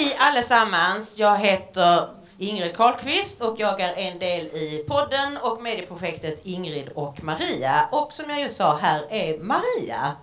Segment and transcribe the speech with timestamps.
[0.00, 1.18] Hej allesammans!
[1.18, 7.24] Jag heter Ingrid Karlqvist och jag är en del i podden och medieprojektet Ingrid och
[7.24, 7.88] Maria.
[7.92, 10.16] Och som jag just sa, här är Maria.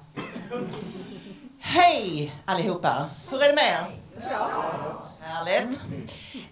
[1.60, 3.06] Hej allihopa!
[3.32, 4.02] Hur är det med er?
[4.32, 5.10] Ja.
[5.22, 5.82] Härligt.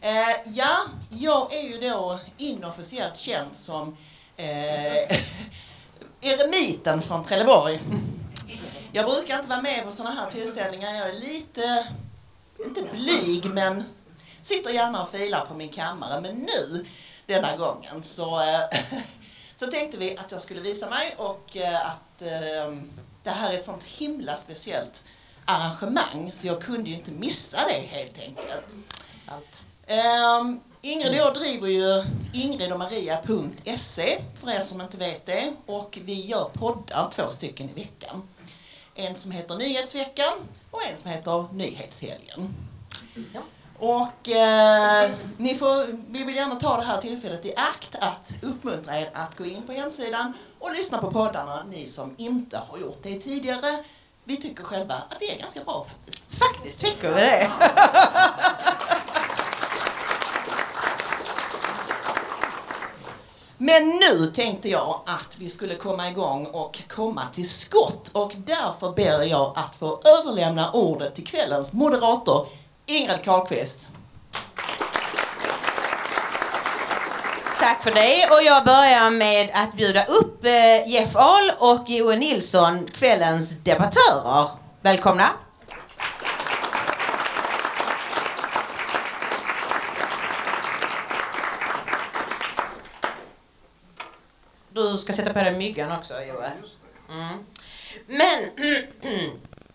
[0.01, 0.77] Eh, ja,
[1.09, 3.97] jag är ju då inofficiellt känd som
[4.37, 5.17] eh,
[6.21, 7.81] eremiten från Trelleborg.
[8.91, 10.93] Jag brukar inte vara med på sådana här tillställningar.
[10.93, 11.87] Jag är lite,
[12.65, 13.83] inte blyg, men
[14.41, 16.21] sitter gärna och filar på min kammare.
[16.21, 16.85] Men nu,
[17.25, 18.79] denna gången, så, eh,
[19.57, 22.75] så tänkte vi att jag skulle visa mig och eh, att eh,
[23.23, 25.03] det här är ett sånt himla speciellt
[25.45, 28.65] arrangemang så jag kunde ju inte missa det helt enkelt.
[29.05, 29.61] Sant.
[29.87, 32.03] Um, Ingrid och jag driver ju
[32.33, 38.27] ingridomaria.se för er som inte vet det och vi gör poddar, två stycken i veckan.
[38.95, 40.33] En som heter Nyhetsveckan
[40.75, 42.55] och en som heter Nyhetshelgen.
[43.33, 43.41] Ja.
[43.79, 48.99] Och eh, ni får, vi vill gärna ta det här tillfället i akt att uppmuntra
[48.99, 52.99] er att gå in på hemsidan och lyssna på poddarna, ni som inte har gjort
[53.03, 53.83] det tidigare.
[54.23, 56.39] Vi tycker själva att vi är ganska bra faktiskt.
[56.39, 57.51] Faktiskt tycker vi det.
[63.57, 68.91] Men nu tänkte jag att vi skulle komma igång och komma till skott och därför
[68.91, 72.47] ber jag att få överlämna ordet till kvällens moderator
[72.85, 73.79] Ingrid Carlqvist.
[77.59, 78.27] Tack för det.
[78.31, 84.49] Och jag börjar med att bjuda upp eh, Jeff Ahl och Joel Nilsson, kvällens debattörer.
[84.81, 85.29] Välkomna.
[94.91, 96.51] Du ska sätta på dig myggan också, Joel.
[97.09, 97.45] Mm.
[98.07, 98.49] Men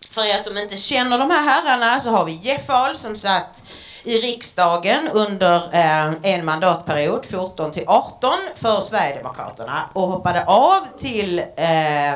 [0.09, 3.65] för er som inte känner de här herrarna så har vi Jeff Ahl som satt
[4.03, 11.39] i riksdagen under eh, en mandatperiod, 14 till 18, för Sverigedemokraterna och hoppade av till
[11.39, 12.13] eh,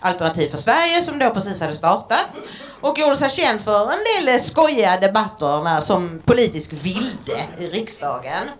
[0.00, 2.26] Alternativ för Sverige som då precis hade startat
[2.80, 8.50] och gjorde sig känd för en del skojiga debatter som politisk vilde i riksdagen.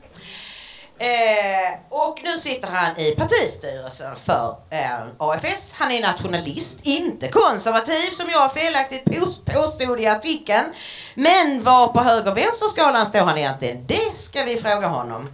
[0.98, 5.72] Eh, och nu sitter han i partistyrelsen för eh, AFS.
[5.78, 10.64] Han är nationalist, inte konservativ som jag felaktigt pås- påstod i artikeln.
[11.14, 13.86] Men var på höger och vänsterskalan står han egentligen?
[13.86, 15.28] Det ska vi fråga honom.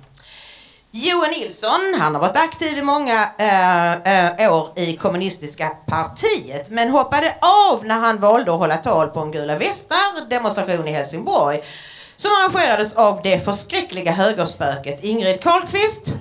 [0.95, 6.91] Johan Nilsson, han har varit aktiv i många eh, eh, år i kommunistiska partiet men
[6.91, 11.63] hoppade av när han valde att hålla tal på en gula västar demonstration i Helsingborg
[12.23, 16.15] som arrangerades av det förskräckliga högerspöket Ingrid Carlqvist.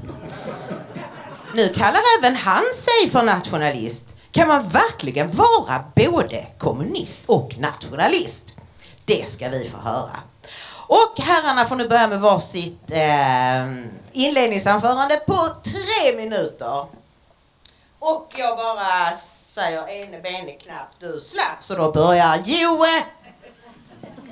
[1.56, 4.16] Nu kallar även han sig för nationalist.
[4.32, 8.58] Kan man verkligen vara både kommunist och nationalist?
[9.06, 10.20] Det ska vi få höra.
[10.88, 13.66] Och herrarna får nu börja med varsitt eh,
[14.12, 16.86] inledningsanförande på tre minuter.
[18.00, 19.12] Och jag bara
[19.54, 22.86] säger ene bene knappt du slapp, så då börjar Joe.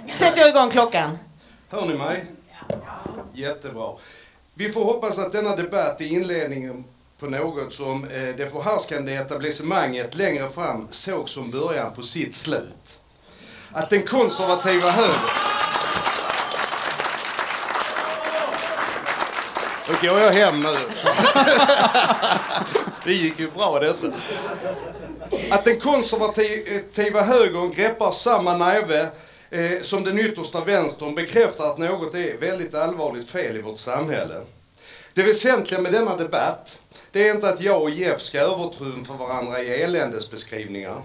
[0.08, 1.18] Sätter jag igång klockan.
[1.72, 2.26] Hör ni mig?
[3.34, 3.92] Jättebra.
[4.54, 6.84] Vi får hoppas att denna debatt är inledningen
[7.20, 13.00] på något som eh, det förhärskande etablissemanget längre fram såg som början på sitt slut.
[13.72, 15.30] Att den konservativa högern...
[19.88, 20.74] Då går jag hem nu.
[23.06, 24.08] Det gick ju bra detta.
[25.50, 29.10] Att den konservativa högern greppar samma näve
[29.50, 34.42] eh, som den yttersta vänstern bekräftar att något är väldigt allvarligt fel i vårt samhälle.
[35.14, 36.80] Det väsentliga med denna debatt,
[37.12, 41.02] det är inte att jag och Jeff ska övertrumfa varandra i eländesbeskrivningar.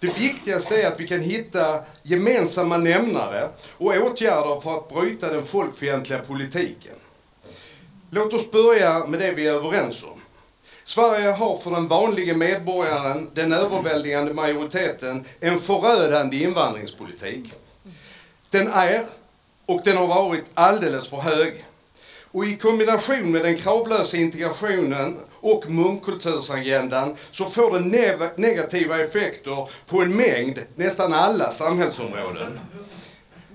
[0.00, 5.44] Det viktigaste är att vi kan hitta gemensamma nämnare och åtgärder för att bryta den
[5.44, 6.94] folkfientliga politiken.
[8.10, 10.20] Låt oss börja med det vi är överens om.
[10.84, 17.52] Sverige har för den vanliga medborgaren, den överväldigande majoriteten, en förödande invandringspolitik.
[18.54, 19.02] Den är,
[19.66, 21.64] och den har varit, alldeles för hög.
[22.32, 27.88] Och i kombination med den kravlösa integrationen och mångkultursagendan så får den
[28.36, 32.60] negativa effekter på en mängd, nästan alla samhällsområden.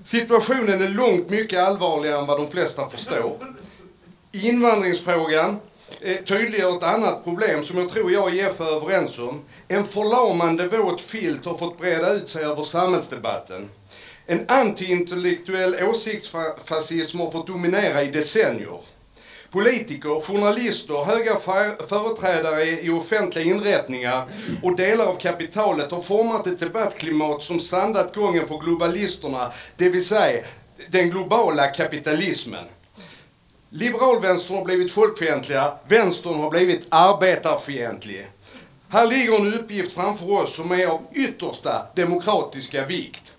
[0.04, 3.36] Situationen är långt mycket allvarligare än vad de flesta förstår.
[4.32, 5.56] Invandringsfrågan
[6.26, 9.44] tydliggör ett annat problem som jag tror jag och Jeff är överens om.
[9.68, 13.68] En förlamande våt filt har fått breda ut sig över samhällsdebatten.
[14.30, 18.80] En antiintellektuell åsiktsfascism har fått dominera i decennier.
[19.50, 21.36] Politiker, journalister, höga
[21.88, 24.24] företrädare i offentliga inrättningar
[24.62, 30.04] och delar av kapitalet har format ett debattklimat som sandat gången för globalisterna, det vill
[30.04, 30.44] säga
[30.88, 32.64] den globala kapitalismen.
[33.70, 38.26] Liberalvänstern har blivit folkfientliga, vänstern har blivit arbetarfientlig.
[38.88, 43.29] Här ligger en uppgift framför oss som är av yttersta demokratiska vikt.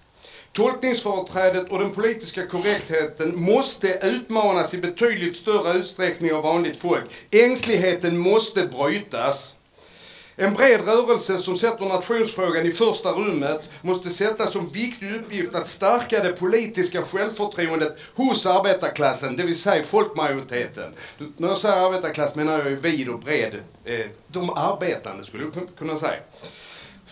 [0.54, 7.04] Tolkningsföreträdet och den politiska korrektheten måste utmanas i betydligt större utsträckning av vanligt folk.
[7.32, 9.56] Ängsligheten måste brytas.
[10.36, 15.68] En bred rörelse som sätter nationsfrågan i första rummet måste sätta som viktig uppgift att
[15.68, 20.94] stärka det politiska självförtroendet hos arbetarklassen, det vill säga folkmajoriteten.
[21.38, 23.56] När jag säger arbetarklass menar jag vid och bred.
[23.86, 26.20] Eh, de arbetande skulle jag kunna säga.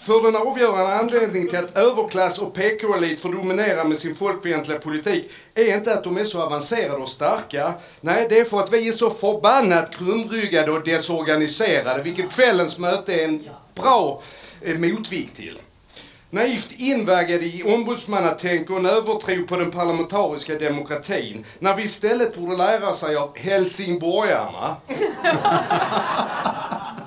[0.01, 5.31] För den avgörande anledningen till att överklass och PK-elit får dominera med sin folkfientliga politik
[5.55, 7.73] är inte att de är så avancerade och starka.
[8.01, 13.13] Nej, det är för att vi är så förbannat krumryggade och desorganiserade, vilket kvällens möte
[13.13, 14.21] är en bra
[14.61, 15.59] eh, motvikt till.
[16.29, 22.57] Naivt invaggade i ombudsmannatänk och en övertro på den parlamentariska demokratin, när vi istället borde
[22.57, 24.75] lära sig av helsingborgarna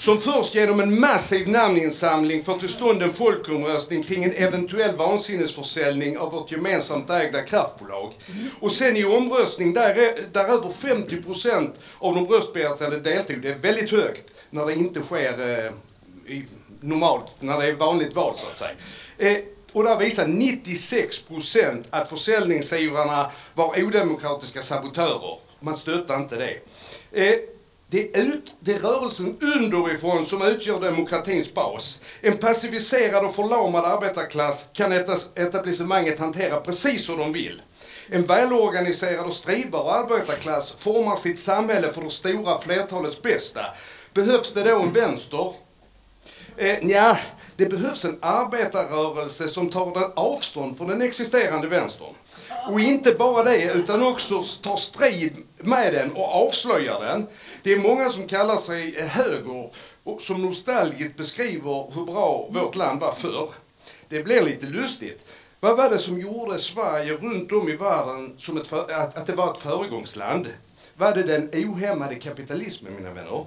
[0.00, 6.18] som först genom en massiv namninsamling får till stånd en folkomröstning kring en eventuell vansinnesförsäljning
[6.18, 8.12] av vårt gemensamt ägda kraftbolag.
[8.60, 13.42] Och sen i omröstning där, där över 50 procent av de röstberättigade deltog.
[13.42, 15.72] Det är väldigt högt när det inte sker eh,
[16.34, 16.44] i,
[16.80, 19.32] normalt, när det är vanligt val så att säga.
[19.32, 19.38] Eh,
[19.72, 25.38] och där visar 96 procent att försäljningsivrarna var odemokratiska sabotörer.
[25.60, 26.58] Man stöttar inte det.
[27.12, 27.38] Eh,
[27.90, 32.00] det är, ut, det är rörelsen underifrån som utgör demokratins bas.
[32.20, 34.92] En passiviserad och förlamad arbetarklass kan
[35.34, 37.62] etablissemanget hantera precis hur de vill.
[38.08, 43.60] En välorganiserad och stridbar arbetarklass formar sitt samhälle för det stora flertalets bästa.
[44.14, 45.52] Behövs det då en vänster?
[46.56, 47.18] Eh, ja,
[47.56, 52.14] det behövs en arbetarrörelse som tar avstånd från den existerande vänstern.
[52.68, 57.26] Och inte bara det, utan också tar strid med den och avslöjar den.
[57.62, 59.70] Det är många som kallar sig höger
[60.04, 63.48] och som nostalgiskt beskriver hur bra vårt land var förr.
[64.08, 65.32] Det blir lite lustigt.
[65.60, 69.26] Vad var det som gjorde Sverige runt om i världen som ett för, att, att
[69.26, 70.46] det var ett föregångsland?
[70.96, 73.44] Var det den ohämmade kapitalismen, mina vänner?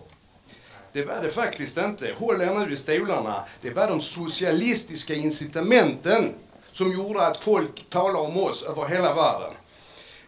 [0.94, 2.14] Det var det faktiskt inte.
[2.18, 3.44] Håll er nu i stolarna.
[3.62, 6.34] Det var de socialistiska incitamenten
[6.74, 9.54] som gjorde att folk talade om oss över hela världen.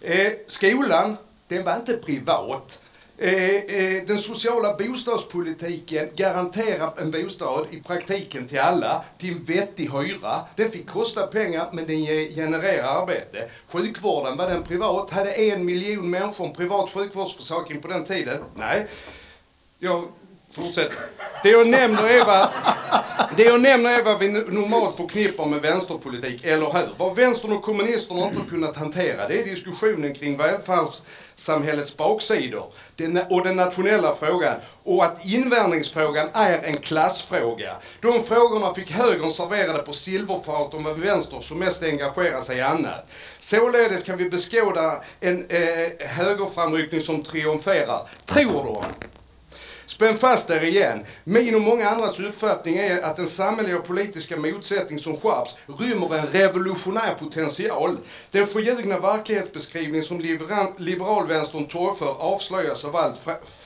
[0.02, 2.80] Eh, skolan, den var inte privat.
[3.18, 9.90] Eh, eh, den sociala bostadspolitiken garanterar en bostad i praktiken till alla till en vettig
[9.92, 10.42] hyra.
[10.56, 12.06] Den fick kosta pengar men den
[12.36, 13.50] genererar arbete.
[13.68, 15.12] Sjukvården, var den privat?
[15.12, 18.44] Hade en miljon människor en privat sjukvårdsförsäkring på den tiden?
[18.56, 18.88] Nej.
[19.80, 20.04] Jag
[20.52, 20.98] fortsätter.
[21.44, 22.50] Det jag nämner är vad,
[23.38, 26.90] det jag nämner är vad vi normalt förknippar med vänsterpolitik, eller hur?
[26.98, 32.66] Vad vänstern och kommunisterna inte har kunnat hantera, det är diskussionen kring välfärdssamhällets baksidor
[33.30, 34.56] och den nationella frågan.
[34.84, 37.76] Och att invärningsfrågan är en klassfråga.
[38.02, 42.62] De frågorna fick högern serverade på silverfat om en vänster som mest engagerar sig i
[42.62, 43.10] annat.
[43.40, 48.10] Således kan vi beskåda en eh, högerframryckning som triumferar.
[48.26, 48.84] Tror de
[49.86, 51.06] Spänn fast er igen.
[51.24, 56.16] Min och många andras uppfattning är att den samhälleliga och politiska motsättning som skärps rymmer
[56.16, 57.98] en revolutionär potential.
[58.32, 60.20] Den förljugna verklighetsbeskrivning som
[60.78, 63.20] liberalvänstern torgför avslöjas av allt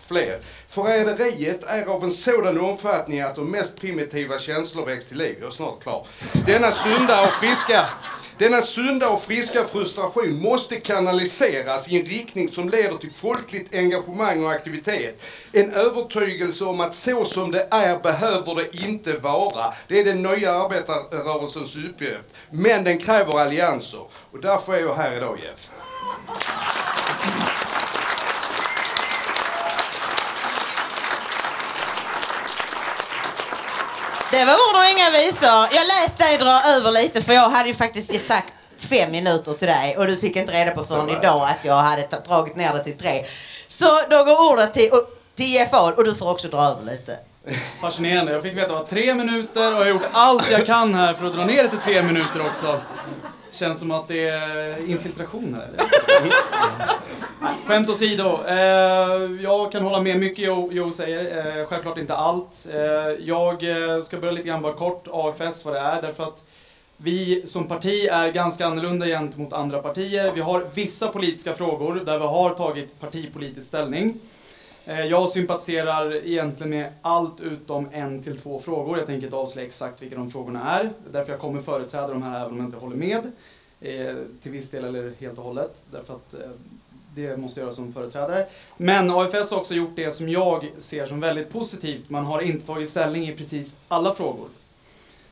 [0.08, 0.40] fler.
[0.70, 5.36] Förräderiet är av en sådan omfattning att de mest primitiva känslor väcks till liv.
[5.40, 6.06] Jag är snart klar.
[6.46, 7.86] Denna sunda och friska
[8.40, 14.44] denna sunda och friska frustration måste kanaliseras i en riktning som leder till folkligt engagemang
[14.44, 15.24] och aktivitet.
[15.52, 19.74] En övertygelse om att så som det är behöver det inte vara.
[19.88, 22.30] Det är den nya arbetarrörelsens uppgift.
[22.50, 24.02] Men den kräver allianser.
[24.32, 25.70] Och därför är jag här idag Jeff.
[34.40, 35.50] Det var ord och inga visor.
[35.50, 39.68] Jag lät dig dra över lite för jag hade ju faktiskt sagt fem minuter till
[39.68, 42.84] dig och du fick inte reda på förrän idag att jag hade dragit ner det
[42.84, 43.26] till tre.
[43.68, 44.92] Så då går ordet till,
[45.36, 47.18] till Jeff Ahl och du får också dra över lite.
[47.82, 48.32] Fascinerande.
[48.32, 50.94] Jag fick veta att det var tre minuter och jag har gjort allt jag kan
[50.94, 52.82] här för att dra ner det till tre minuter också.
[53.52, 55.86] Känns som att det är infiltration här?
[57.66, 58.40] Skämt åsido.
[58.48, 61.58] Eh, jag kan hålla med mycket Joe, Joe säger.
[61.60, 62.68] Eh, självklart inte allt.
[62.74, 63.64] Eh, jag
[64.06, 66.44] ska börja lite grann bara kort AFS vad det är därför att
[66.98, 70.32] vi som parti är ganska annorlunda gentemot andra partier.
[70.36, 74.20] Vi har vissa politiska frågor där vi har tagit partipolitisk ställning.
[74.90, 78.98] Eh, jag sympatiserar egentligen med allt utom en till två frågor.
[78.98, 80.92] Jag tänker inte avslöja exakt vilka de frågorna är.
[81.12, 83.32] Därför jag kommer företräda de här även om jag inte håller med.
[83.82, 85.84] Eh, till viss del eller helt och hållet.
[85.92, 86.40] Därför att eh,
[87.16, 88.46] det måste jag göra som företrädare.
[88.78, 92.10] Men AFS har också gjort det som jag ser som väldigt positivt.
[92.10, 94.48] Man har inte tagit ställning i precis alla frågor.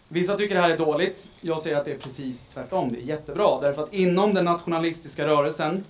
[0.08, 1.28] Vissa tycker det här är dåligt.
[1.42, 2.94] Jag säger att det är precis tvärtom.
[2.94, 3.62] Det är jättebra.
[3.62, 5.84] Därför att inom den nationalistiska rörelsen,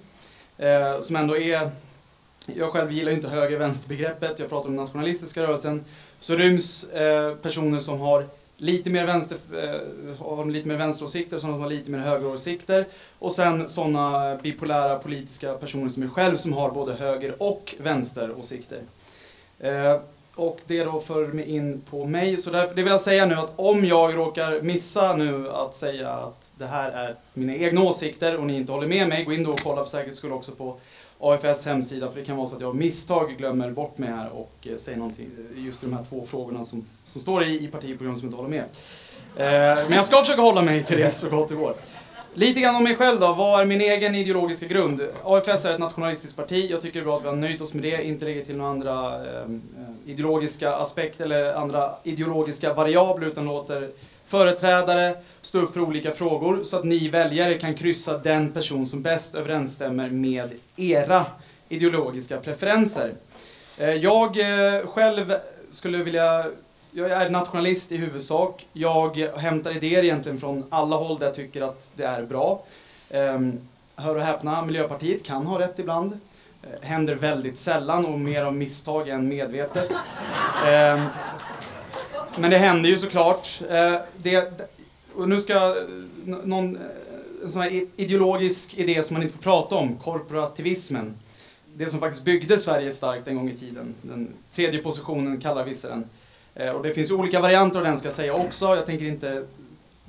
[0.99, 1.71] som ändå är...
[2.55, 4.39] Jag själv gillar ju inte höger-vänster-begreppet.
[4.39, 5.85] Jag pratar om nationalistiska rörelsen.
[6.19, 8.25] Så ryms eh, personer som har
[8.57, 12.85] lite mer, vänster, eh, har lite mer vänsteråsikter, sådana som har lite mer högeråsikter.
[13.19, 18.79] Och sen sådana bipolära politiska personer som är själv som har både höger och vänsteråsikter.
[19.59, 19.99] Eh,
[20.35, 22.37] och det då för mig in på mig.
[22.37, 26.09] Så därför, det vill jag säga nu att om jag råkar missa nu att säga
[26.09, 29.43] att det här är mina egna åsikter och ni inte håller med mig, gå in
[29.43, 30.77] då och kolla för säkerhets skull också på
[31.19, 34.29] AFS hemsida för det kan vara så att jag av misstag glömmer bort mig här
[34.33, 38.19] och eh, säger någonting just de här två frågorna som, som står i, i partiprogrammet
[38.19, 38.65] som jag inte håller med.
[39.35, 41.75] Eh, men jag ska försöka hålla mig till det så gott det går.
[42.33, 43.33] Lite grann om mig själv då.
[43.33, 45.01] Vad är min egen ideologiska grund?
[45.23, 46.67] AFS är ett nationalistiskt parti.
[46.71, 48.57] Jag tycker det är bra att vi har nöjt oss med det, inte lägger till
[48.57, 49.47] några andra eh, eh
[50.05, 53.89] ideologiska aspekter eller andra ideologiska variabler utan låter
[54.27, 59.01] företrädare stå upp för olika frågor så att ni väljare kan kryssa den person som
[59.01, 61.25] bäst överensstämmer med era
[61.69, 63.13] ideologiska preferenser.
[63.79, 65.33] Eh, jag eh, själv
[65.71, 66.45] skulle vilja
[66.91, 68.65] jag är nationalist i huvudsak.
[68.73, 72.63] Jag hämtar idéer egentligen från alla håll där jag tycker att det är bra.
[73.09, 73.59] Ehm,
[73.95, 76.19] hör och häpna, Miljöpartiet kan ha rätt ibland.
[76.63, 79.91] Eh, händer väldigt sällan och mer av misstag än medvetet.
[80.65, 80.99] Ehm,
[82.39, 83.61] men det händer ju såklart.
[83.69, 84.61] Eh, det,
[85.15, 85.73] och nu ska eh,
[86.25, 86.81] någon eh,
[87.43, 91.13] en sån här ideologisk idé som man inte får prata om, korporativismen.
[91.75, 93.93] Det som faktiskt byggde Sverige starkt en gång i tiden.
[94.01, 96.05] Den tredje positionen kallar vissa den.
[96.55, 98.65] Eh, och det finns olika varianter av den ska jag säga också.
[98.65, 99.45] Jag tänker inte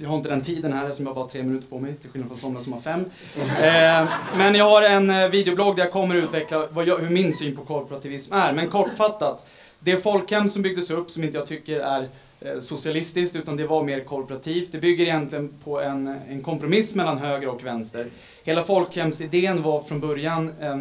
[0.00, 2.10] jag har inte den tiden här som jag bara har tre minuter på mig, till
[2.10, 3.04] skillnad från somliga som har fem.
[3.36, 7.32] Eh, men jag har en eh, videoblogg där jag kommer utveckla vad jag, hur min
[7.32, 8.52] syn på korporativism är.
[8.52, 9.46] Men kortfattat,
[9.80, 12.08] det folkhem som byggdes upp, som inte jag tycker är
[12.40, 14.72] eh, socialistiskt utan det var mer korporativt.
[14.72, 18.06] Det bygger egentligen på en, en kompromiss mellan höger och vänster.
[18.44, 20.80] Hela folkhemsidén var från början, eh,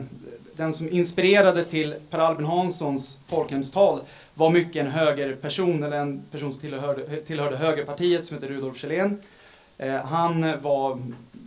[0.55, 3.99] den som inspirerade till Per Albin Hanssons folkhemstal
[4.33, 9.21] var mycket en högerperson, eller en person som tillhörde, tillhörde högerpartiet som heter Rudolf Kjellén.
[9.77, 10.99] Eh, han var,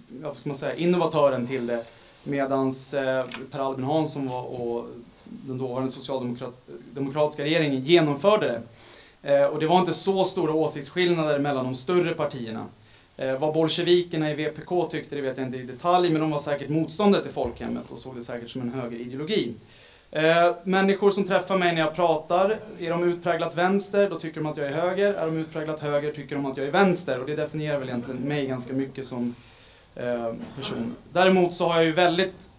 [0.08, 1.84] vad ska man säga, innovatören till det
[2.22, 2.72] medan
[3.50, 4.86] Per Albin Hansson var, och
[5.46, 8.62] den dåvarande socialdemokratiska regeringen genomförde det.
[9.22, 12.66] Eh, och det var inte så stora åsiktsskillnader mellan de större partierna.
[13.16, 16.38] Eh, vad bolsjevikerna i VPK tyckte det vet jag inte i detalj, men de var
[16.38, 19.54] säkert motståndare till folkhemmet och såg det säkert som en högerideologi.
[20.10, 24.46] Eh, människor som träffar mig när jag pratar, är de utpräglat vänster, då tycker de
[24.46, 25.14] att jag är höger.
[25.14, 27.20] Är de utpräglat höger tycker de att jag är vänster.
[27.20, 29.34] Och det definierar väl egentligen mig ganska mycket som
[30.56, 30.96] person.
[31.12, 32.50] Däremot så har jag ju väldigt,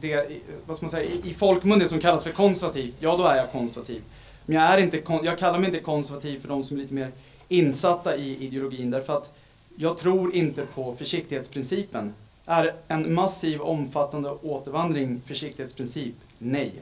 [0.00, 0.28] det,
[0.66, 3.52] vad ska man säga, i folkmun det som kallas för konservativt, ja då är jag
[3.52, 4.02] konservativ.
[4.46, 7.10] Men jag, är inte, jag kallar mig inte konservativ för de som är lite mer
[7.48, 9.30] insatta i ideologin därför att
[9.76, 12.14] jag tror inte på försiktighetsprincipen.
[12.46, 16.14] Är en massiv omfattande återvandring försiktighetsprincip?
[16.38, 16.72] Nej.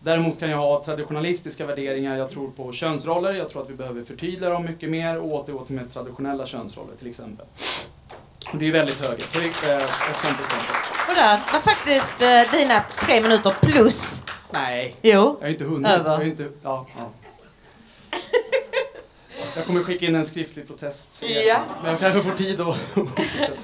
[0.00, 2.16] Däremot kan jag ha traditionalistiska värderingar.
[2.16, 5.64] Jag tror på könsroller, jag tror att vi behöver förtydliga dem mycket mer och återgå
[5.64, 7.46] till mer traditionella könsroller till exempel.
[8.52, 9.24] Det är väldigt höger.
[9.32, 10.91] Till, eh, ett sånt exempel.
[11.12, 14.96] Och där var faktiskt eh, dina tre minuter plus Nej.
[15.02, 15.36] Jo.
[15.40, 15.92] Jag har inte hunnit.
[15.92, 16.10] Över.
[16.10, 17.10] Jag, inte, ja, ja.
[19.56, 21.22] jag kommer skicka in en skriftlig protest.
[21.46, 21.60] Ja.
[21.82, 22.76] Men jag kanske får tid att...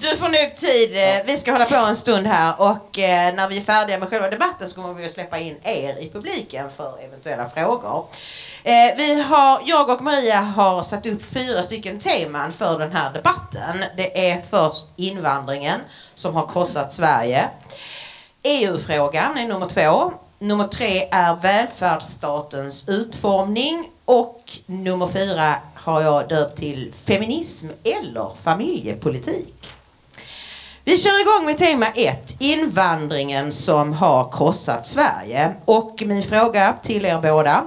[0.00, 0.96] Du får nog tid.
[0.96, 4.08] Eh, vi ska hålla på en stund här och eh, när vi är färdiga med
[4.08, 8.06] själva debatten så kommer vi att släppa in er i publiken för eventuella frågor.
[8.64, 13.12] Eh, vi har, jag och Maria har satt upp fyra stycken teman för den här
[13.12, 13.84] debatten.
[13.96, 15.80] Det är först invandringen
[16.14, 17.48] som har krossat Sverige.
[18.42, 20.12] EU-frågan är nummer två.
[20.38, 29.72] Nummer tre är välfärdsstatens utformning och nummer fyra har jag döpt till feminism eller familjepolitik.
[30.84, 35.54] Vi kör igång med tema ett, invandringen som har krossat Sverige.
[35.64, 37.64] Och min fråga till er båda.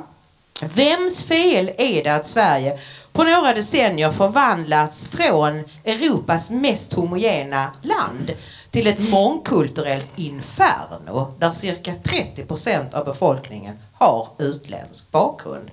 [0.67, 2.79] Vems fel är det att Sverige
[3.11, 8.31] på några decennier förvandlats från Europas mest homogena land
[8.69, 15.71] till ett mångkulturellt inferno där cirka 30 procent av befolkningen har utländsk bakgrund.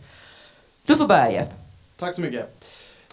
[0.87, 1.49] Du får börja Jeff.
[1.99, 2.65] Tack så mycket.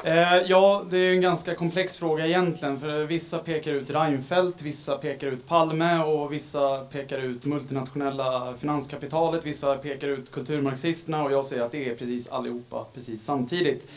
[0.05, 2.79] Eh, ja, det är en ganska komplex fråga egentligen.
[2.79, 9.45] För vissa pekar ut Reinfeldt, vissa pekar ut Palme och vissa pekar ut multinationella finanskapitalet,
[9.45, 13.87] vissa pekar ut kulturmarxisterna och jag säger att det är precis allihopa precis samtidigt.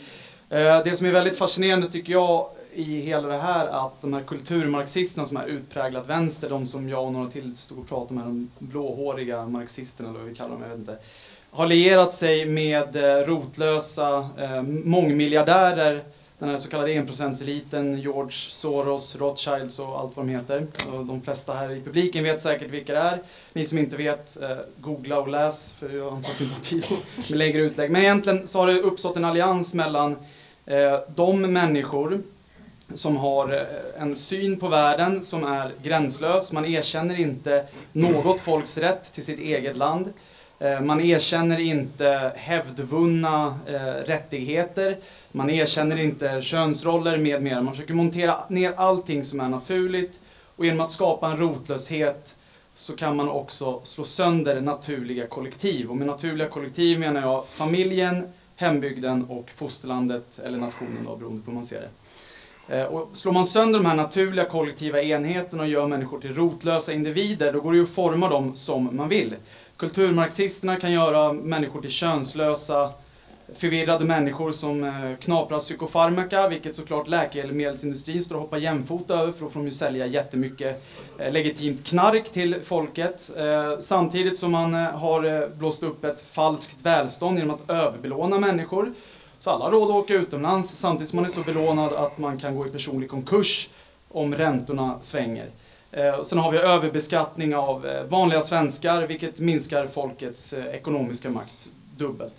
[0.49, 4.21] Eh, det som är väldigt fascinerande tycker jag i hela det här att de här
[4.21, 8.23] kulturmarxisterna som är utpräglat vänster, de som jag och några till stod och pratade med,
[8.23, 10.97] de blåhåriga marxisterna eller vad vi kallar dem, jag vet inte,
[11.51, 16.03] har lierat sig med eh, rotlösa eh, mångmiljardärer,
[16.39, 20.67] den här så kallade enprocentseliten, George Soros, Rothschilds och allt vad de heter.
[20.93, 23.21] Och de flesta här i publiken vet säkert vilka det är.
[23.53, 26.61] Ni som inte vet, eh, googla och läs, för jag antar att vi inte har
[26.61, 26.85] tid
[27.29, 27.91] med längre utlägg.
[27.91, 30.15] Men egentligen så har det uppstått en allians mellan
[30.65, 32.21] eh, de människor
[32.93, 36.51] som har eh, en syn på världen som är gränslös.
[36.51, 40.13] Man erkänner inte något folks rätt till sitt eget land.
[40.59, 44.97] Eh, man erkänner inte hävdvunna eh, rättigheter.
[45.31, 47.61] Man erkänner inte könsroller med mera.
[47.61, 50.19] Man försöker montera ner allting som är naturligt.
[50.55, 52.35] Och genom att skapa en rotlöshet
[52.73, 55.89] så kan man också slå sönder naturliga kollektiv.
[55.89, 61.51] Och med naturliga kollektiv menar jag familjen, hembygden och fosterlandet, eller nationen då, beroende på
[61.51, 61.89] hur man ser det.
[62.69, 66.93] Eh, och slår man sönder de här naturliga kollektiva enheterna och gör människor till rotlösa
[66.93, 69.35] individer, då går det ju att forma dem som man vill.
[69.79, 72.91] Kulturmarxisterna kan göra människor till könslösa,
[73.53, 79.41] förvirrade människor som eh, knaprar psykofarmaka, vilket såklart läkemedelsindustrin står och hoppar jämfota över för
[79.41, 80.83] då får de ju sälja jättemycket
[81.17, 83.31] eh, legitimt knark till folket.
[83.37, 88.93] Eh, samtidigt som man har blåst upp ett falskt välstånd genom att överbelåna människor.
[89.39, 92.37] Så alla har råd att åka utomlands samtidigt som man är så belånad att man
[92.37, 93.69] kan gå i personlig konkurs
[94.09, 95.45] om räntorna svänger.
[96.23, 101.67] Sen har vi överbeskattning av vanliga svenskar vilket minskar folkets ekonomiska makt
[101.97, 102.33] dubbelt.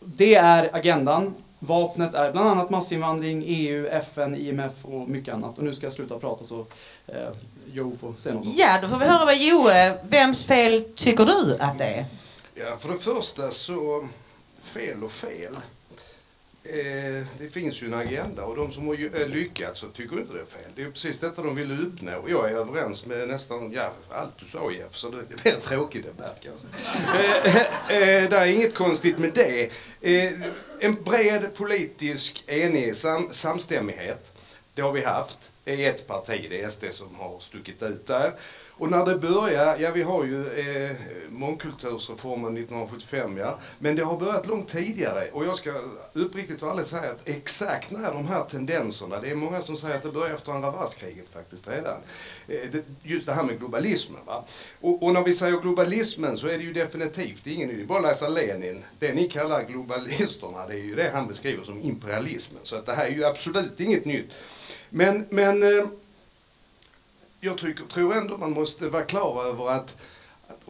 [0.00, 1.34] Det är agendan.
[1.62, 5.58] Vapnet är bland annat massinvandring, EU, FN, IMF och mycket annat.
[5.58, 6.66] Och nu ska jag sluta prata så
[7.06, 7.28] eh,
[7.72, 8.46] Joe får säga något.
[8.56, 9.62] Ja, då får vi höra vad Joe,
[10.02, 12.04] vems fel tycker du att det är?
[12.54, 14.08] Ja, för det första så,
[14.60, 15.56] fel och fel.
[16.64, 20.34] Eh, det finns ju en agenda och de som har eh, lyckats så tycker inte
[20.34, 20.70] det är fel.
[20.76, 22.24] Det är precis detta de vill uppnå.
[22.28, 26.04] Jag är överens med nästan ja, allt du sa Jeff, så det blir en tråkig
[26.04, 26.66] debatt kanske.
[27.18, 29.70] Eh, eh, eh, det är inget konstigt med det.
[30.80, 34.32] En bred politisk enig sam samstämmighet,
[34.74, 35.50] det har vi haft.
[35.64, 38.32] Det är ett parti, det är SD som har stuckit ut där.
[38.80, 40.96] Och när det börjar, ja vi har ju eh,
[41.28, 45.72] mångkultursreformen 1975 ja, men det har börjat långt tidigare och jag ska
[46.12, 49.96] uppriktigt och ärligt säga att exakt när de här tendenserna, det är många som säger
[49.96, 51.96] att det börjar efter andra världskriget faktiskt redan.
[52.48, 54.44] Eh, det, just det här med globalismen va.
[54.80, 57.98] Och, och, när vi säger globalismen så är det ju definitivt ingen, det är bara
[57.98, 58.82] att läsa Lenin.
[58.98, 62.60] Det ni kallar globalisterna, det är ju det han beskriver som imperialismen.
[62.62, 64.34] Så att det här är ju absolut inget nytt.
[64.90, 65.86] Men, men eh,
[67.40, 69.96] jag tycker, tror ändå man måste vara klar över att,
[70.48, 70.64] att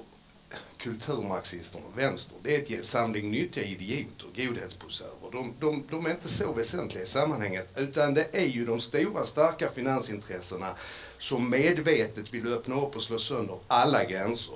[0.78, 5.30] kulturmarxisterna och vänster, det är ett samling nyttiga idioter, godhetsposörer.
[5.32, 9.24] De, de, de är inte så väsentliga i sammanhanget, utan det är ju de stora
[9.24, 10.74] starka finansintressena
[11.18, 14.54] som medvetet vill öppna upp och slå sönder alla gränser.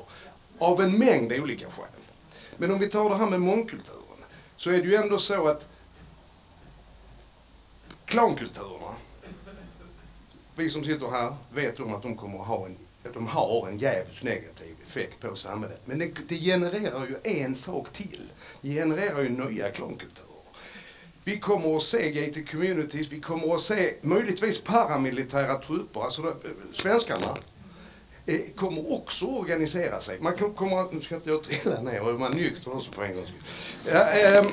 [0.59, 1.87] Av en mängd olika skäl.
[2.57, 4.01] Men om vi tar det här med mångkulturen,
[4.57, 5.69] så är det ju ändå så att
[8.05, 8.95] klankulturerna
[10.57, 13.69] vi som sitter här vet om att de kommer att ha en, att de har
[13.69, 15.81] en djävulskt negativ effekt på samhället.
[15.85, 18.21] Men det, det genererar ju en sak till.
[18.61, 20.29] Det genererar ju nya klankulturer.
[21.25, 26.35] Vi kommer att se gated communities, vi kommer att se möjligtvis paramilitära trupper, alltså eh,
[26.73, 27.39] svenskarna
[28.27, 30.21] eh, kommer också att organisera sig.
[30.21, 33.15] Man kommer, nu ska inte jag trilla ner, och är man nykter också för en
[33.15, 33.95] gångs skull.
[33.95, 34.47] Ja, ähm,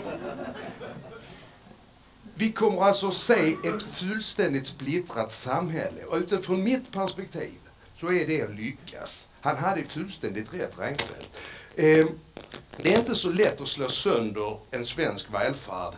[2.41, 7.59] vi kommer alltså se ett fullständigt splittrat samhälle och utifrån mitt perspektiv
[7.95, 9.29] så är det att lyckas.
[9.41, 11.37] Han hade fullständigt rätt Reinfeldt.
[11.75, 12.05] Eh,
[12.77, 15.93] det är inte så lätt att slå sönder en svensk välfärd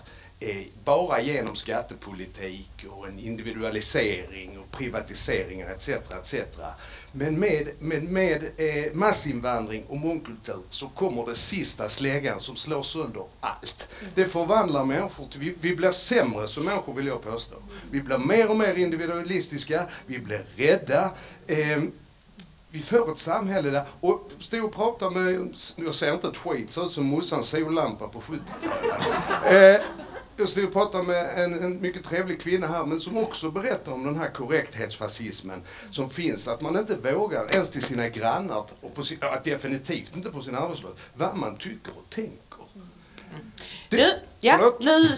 [0.46, 5.90] Eh, bara genom skattepolitik och en individualisering och privatiseringar etc.
[5.90, 6.36] etc.
[7.12, 8.44] Men med, med, med
[8.94, 13.88] massinvandring och mångkultur så kommer det sista släggan som slår sönder allt.
[14.16, 17.56] Det förvandlar människor till, vi, vi blir sämre som människor vill jag påstå.
[17.92, 21.12] Vi blir mer och mer individualistiska, vi blir rädda.
[21.48, 21.84] Eh,
[22.70, 26.72] vi får ett samhälle där, och stod och pratade med, jag ser inte ett skit,
[26.72, 29.82] ser ut som morsans sollampa på 70-talet.
[29.82, 30.04] Eh,
[30.38, 33.92] jag stod och pratade med en, en, mycket trevlig kvinna här, men som också berättar
[33.92, 36.48] om den här korrekthetsfascismen som finns.
[36.48, 40.42] Att man inte vågar ens till sina grannar, och på sin, att definitivt inte på
[40.42, 42.64] sin arbetsplats, vad man tycker och tänker.
[43.90, 45.16] Det, du, ja, nu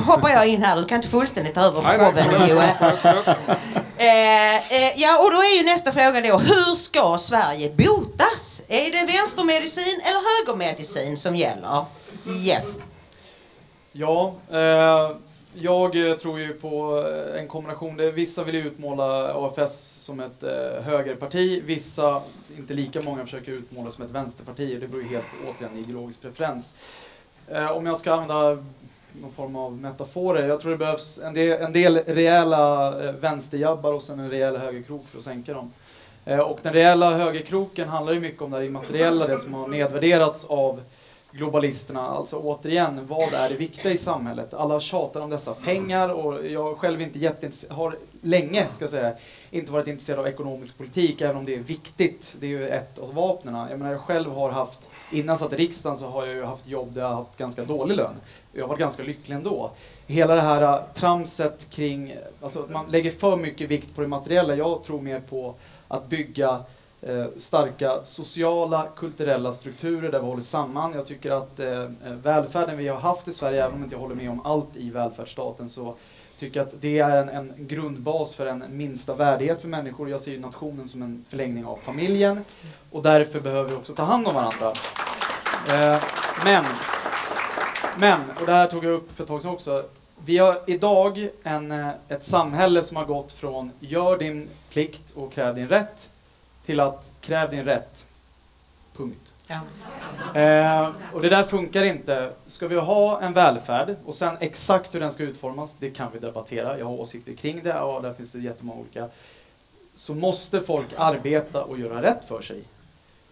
[0.00, 0.76] hoppar jag in här.
[0.76, 2.70] Du kan inte fullständigt ta över showen, Joel.
[3.96, 8.62] Eh, eh, ja, och då är ju nästa fråga då, hur ska Sverige botas?
[8.68, 11.84] Är det vänstermedicin eller högermedicin som gäller?
[12.24, 12.64] Jeff?
[13.94, 15.16] Ja, eh,
[15.54, 17.96] jag eh, tror ju på eh, en kombination.
[17.96, 21.62] där Vissa vill ju utmåla AFS som ett eh, högerparti.
[21.64, 22.22] Vissa,
[22.56, 24.80] inte lika många, försöker utmåla som ett vänsterparti.
[24.80, 26.74] Det beror ju helt på återigen ideologisk preferens.
[27.48, 28.64] Eh, om jag ska använda
[29.12, 30.48] någon form av metaforer.
[30.48, 34.56] Jag tror det behövs en del, en del rejäla eh, vänsterjabbar och sen en rejäl
[34.56, 35.70] högerkrok för att sänka dem.
[36.24, 39.68] Eh, och den rejäla högerkroken handlar ju mycket om det här immateriella, det som har
[39.68, 40.80] nedvärderats av
[41.32, 42.00] globalisterna.
[42.00, 44.54] Alltså återigen, vad är det viktiga i samhället?
[44.54, 49.14] Alla tjatar om dessa pengar och jag själv inte jätteintresserad, har länge, ska jag säga,
[49.50, 52.36] inte varit intresserad av ekonomisk politik, även om det är viktigt.
[52.40, 53.54] Det är ju ett av vapnen.
[53.70, 56.44] Jag menar, jag själv har haft, innan jag satt i riksdagen så har jag ju
[56.44, 58.14] haft jobb där jag har haft ganska dålig lön.
[58.52, 59.70] Jag har varit ganska lycklig ändå.
[60.06, 64.08] Hela det här äh, tramset kring, alltså att man lägger för mycket vikt på det
[64.08, 64.54] materiella.
[64.54, 65.54] Jag tror mer på
[65.88, 66.60] att bygga
[67.06, 70.92] Eh, starka sociala, kulturella strukturer där vi håller samman.
[70.94, 71.88] Jag tycker att eh, eh
[72.22, 74.90] välfärden vi har haft i Sverige, även om jag inte håller med om allt i
[74.90, 75.94] välfärdsstaten, så
[76.38, 80.10] tycker jag att det är en, en grundbas för en minsta värdighet för människor.
[80.10, 82.44] Jag ser ju nationen som en förlängning av familjen
[82.90, 84.72] och därför behöver vi också ta hand om varandra.
[85.68, 86.02] Eh,
[86.44, 86.64] men,
[87.98, 89.84] men, och det här tog jag upp för ett tag sedan också,
[90.24, 95.32] vi har idag en, eh, ett samhälle som har gått från gör din plikt och
[95.32, 96.08] kräv din rätt
[96.64, 98.06] till att kräv din rätt.
[98.96, 99.32] Punkt.
[99.46, 99.60] Ja.
[100.40, 102.32] Eh, och det där funkar inte.
[102.46, 106.18] Ska vi ha en välfärd och sen exakt hur den ska utformas, det kan vi
[106.18, 106.78] debattera.
[106.78, 109.08] Jag har åsikter kring det och där finns det jättemånga olika.
[109.94, 112.62] Så måste folk arbeta och göra rätt för sig.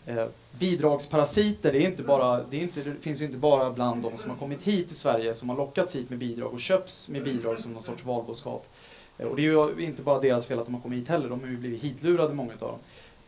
[0.07, 0.27] Eh,
[0.59, 4.19] bidragsparasiter, det, är inte bara, det, är inte, det finns ju inte bara bland de
[4.19, 7.25] som har kommit hit till Sverige som har lockats hit med bidrag och köps med
[7.25, 8.67] bidrag som någon sorts valboskap.
[9.19, 11.29] Eh, och det är ju inte bara deras fel att de har kommit hit heller,
[11.29, 12.79] de har ju blivit hitlurade många av dem.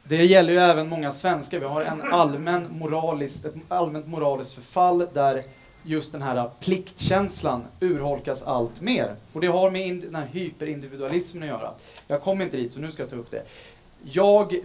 [0.05, 1.59] Det gäller ju även många svenskar.
[1.59, 5.43] Vi har en allmän moraliskt, ett allmänt moraliskt förfall där
[5.83, 9.15] just den här pliktkänslan urholkas allt mer.
[9.33, 11.71] Och det har med den här hyperindividualismen att göra.
[12.09, 13.43] Jag kommer inte dit, så nu ska jag ta upp det.
[14.03, 14.61] Jag,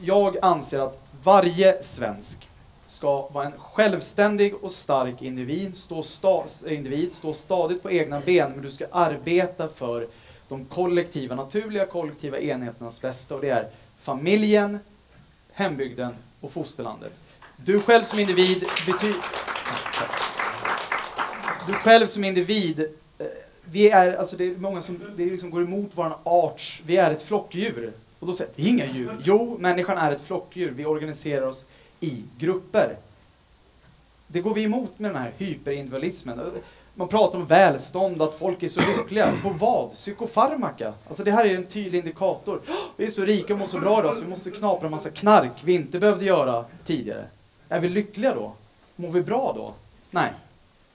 [0.00, 2.48] jag anser att varje svensk
[2.86, 8.50] ska vara en självständig och stark individ, stå, sta, individ, stå stadigt på egna ben,
[8.52, 10.06] men du ska arbeta för
[10.48, 13.68] de kollektiva, naturliga kollektiva enheternas bästa och det är
[14.00, 14.78] familjen,
[15.52, 17.12] hembygden och fosterlandet.
[17.56, 19.20] Du själv som individ betyder...
[21.66, 22.80] Du själv som individ,
[23.18, 23.26] eh,
[23.64, 27.10] vi är, alltså det är många som det liksom går emot vår arts, vi är
[27.10, 27.92] ett flockdjur.
[28.18, 29.16] Och då säger det är inga djur.
[29.24, 31.64] Jo, människan är ett flockdjur, vi organiserar oss
[32.00, 32.96] i grupper.
[34.26, 36.40] Det går vi emot med den här hyperindividualismen.
[36.94, 39.32] Man pratar om välstånd, att folk är så lyckliga.
[39.42, 39.92] På vad?
[39.92, 40.94] Psykofarmaka?
[41.08, 42.56] Alltså det här är en tydlig indikator.
[42.56, 44.90] Oh, vi är så rika och mår så bra idag så vi måste knapra en
[44.90, 47.24] massa knark vi inte behövde göra tidigare.
[47.68, 48.52] Är vi lyckliga då?
[48.96, 49.72] Mår vi bra då?
[50.10, 50.32] Nej.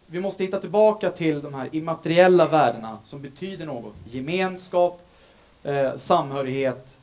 [0.08, 3.96] Vi måste hitta tillbaka till de här immateriella värdena som betyder något.
[4.10, 5.02] Gemenskap,
[5.64, 6.98] eh, samhörighet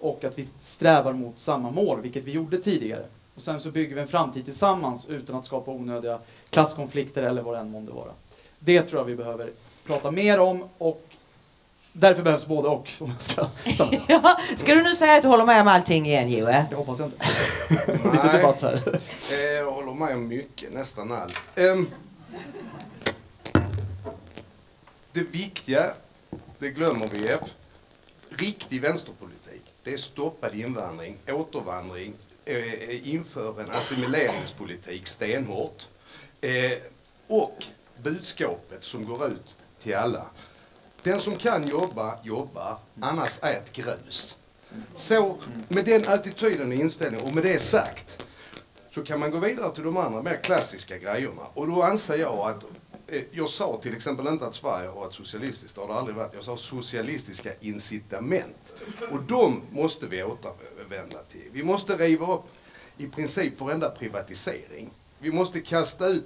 [0.00, 3.04] och att vi strävar mot samma mål, vilket vi gjorde tidigare.
[3.34, 6.18] Och sen så bygger vi en framtid tillsammans utan att skapa onödiga
[6.50, 8.10] klasskonflikter eller vad det än månde vara.
[8.58, 9.52] Det tror jag vi behöver
[9.86, 11.08] prata mer om och
[11.92, 12.90] därför behövs både och.
[12.98, 13.46] Om jag ska,
[14.08, 16.46] ja, ska du nu säga att du håller med om allting igen Joe?
[16.46, 17.26] Det hoppas jag inte.
[18.12, 18.82] Lite debatt här.
[19.32, 21.38] Eh, jag håller med om mycket, nästan allt.
[21.56, 21.90] Um,
[25.12, 25.92] det viktiga,
[26.58, 27.40] det glömmer vi F.
[28.30, 35.88] Riktig vänsterpolitik, det är stoppad invandring, återvandring, eh, inför en assimileringspolitik stenhårt.
[36.40, 36.72] Eh,
[37.26, 37.64] och
[38.02, 40.26] budskapet som går ut till alla.
[41.02, 44.36] Den som kan jobba, jobbar, annars ät grus.
[44.94, 45.36] Så
[45.68, 48.26] med den attityden och inställningen och med det sagt
[48.90, 51.42] så kan man gå vidare till de andra mer klassiska grejerna.
[51.54, 52.64] Och då anser jag att
[53.06, 56.16] eh, jag sa till exempel inte att Sverige har ett socialistiskt, det har det aldrig
[56.16, 56.34] varit.
[56.34, 58.72] Jag sa socialistiska incitament.
[59.10, 61.48] Och de måste vi återvända till.
[61.52, 62.44] Vi måste riva upp
[62.96, 64.90] i princip varenda privatisering.
[65.18, 66.24] Vi måste kasta ut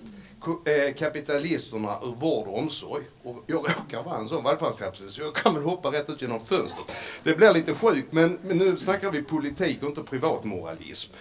[0.65, 3.03] eh, kapitalisterna ur vård och omsorg.
[3.23, 6.41] Och jag råkar vara en sån vallfärdskapsel så jag kan väl hoppa rätt ut genom
[6.41, 6.93] fönstret.
[7.23, 11.13] Det blir lite sjukt, men, men nu snackar vi politik och inte privatmoralism.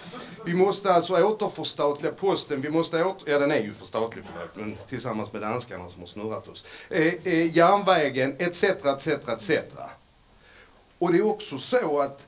[0.45, 3.31] Vi måste alltså återförstatliga posten, vi måste åter...
[3.31, 6.65] Ja, den är ju förstatlig förlåt, men tillsammans med danskarna som har snurrat oss.
[6.89, 9.51] Eh, eh, järnvägen, etc, etc, etc.
[10.99, 12.25] Och det är också så att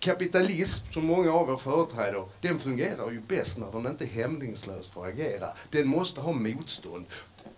[0.00, 5.06] kapitalism, som många av er företräder, den fungerar ju bäst när den inte hämningslöst får
[5.06, 5.48] agera.
[5.70, 7.06] Den måste ha motstånd.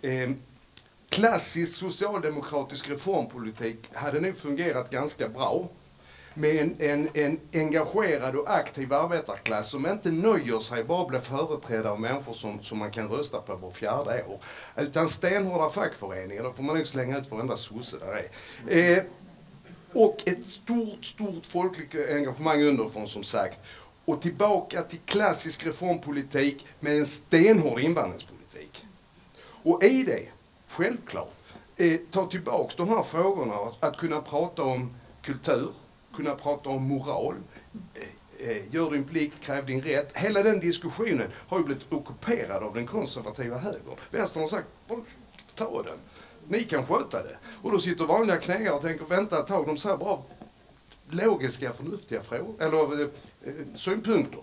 [0.01, 0.29] Eh,
[1.09, 5.69] klassisk socialdemokratisk reformpolitik hade nog fungerat ganska bra.
[6.33, 11.91] med en, en, en engagerad och aktiv arbetarklass som inte nöjer sig bara bli företrädare
[11.91, 14.39] av människor som, som man kan rösta på var fjärde år.
[14.77, 18.23] Utan stenhårda fackföreningar, då får man nog slänga ut varenda sosse där
[18.67, 18.97] är.
[18.97, 19.03] Eh,
[19.93, 23.59] och ett stort, stort folkligt engagemang underifrån som sagt.
[24.05, 28.85] Och tillbaka till klassisk reformpolitik med en stenhård invandringspolitik.
[29.63, 30.25] Och i det,
[30.67, 31.33] självklart,
[31.77, 35.69] eh, ta tillbaka de här frågorna, att kunna prata om kultur,
[36.15, 37.35] kunna prata om moral,
[37.93, 40.17] eh, eh, gör din plikt, kräv din rätt.
[40.17, 43.95] Hela den diskussionen har ju blivit ockuperad av den konservativa högern.
[44.11, 44.67] Vänstern har sagt,
[45.55, 45.97] ta den.
[46.51, 47.37] Ni kan sköta det.
[47.61, 50.17] Och då sitter vanliga knägare och tänker, vänta ett tag, de säger bara
[51.09, 53.09] logiska, förnuftiga frågor, eller eh,
[53.75, 54.39] synpunkter.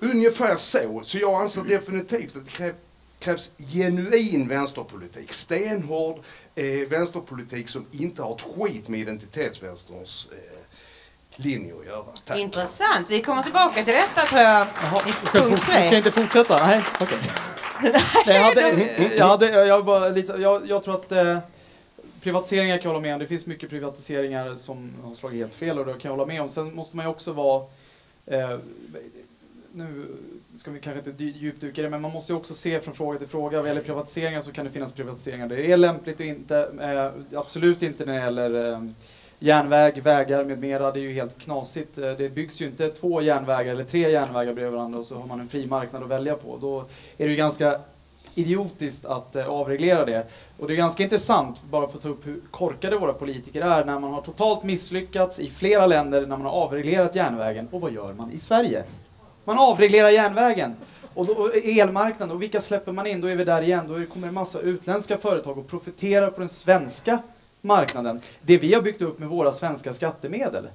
[0.00, 1.02] Ungefär så.
[1.04, 2.76] Så jag anser definitivt att det krävs
[3.18, 5.32] krävs genuin vänsterpolitik.
[5.32, 6.18] Stenhård
[6.54, 12.04] eh, vänsterpolitik som inte har ett skit med identitetsvänsterns eh, linje att göra.
[12.24, 12.38] Tack.
[12.38, 13.10] Intressant.
[13.10, 15.74] Vi kommer tillbaka till detta tror jag Jaha, i punkt tre.
[15.74, 16.66] Ska jag inte fortsätta?
[16.66, 17.18] Nej, okej.
[17.18, 17.51] Okay.
[18.26, 21.38] Jag, hade, jag, hade, jag, bara lite, jag, jag tror att eh,
[22.22, 23.20] privatiseringar kan jag hålla med om.
[23.20, 26.42] Det finns mycket privatiseringar som har slagit helt fel och det kan jag hålla med
[26.42, 26.48] om.
[26.48, 27.64] Sen måste man ju också vara
[28.26, 28.58] eh,
[29.74, 30.06] nu
[30.56, 33.18] ska vi kanske inte djupdyka i det, men man måste ju också se från fråga
[33.18, 33.58] till fråga.
[33.58, 36.58] Vad gäller privatiseringar så kan det finnas privatiseringar där det är lämpligt och inte.
[36.80, 38.82] Eh, absolut inte när det gäller eh,
[39.42, 40.90] järnväg, vägar med mera.
[40.90, 41.98] Det är ju helt knasigt.
[41.98, 45.26] Eh, det byggs ju inte två järnvägar eller tre järnvägar bredvid varandra och så har
[45.26, 46.58] man en fri marknad att välja på.
[46.60, 46.80] Då
[47.18, 47.78] är det ju ganska
[48.34, 50.26] idiotiskt att eh, avreglera det.
[50.58, 53.84] Och det är ganska intressant, bara för att ta upp hur korkade våra politiker är,
[53.84, 57.68] när man har totalt misslyckats i flera länder när man har avreglerat järnvägen.
[57.70, 58.84] Och vad gör man i Sverige?
[59.44, 60.76] Man avreglerar järnvägen.
[61.14, 63.20] Och, då, elmarknaden, och vilka släpper man in?
[63.20, 63.84] Då är vi där igen.
[63.88, 67.18] Då kommer en massa utländska företag och profiterar på den svenska
[67.62, 68.20] marknaden.
[68.42, 70.68] Det vi har byggt upp med våra svenska skattemedel.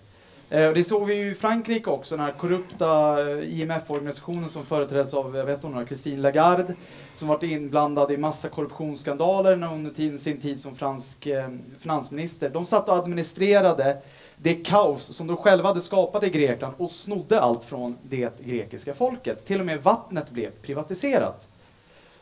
[0.50, 5.14] Eh, det såg vi ju i Frankrike också, den här korrupta eh, IMF-organisationen som företräds
[5.14, 6.74] av, jag vet hon, Christine Lagarde,
[7.16, 12.50] som varit inblandad i massa korruptionsskandaler under sin tid som fransk eh, finansminister.
[12.50, 13.98] De satt och administrerade
[14.38, 18.94] det kaos som de själva hade skapat i Grekland och snodde allt från det grekiska
[18.94, 19.46] folket.
[19.46, 21.48] Till och med vattnet blev privatiserat.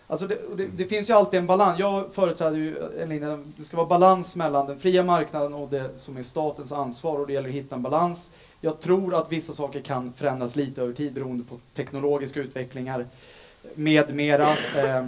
[0.07, 1.79] Alltså det, det, det finns ju alltid en balans.
[1.79, 5.97] Jag företräder ju en linje det ska vara balans mellan den fria marknaden och det
[5.97, 8.31] som är statens ansvar och det gäller att hitta en balans.
[8.61, 13.05] Jag tror att vissa saker kan förändras lite över tid beroende på teknologiska utvecklingar
[13.75, 14.47] med mera.
[14.75, 15.05] Eh,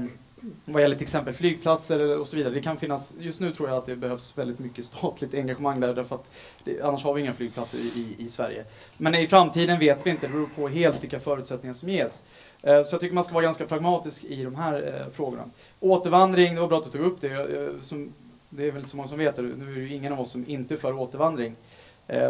[0.66, 2.54] vad gäller till exempel flygplatser och så vidare.
[2.54, 5.94] Det kan finnas, just nu tror jag att det behövs väldigt mycket statligt engagemang där,
[5.94, 6.30] därför att
[6.64, 8.66] det, annars har vi inga flygplatser i, i, Sverige.
[8.98, 12.22] Men i framtiden vet vi inte, det beror på helt vilka förutsättningar som ges.
[12.64, 15.44] Eh, så jag tycker man ska vara ganska pragmatisk i de här eh, frågorna.
[15.80, 17.32] Återvandring, det var bra att du tog upp det.
[17.32, 18.14] Eh, som,
[18.50, 20.20] det är väl inte så många som vet det, nu är det ju ingen av
[20.20, 21.56] oss som inte är för återvandring.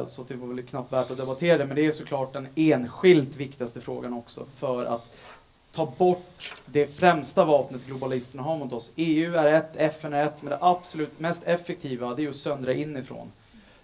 [0.08, 3.36] Så det var väl knappt värt att debattera det, men det är såklart den enskilt
[3.36, 5.16] viktigaste frågan också för att
[5.72, 8.92] ta bort det främsta vapnet globalisterna har mot oss.
[8.96, 12.74] EU är ett, FN är ett, men det absolut mest effektiva det är att söndra
[12.74, 13.32] inifrån.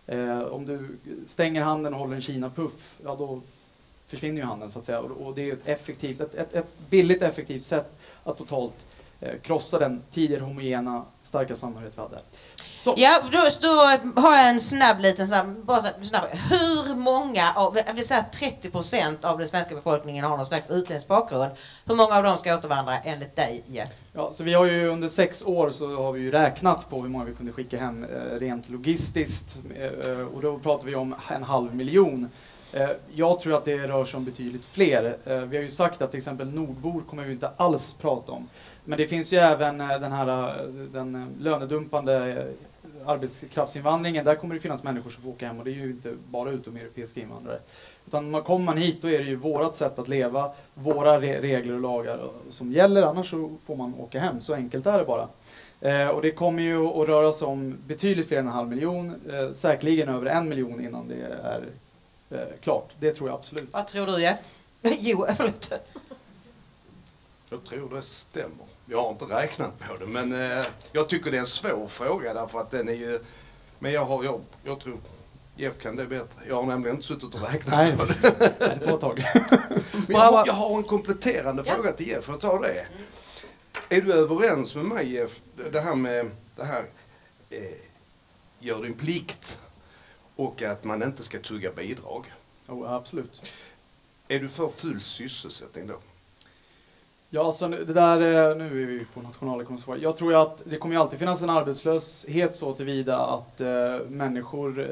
[0.07, 3.41] Eh, om du stänger handen och håller en Kina-puff, ja då
[4.13, 4.99] försvinner ju handeln så att säga.
[4.99, 8.73] Och, och det är ett, effektivt, ett, ett, ett billigt effektivt sätt att totalt
[9.21, 12.19] eh, krossa den tidigare homogena, starka samhörighet vi hade.
[12.83, 12.93] Så.
[12.97, 13.67] Ja, då, då
[14.21, 16.25] har jag en snabb liten snabb, bara snabb.
[16.49, 21.07] Hur många av, vi säger 30 procent av den svenska befolkningen har någon slags utländsk
[21.07, 21.51] bakgrund.
[21.85, 23.89] Hur många av dem ska återvandra enligt dig Jeff?
[24.13, 27.09] Ja, så vi har ju under sex år så har vi ju räknat på hur
[27.09, 31.43] många vi kunde skicka hem eh, rent logistiskt eh, och då pratar vi om en
[31.43, 32.29] halv miljon.
[32.75, 35.17] Eh, jag tror att det rör sig om betydligt fler.
[35.25, 38.49] Eh, vi har ju sagt att till exempel nordbor kommer vi inte alls prata om.
[38.85, 40.57] Men det finns ju även eh, den här
[40.93, 42.45] den lönedumpande
[43.05, 46.13] arbetskraftsinvandringen, där kommer det finnas människor som får åka hem och det är ju inte
[46.29, 47.59] bara utomeuropeiska invandrare.
[48.07, 51.73] Utan kommer man hit då är det ju vårat sätt att leva, våra re regler
[51.73, 54.41] och lagar som gäller, annars så får man åka hem.
[54.41, 55.27] Så enkelt är det bara.
[55.81, 59.15] Eh, och det kommer ju att röra sig om betydligt fler än en halv miljon,
[59.29, 61.63] eh, säkerligen över en miljon innan det är
[62.33, 62.89] eh, klart.
[62.99, 63.69] Det tror jag absolut.
[63.73, 64.59] Vad tror du Jeff?
[64.81, 65.71] jo, förlåt.
[67.49, 68.65] Jag tror det stämmer.
[68.85, 72.33] Jag har inte räknat på det, men eh, jag tycker det är en svår fråga
[72.33, 73.19] därför att den är ju...
[73.79, 74.97] Men jag har, jag, jag tror
[75.55, 76.47] Jeff kan det bättre.
[76.47, 78.59] Jag har nämligen inte suttit och räknat Nej, på det.
[78.59, 79.23] det får ett tag.
[80.07, 81.73] jag, har, jag har en kompletterande ja.
[81.73, 82.87] fråga till Jeff, får jag ta det?
[83.89, 85.41] Är du överens med mig Jeff,
[85.71, 86.85] det här med det här
[87.49, 87.63] eh,
[88.59, 89.59] gör din plikt
[90.35, 92.33] och att man inte ska tugga bidrag?
[92.67, 93.51] Oh, absolut.
[94.27, 95.95] Är du för full sysselsättning då?
[97.29, 101.19] Ja, alltså det där, nu är vi på nationalekonomisk Jag tror att det kommer alltid
[101.19, 104.87] finnas en arbetslöshet så tillvida att eh, människor eh,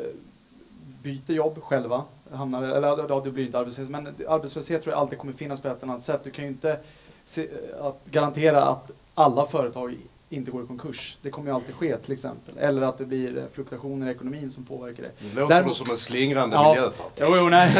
[1.03, 5.19] byter jobb själva, hamnar, eller ja, det blir inte arbetslöshet, men arbetslöshet tror jag alltid
[5.19, 6.21] kommer finnas på ett eller annat sätt.
[6.23, 6.79] Du kan ju inte
[7.25, 7.49] se,
[7.81, 9.97] att garantera att alla företag
[10.31, 11.17] inte går i konkurs.
[11.21, 12.57] Det kommer ju alltid ske till exempel.
[12.57, 15.11] Eller att det blir fluktuationer i ekonomin som påverkar det.
[15.19, 16.69] Det låter Däremot- som en slingrande Ja.
[16.73, 17.17] miljöpartist.
[17.19, 17.71] Jo, jo, nej.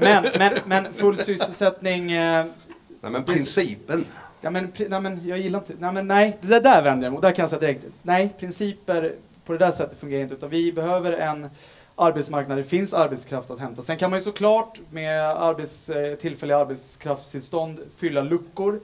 [0.00, 2.46] men, men, men full sysselsättning eh,
[3.00, 4.04] Nej, men principen.
[4.40, 5.72] Ja, men, nej, men jag gillar inte...
[5.78, 7.22] Nej, men nej, det där, där vänder jag mot.
[7.22, 7.84] Där kan jag säga direkt.
[8.02, 9.12] Nej, principer
[9.44, 10.34] på det där sättet fungerar inte.
[10.34, 11.50] Utan vi behöver en
[11.96, 13.82] arbetsmarknad det finns arbetskraft att hämta.
[13.82, 18.80] Sen kan man ju såklart med arbets, eh, tillfälliga arbetskraftstillstånd fylla luckor.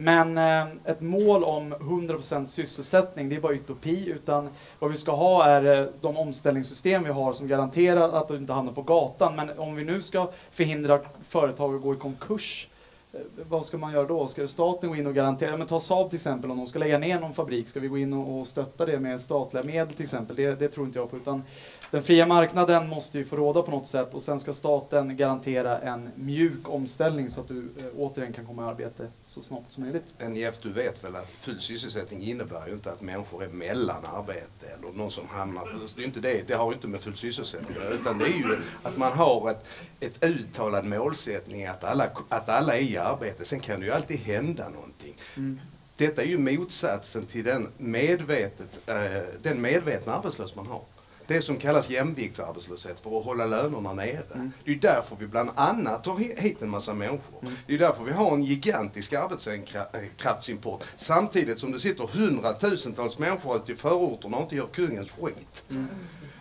[0.00, 4.08] Men eh, ett mål om 100% sysselsättning, det är bara utopi.
[4.10, 8.36] Utan vad vi ska ha är eh, de omställningssystem vi har som garanterar att du
[8.36, 9.36] inte hamnar på gatan.
[9.36, 12.68] Men om vi nu ska förhindra företag att gå i konkurs
[13.12, 14.26] Eh, Vad ska man göra då?
[14.26, 15.56] Ska staten gå in och garantera?
[15.56, 17.98] Men ta Saab till exempel, om de ska lägga ner någon fabrik, ska vi gå
[17.98, 20.36] in och och stötta det med statliga medel till exempel?
[20.36, 21.16] Det, det tror inte jag på.
[21.16, 21.42] Utan
[21.90, 25.78] den fria marknaden måste ju få råda på något sätt och sen ska staten garantera
[25.78, 29.82] en mjuk omställning så att du eh, återigen kan komma i arbete så snabbt som
[29.82, 30.14] möjligt.
[30.18, 34.04] Men Jeff, du vet väl att full sysselsättning innebär ju inte att människor är mellan
[34.04, 35.88] arbete eller någon som hamnar...
[35.96, 38.24] Det, är inte det, det har ju inte med full sysselsättning att göra, utan det
[38.24, 39.66] är ju att man har ett,
[40.00, 43.44] ett uttalad målsättning att alla, att alla är i arbete.
[43.44, 45.16] Sen kan det ju alltid hända någonting.
[45.36, 45.60] Mm.
[45.96, 50.82] Detta är ju motsatsen till den, medvetet, eh, den medvetna arbetslöshet man har.
[51.28, 54.22] Det som kallas jämviktsarbetslöshet för att hålla lönerna nere.
[54.34, 54.52] Mm.
[54.64, 57.40] Det är därför vi bland annat tar hi- hit en massa människor.
[57.66, 63.72] Det är därför vi har en gigantisk arbetskraftsimport samtidigt som det sitter hundratusentals människor ute
[63.72, 65.64] i förorterna och inte gör kungens skit.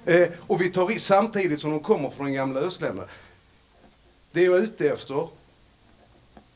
[0.06, 3.08] Eh, och vi tar i samtidigt som de kommer från den gamla östländerna.
[4.32, 5.28] Det jag är ute efter,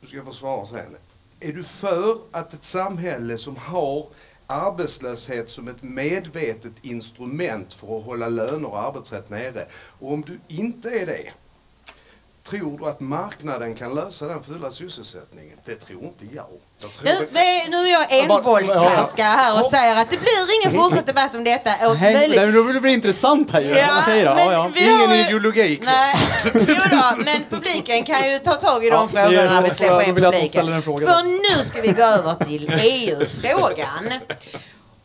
[0.01, 0.95] du ska få svara sen.
[1.39, 4.07] Är du för att ett samhälle som har
[4.51, 9.65] arbetslöshet som ett medvetet instrument för att hålla löner och arbetsrätt nere?
[9.99, 11.31] Och om du inte är det,
[12.49, 15.57] tror du att marknaden kan lösa den fulla sysselsättningen?
[15.65, 16.45] Det tror inte jag.
[16.81, 20.81] jag tror Nu, det- nu är jag envåldshärskare här och säger att det blir ingen
[20.83, 21.89] fortsatt debatt om detta.
[21.89, 23.67] Och Nej, möjligt- men då blir det intressant här ju.
[23.67, 23.75] Då.
[23.79, 24.15] Ja,
[24.51, 24.71] ja.
[24.75, 25.91] vi har Ingen ju- ideologi kvar.
[25.93, 26.15] Nej,
[26.67, 30.15] jo då, men publiken kan ju ta tag i de Ja, frågorna vi släpper in
[30.15, 30.49] publiken.
[30.49, 31.23] ställer en fråga För
[31.57, 34.03] nu ska vi gå över till EU-frågan.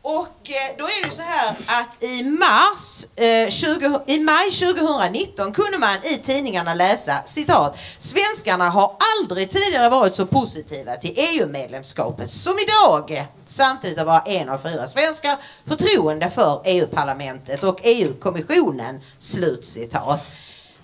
[0.08, 5.52] Och eh, då är det så här att i mars, eh, 20, i maj 2019
[5.52, 12.30] kunde man i tidningarna läsa citat Svenskarna har aldrig tidigare varit så positiva till EU-medlemskapet
[12.30, 13.26] som idag.
[13.46, 15.36] Samtidigt har bara en av fyra svenskar
[15.68, 19.00] förtroende för EU-parlamentet och EU-kommissionen.
[19.18, 20.32] Slutcitat.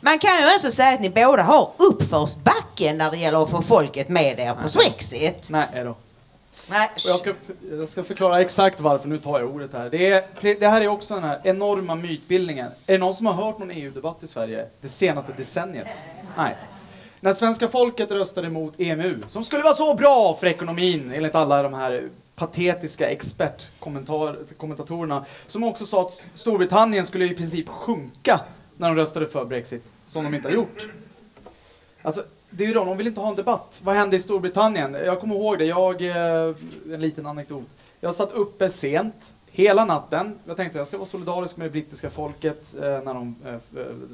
[0.00, 3.62] Man kan ju alltså säga att ni båda har uppförsbacken när det gäller att få
[3.62, 5.48] folket med er på Swexit.
[5.50, 5.96] Nej då.
[6.70, 7.32] Nej, Och jag, ska,
[7.70, 9.90] jag ska förklara exakt varför, nu tar jag ordet här.
[9.90, 12.66] Det, är, det här är också den här enorma mytbildningen.
[12.86, 15.88] Är det någon som har hört någon EU-debatt i Sverige det senaste decenniet?
[16.36, 16.56] Nej.
[17.20, 21.62] När svenska folket röstade emot EMU, som skulle vara så bra för ekonomin enligt alla
[21.62, 28.40] de här patetiska expertkommentatorerna, som också sa att Storbritannien skulle i princip sjunka
[28.76, 30.86] när de röstade för Brexit, som de inte har gjort.
[32.02, 32.24] Alltså,
[32.56, 33.80] det är ju de, de vill inte ha en debatt.
[33.84, 34.94] Vad hände i Storbritannien?
[34.94, 36.54] Jag kommer ihåg det, jag, eh,
[36.94, 37.66] en liten anekdot.
[38.00, 40.38] Jag satt uppe sent, hela natten.
[40.44, 43.60] Jag tänkte jag ska vara solidarisk med det brittiska folket eh, när de, eh, eh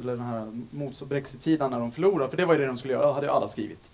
[0.00, 2.94] eller den här mot Brexit-sidan när de förlorar, för det var ju det de skulle
[2.94, 3.90] göra, det hade ju alla skrivit.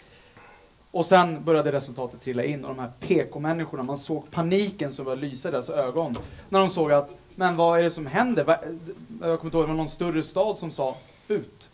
[0.90, 5.22] Och sen började resultatet trilla in och de här PK-människorna, man såg paniken som började
[5.22, 6.14] lysa i deras ögon.
[6.48, 8.44] När de såg att, men vad är det som händer?
[8.46, 8.59] Jag
[9.20, 10.96] kommer inte ihåg, det var någon större stad som sa
[11.28, 11.68] ut.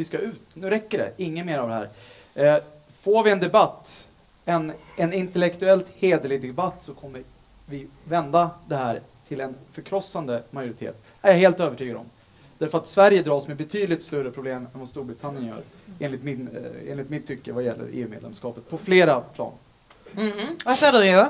[0.00, 0.40] Vi ska ut.
[0.54, 1.12] Nu räcker det.
[1.16, 1.88] Inget mer av det här.
[2.56, 2.62] Eh,
[3.00, 4.08] får vi en debatt,
[4.44, 7.22] en, en intellektuellt hederlig debatt, så kommer
[7.66, 11.02] vi vända det här till en förkrossande majoritet.
[11.22, 12.06] Det är jag helt övertygad om.
[12.58, 15.62] Därför att Sverige dras med betydligt större problem än vad Storbritannien gör,
[15.98, 19.52] enligt, min, eh, enligt mitt tycke vad gäller EU-medlemskapet, på flera plan.
[20.12, 20.56] Mhm.
[20.64, 21.26] Vad säger du Jo?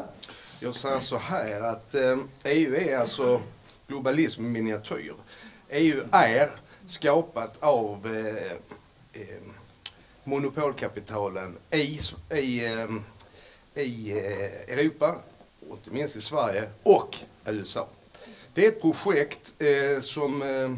[0.61, 3.41] Jag säger så här att eh, EU är alltså
[3.87, 5.15] globalism miniatyr.
[5.69, 6.49] EU är
[6.91, 8.53] skapat av eh,
[9.23, 9.43] eh,
[10.25, 12.01] monopolkapitalen i,
[12.35, 12.91] i, eh,
[13.85, 15.17] i eh, Europa,
[15.69, 17.17] och inte minst i Sverige, och
[17.47, 17.89] USA.
[18.55, 20.75] Det är ett projekt eh, som eh,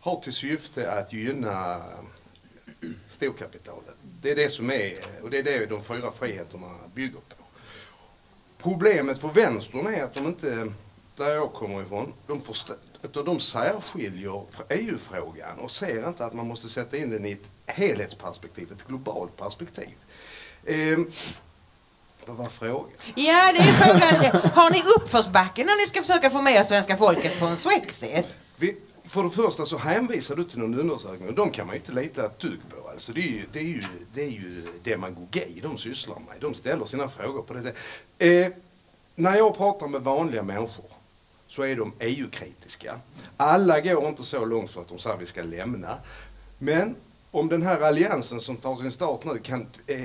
[0.00, 1.82] har till syfte att gynna
[3.08, 3.94] storkapitalet.
[4.20, 7.44] Det är det som är, och det är det de fyra friheterna bygger på.
[8.58, 10.72] Problemet för vänstern är att de inte,
[11.16, 12.40] där jag kommer ifrån, de,
[13.02, 17.50] utan de särskiljer EU-frågan och ser inte att man måste sätta in den i ett
[17.66, 19.94] helhetsperspektiv, ett globalt perspektiv.
[20.66, 21.10] Ehm,
[22.26, 22.90] vad var frågan?
[23.14, 24.50] Ja, det är frågan.
[24.54, 28.36] Har ni uppförsbacke när ni ska försöka få med svenska folket på en Swexit?
[28.56, 31.80] Vi, för det första så hänvisar du till någon undersökning och de kan man ju
[31.80, 32.88] inte lita ett dugg på.
[32.90, 33.82] Alltså det, är ju, det, är ju,
[34.14, 36.36] det är ju demagogi de sysslar med.
[36.40, 37.82] De ställer sina frågor på det sättet.
[38.18, 38.52] Eh,
[39.14, 40.84] när jag pratar med vanliga människor
[41.48, 43.00] så är de EU-kritiska.
[43.36, 45.98] Alla går inte så långt så att de säger att vi ska lämna.
[46.58, 46.96] Men
[47.30, 50.04] om den här alliansen som tar sin start nu kan eh,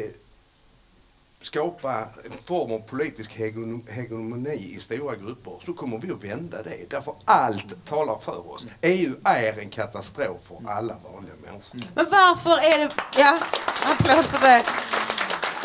[1.42, 1.94] skapa
[2.26, 6.90] en form av politisk hegemoni- hegemoni i stora grupper så kommer vi att vända det.
[6.90, 8.68] Därför allt talar för oss.
[8.82, 11.80] EU är en katastrof för alla vanliga människor.
[11.96, 12.92] Men varför är det...
[13.18, 13.40] Ja,
[13.86, 14.64] applåd för det.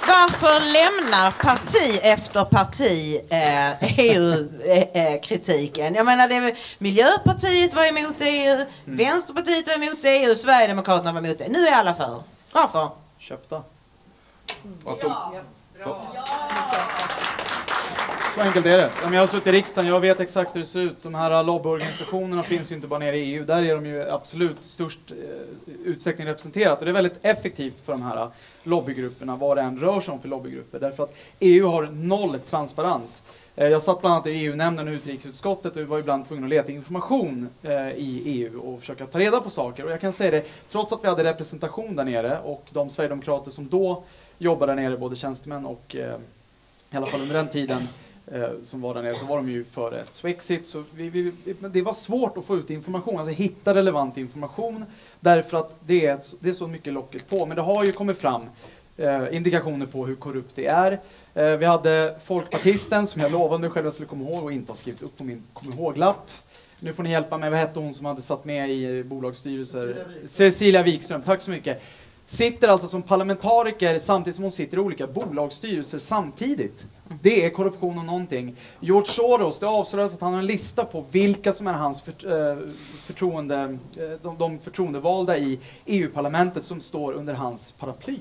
[0.09, 5.95] Varför lämnar parti efter parti eh, EU-kritiken?
[5.95, 11.47] Jag menar, det Miljöpartiet var emot EU, Vänsterpartiet var emot EU, Sverigedemokraterna var emot EU.
[11.51, 12.23] Nu är alla för.
[12.53, 12.91] Varför?
[13.19, 13.57] Köpta.
[14.87, 15.15] Att de,
[15.83, 15.97] för,
[18.39, 18.91] så enkelt är det.
[19.12, 21.03] Jag har suttit i riksdagen, jag vet exakt hur det ser ut.
[21.03, 24.57] De här lobbyorganisationerna finns ju inte bara nere i EU, där är de ju absolut
[24.61, 26.78] störst eh, utsträckning representerat.
[26.78, 28.28] Och det är väldigt effektivt för de här eh,
[28.62, 30.80] lobbygrupperna, vad det än rör sig om för lobbygrupper.
[30.80, 33.22] Därför att EU har noll transparens.
[33.57, 36.51] Eh, jag satt bland annat i EU-nämnden och utrikesutskottet och vi var ibland tvungna att
[36.51, 37.49] leta information
[37.97, 39.84] i EU och försöka ta reda på saker.
[39.84, 43.51] Och jag kan säga det, trots att vi hade representation där nere och de sverigedemokrater
[43.51, 44.03] som då
[44.39, 45.97] jobbade där nere, både tjänstemän och
[46.91, 47.89] i alla fall under den tiden
[48.33, 50.66] eh, som var där nere, så var de ju för ett Swexit.
[50.66, 51.33] Så vi, vi,
[51.72, 54.85] det var svårt att få ut information, alltså hitta relevant information,
[55.20, 57.47] därför att det är, det är så mycket locket på.
[57.47, 58.43] Men det har ju kommit fram
[58.97, 61.01] eh, indikationer på hur korrupt det är.
[61.35, 64.53] Eh, vi hade folkpartisten, som jag lovade mig själv att jag skulle komma ihåg och
[64.53, 66.31] inte har skrivit upp på min kom ihåg-lapp.
[66.81, 69.97] Nu får ni hjälpa mig, vad hette hon som hade satt med i bolagsstyrelser?
[70.24, 71.83] Cecilia Wikström, tack så mycket.
[72.31, 76.87] Sitter alltså som parlamentariker samtidigt som hon sitter i olika bolagsstyrelser samtidigt.
[77.22, 78.57] Det är korruption om någonting.
[78.81, 82.12] George Soros, det avslöjas att han har en lista på vilka som är hans för,
[82.12, 82.59] eh,
[83.07, 88.18] förtroende, eh, de, de förtroendevalda i EU-parlamentet som står under hans paraply.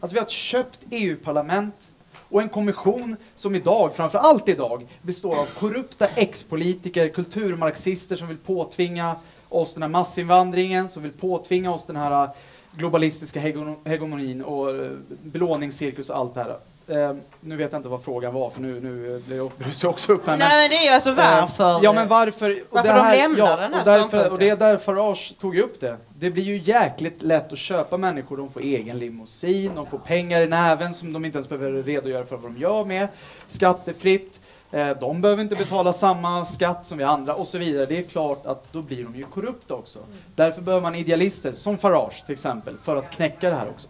[0.00, 1.90] Alltså vi har ett köpt EU-parlament
[2.28, 9.16] och en kommission som idag, framförallt idag, består av korrupta ex-politiker, kulturmarxister som vill påtvinga
[9.48, 12.30] oss den här massinvandringen, som vill påtvinga oss den här eh,
[12.76, 13.40] globalistiska
[13.84, 14.90] hegemonin och eh,
[15.22, 16.56] belåningscirkus och allt det här.
[16.88, 19.38] Eh, nu vet jag inte vad frågan var, för nu, nu blev
[19.82, 20.36] jag också upp här.
[20.36, 21.84] Nej, men det är ju alltså varför.
[21.84, 22.58] Ja men varför?
[22.70, 24.32] Varför det de lämnar den här och därför.
[24.32, 25.96] Och det är där Farage tog upp det.
[26.18, 28.36] Det blir ju jäkligt lätt att köpa människor.
[28.36, 32.24] De får egen limousin, de får pengar i näven som de inte ens behöver redogöra
[32.24, 33.08] för vad de gör med.
[33.46, 34.40] Skattefritt.
[34.76, 37.86] Eh, De behöver inte betala samma skatt som vi andra och så vidare.
[37.86, 39.98] Det är klart att då blir de ju korrupta också.
[40.34, 43.88] Därför behöver man idealister, som Farage till exempel, för att knäcka det här också.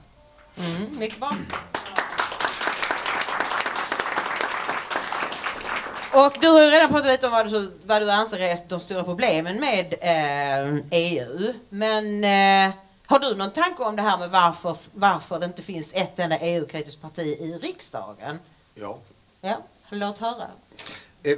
[0.58, 1.08] Mm.
[6.12, 8.80] Och du har ju redan pratat lite om vad du, vad du anser är de
[8.80, 11.52] stora problemen med eh, EU.
[11.68, 12.74] Men eh,
[13.06, 16.38] har du någon tanke om det här med varför, varför det inte finns ett enda
[16.38, 18.38] EU-kritiskt parti i riksdagen?
[18.74, 18.98] ja.
[19.40, 19.58] Ja,
[19.90, 20.46] låt höra.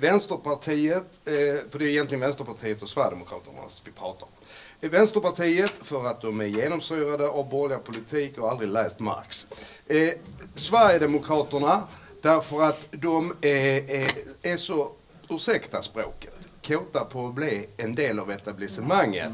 [0.01, 1.33] Vänsterpartiet, eh,
[1.71, 4.89] för det är egentligen Vänsterpartiet och Sverigedemokraterna vi pratar om.
[4.91, 9.47] Vänsterpartiet för att de är genomsyrade av borgerliga politik och aldrig läst Marx.
[9.87, 10.11] Eh,
[10.55, 11.83] Sverigedemokraterna
[12.23, 14.09] därför att de är, är,
[14.43, 14.91] är så,
[15.29, 16.35] ursäkta språket,
[16.67, 19.33] kåta på att bli en del av etablissemanget.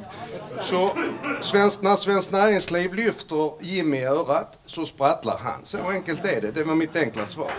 [0.61, 0.99] Så
[1.41, 5.65] svensk, när Svenskt Näringsliv lyfter Jimmy i örat så sprattlar han.
[5.65, 6.51] Så enkelt är det.
[6.51, 7.51] Det var mitt enkla svar.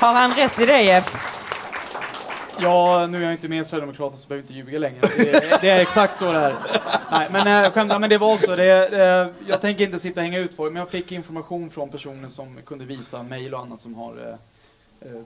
[0.00, 1.16] Har han rätt i det Jeff?
[2.60, 5.00] Ja, nu är jag inte med i Sverigedemokraterna så behöver jag inte ljuga längre.
[5.00, 6.56] Det är, det är exakt så det är.
[7.10, 8.54] Nej, men eh, äh, skämt, men det var så.
[8.54, 11.88] Det, eh, jag tänker inte sitta och hänga ut folk, men jag fick information från
[11.88, 14.38] personer som kunde visa mejl och annat som har
[15.02, 15.22] eh, eh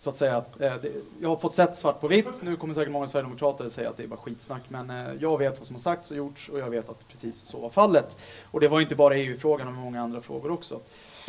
[0.00, 2.42] så att säga, eh, det, jag har fått sett svart på vitt.
[2.42, 5.58] Nu kommer säkert många sverigedemokrater säga att det är bara skitsnack, men eh, jag vet
[5.58, 8.16] vad som har sagts och gjorts och jag vet att precis så var fallet.
[8.50, 10.80] Och det var inte bara EU-frågan, utan många andra frågor också.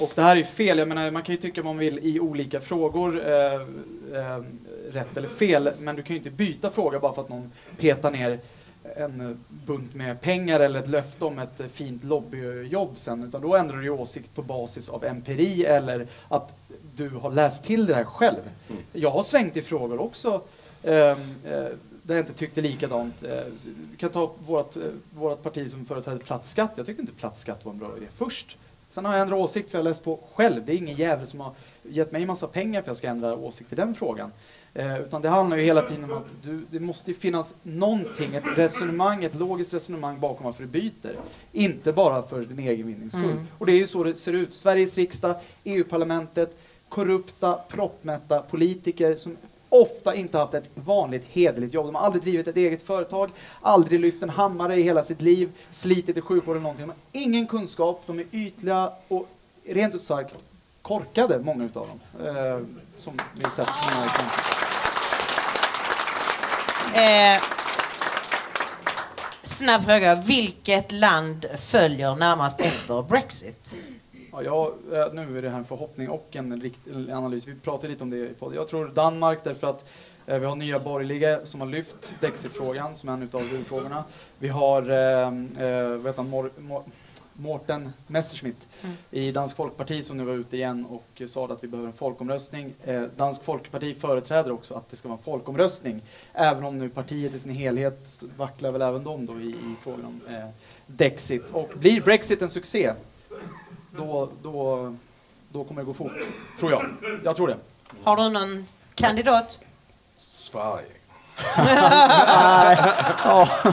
[0.01, 1.99] Och det här är ju fel, jag menar man kan ju tycka vad man vill
[1.99, 4.43] i olika frågor, eh, eh,
[4.91, 8.11] rätt eller fel, men du kan ju inte byta fråga bara för att någon petar
[8.11, 8.39] ner
[8.95, 13.77] en bunt med pengar eller ett löfte om ett fint lobbyjobb sen, utan då ändrar
[13.77, 16.55] du åsikt på basis av empiri eller att
[16.95, 18.41] du har läst till det här själv.
[18.93, 20.41] Jag har svängt i frågor också
[20.83, 21.65] ehm, eh,
[22.03, 23.23] där jag inte tyckte likadant.
[23.23, 23.43] Eh,
[23.91, 24.81] Vi kan ta vårt, eh,
[25.15, 26.71] vårt parti som företräder platt skatt.
[26.75, 28.57] Jag tyckte inte platt skatt var en bra idé först.
[28.91, 30.65] Sen har jag ändrat åsikt för jag har läst på själv.
[30.65, 33.35] Det är ingen jävel som har gett mig massa pengar för att jag ska ändra
[33.35, 34.31] åsikt i den frågan.
[34.73, 38.57] Eh, utan det handlar ju hela tiden om att du, det måste finnas någonting, ett
[38.57, 41.15] resonemang, ett logiskt resonemang bakom varför du byter.
[41.51, 43.31] Inte bara för din egen vinnings skull.
[43.31, 43.47] Mm.
[43.57, 44.53] Och det är ju så det ser ut.
[44.53, 46.57] Sveriges riksdag, EU-parlamentet,
[46.89, 49.37] korrupta, proppmätta politiker som
[49.71, 51.85] ofta inte haft ett vanligt hederligt jobb.
[51.85, 53.29] De har aldrig drivit ett eget företag,
[53.61, 56.87] aldrig lyft en hammare i hela sitt liv, slitit i sjukvården eller någonting.
[56.87, 59.27] De har ingen kunskap, de är ytliga och
[59.65, 60.35] rent ut sagt
[60.81, 62.27] korkade, många utav dem.
[62.27, 62.59] Eh,
[62.97, 64.51] som vi sett i.
[66.99, 67.41] Eh,
[69.43, 70.15] snabb fråga.
[70.15, 73.75] Vilket land följer närmast efter Brexit?
[74.31, 77.47] Ja, jag, eh, nu är det här en förhoppning och en riktig analys.
[77.47, 78.55] Vi pratade lite om det i podden.
[78.57, 79.89] Jag tror Danmark därför att
[80.25, 84.03] eh, vi har nya borgerliga som har lyft Dexit-frågan som en av huvudfrågorna.
[84.39, 86.83] Vi har eh, eh, heter han, Mor, Mor,
[87.33, 88.95] Morten Messerschmidt Mm.
[89.11, 92.73] i Dansk Folkparti som nu var ute igen och sa att vi behöver en folkomröstning.
[92.83, 96.01] Eh, Dansk Folkparti företräder också att det ska vara en folkomröstning.
[96.33, 100.05] Även om nu partiet i sin helhet vacklar väl även de då i, i frågan
[100.05, 100.45] om eh,
[100.87, 101.43] Dexit.
[101.51, 102.93] Och blir Brexit en succé,
[104.01, 104.95] då, då,
[105.49, 106.11] då kommer det gå fort.
[106.59, 106.85] Tror jag.
[107.23, 107.57] Jag tror det.
[108.03, 109.57] Har du någon kandidat?
[110.17, 110.85] Sverige.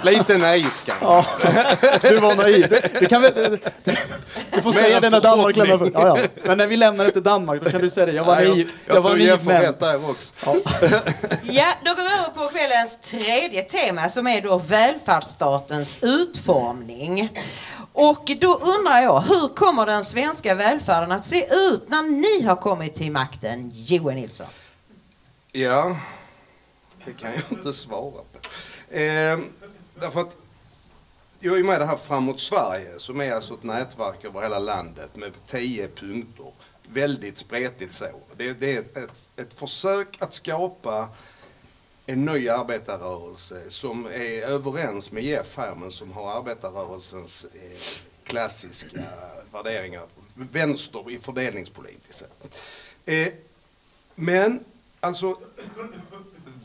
[0.02, 2.08] Lite naivt kanske.
[2.08, 2.80] Du var naiv.
[3.00, 3.58] Du, kan väl,
[4.50, 5.90] du får säga det när Danmark lämnar.
[5.94, 6.18] Ja, ja.
[6.44, 8.12] Men när vi lämnade till Danmark, då kan du säga det.
[8.12, 8.70] Jag var Nej, naiv.
[8.86, 9.62] Jag, jag, var tror naiv jag får men.
[9.62, 10.32] rätt där också.
[11.42, 17.30] Ja, då går vi över på kvällens tredje tema som är då välfärdsstatens utformning.
[18.01, 22.57] Och då undrar jag, hur kommer den svenska välfärden att se ut när ni har
[22.57, 24.46] kommit till makten, Johan Nilsson?
[25.53, 25.96] Ja,
[27.05, 28.38] det kan jag inte svara på.
[28.94, 29.38] Eh,
[30.01, 30.36] därför att
[31.40, 34.59] jag är med i det här Framåt Sverige som är alltså ett nätverk över hela
[34.59, 36.53] landet med tio punkter.
[36.88, 38.07] Väldigt spretigt så.
[38.36, 41.09] Det, det är ett, ett, ett försök att skapa
[42.11, 49.00] en ny arbetarrörelse som är överens med Jeff här men som har arbetarrörelsens eh, klassiska
[49.52, 50.06] värderingar.
[50.34, 52.59] Vänster i fördelningspolitiskt sätt.
[53.06, 53.28] Eh,
[54.14, 54.64] men
[55.00, 55.38] alltså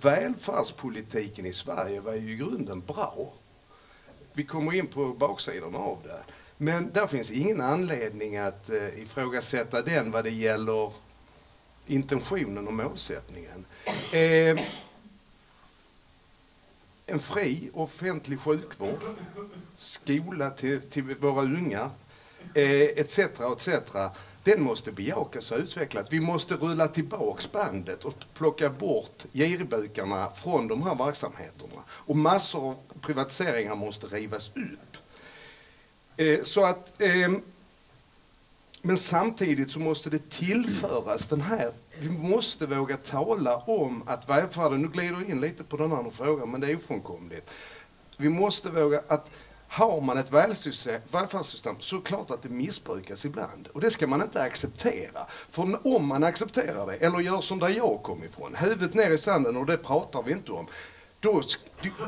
[0.01, 3.33] välfärdspolitiken i Sverige var ju i grunden bra.
[4.33, 6.23] Vi kommer in på baksidan av det.
[6.57, 10.91] Men där finns ingen anledning att eh, ifrågasätta den vad det gäller
[11.87, 13.65] intentionen och målsättningen.
[14.11, 14.65] Eh,
[17.05, 18.99] en fri offentlig sjukvård,
[19.75, 21.89] skola till, till våra unga,
[22.53, 23.19] eh, etc.
[23.19, 23.69] etc.
[24.43, 26.07] Den måste bejakas och utvecklas.
[26.09, 31.81] Vi måste rulla tillbaks bandet och plocka bort girigbukarna från de här verksamheterna.
[31.89, 34.97] Och massor av privatiseringar måste rivas upp.
[36.17, 37.31] Eh, så att, eh,
[38.81, 44.81] men samtidigt så måste det tillföras den här, vi måste våga tala om att välfärden,
[44.81, 47.51] nu glider jag in lite på den andra frågan men det är ofrånkomligt.
[48.17, 49.31] Vi måste våga att
[49.67, 53.67] har man ett välfärdssystem så är det klart att det missbrukas ibland.
[53.67, 55.25] Och det ska man inte acceptera.
[55.49, 59.17] För om man accepterar det, eller gör som där jag kom ifrån, huvudet ner i
[59.17, 60.67] sanden och det pratar vi inte om.
[61.23, 61.43] Då,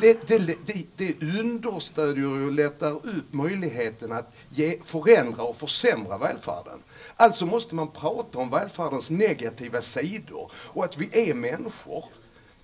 [0.01, 6.79] det, det, det, det understödjer och lättar upp möjligheten att ge, förändra och försämra välfärden.
[7.15, 12.05] Alltså måste man prata om välfärdens negativa sidor och att vi är människor.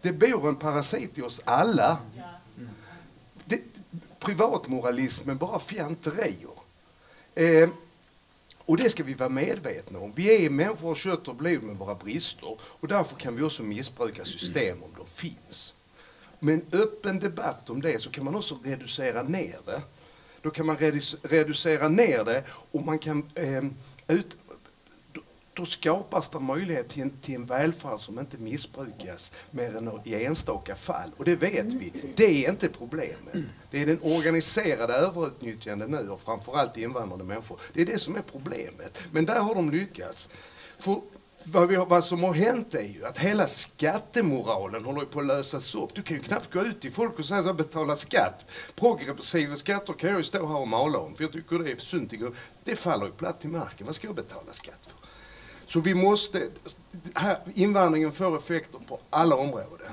[0.02, 1.98] Det bor en parasit i oss alla.
[3.46, 3.62] Det,
[4.20, 6.58] privatmoralismen bara fjanterier.
[7.36, 7.70] Eh,
[8.66, 10.14] och det ska vi vara medvetna om.
[10.16, 13.64] Vi är människor av kött och blod med våra brister och därför kan vi också
[13.64, 15.74] missbruka system om de finns.
[16.44, 19.82] Med en öppen debatt om det så kan man också reducera ner det.
[20.42, 20.78] Då kan man
[21.22, 23.64] reducera ner det och man kan eh,
[24.08, 24.38] ut,
[25.12, 25.22] då,
[25.54, 30.26] då skapas det möjlighet till en, till en välfärd som inte missbrukas mer än i
[30.26, 31.12] enstaka fall.
[31.18, 31.94] Och det vet vi.
[32.16, 33.36] Det är inte problemet.
[33.72, 37.60] Det är den organiserade överutnyttjandet nu av framförallt invandrade människor.
[37.74, 39.00] Det är det som är problemet.
[39.12, 40.30] Men där har de lyckats.
[40.80, 41.02] För
[41.44, 45.76] vad, vi vad som har hänt är ju att hela skattemoralen håller på att lösas
[45.76, 45.96] upp.
[45.96, 48.46] Du kan ju knappt gå ut till folk och säga att betala skatt.
[48.76, 51.76] Progressiva skatter kan jag ju stå här och mala om, för jag tycker det är
[51.76, 52.14] sunt.
[52.64, 53.86] Det faller ju platt till marken.
[53.86, 54.96] Vad ska jag betala skatt för?
[55.72, 56.48] Så vi måste...
[57.16, 59.92] Här, invandringen får effekter på alla områden.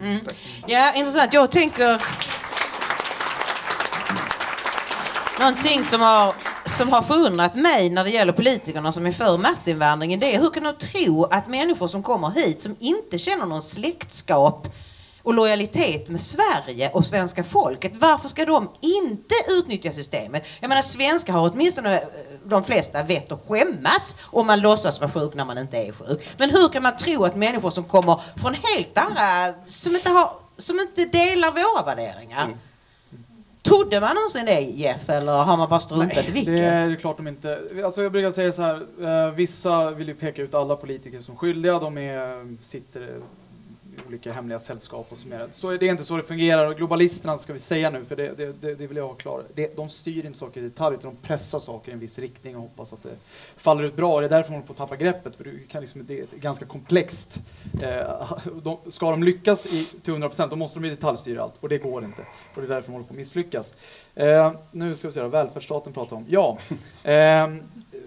[0.00, 0.20] Mm.
[0.66, 1.32] Ja, intressant.
[1.32, 2.02] Jag tänker...
[5.38, 6.34] Någonting som har,
[6.66, 10.50] som har förundrat mig när det gäller politikerna som är för massinvandringen det är hur
[10.50, 14.68] kan de tro att människor som kommer hit som inte känner någon släktskap
[15.24, 20.44] och lojalitet med Sverige och svenska folket, varför ska de inte utnyttja systemet?
[20.60, 22.08] Jag menar svenskar har åtminstone eh,
[22.44, 26.28] de flesta vett att skämmas om man låtsas vara sjuk när man inte är sjuk.
[26.36, 30.30] Men hur kan man tro att människor som kommer från helt andra, som inte, har,
[30.58, 32.58] som inte delar våra värderingar, mm.
[33.68, 36.56] Trodde man någonsin det Jeff eller har man bara struntat i vilket?
[36.56, 37.60] Det är klart de inte...
[37.84, 41.36] Alltså jag brukar säga så här, eh, vissa vill ju peka ut alla politiker som
[41.36, 41.78] skyldiga.
[41.78, 43.08] De är, sitter
[44.08, 45.48] olika hemliga sällskap och så vidare.
[45.50, 48.52] Så är inte så det fungerar och globalisterna ska vi säga nu, för det, det,
[48.60, 49.44] det, det vill jag ha klart.
[49.54, 52.56] Det, de styr inte saker i detalj, utan de pressar saker i en viss riktning
[52.56, 53.16] och hoppas att det
[53.56, 54.20] faller ut bra.
[54.20, 56.26] Det är därför de håller på att tappa greppet, för du kan liksom, det är
[56.36, 57.40] ganska komplext.
[57.82, 58.32] Eh,
[58.62, 62.04] de, ska de lyckas i, till 100% då måste de detaljstyra allt och det går
[62.04, 62.22] inte.
[62.54, 63.74] Och det är därför de håller på att misslyckas.
[64.14, 66.26] Eh, nu ska vi se, då, välfärdsstaten pratar om.
[66.28, 66.58] Ja,
[67.04, 67.48] eh,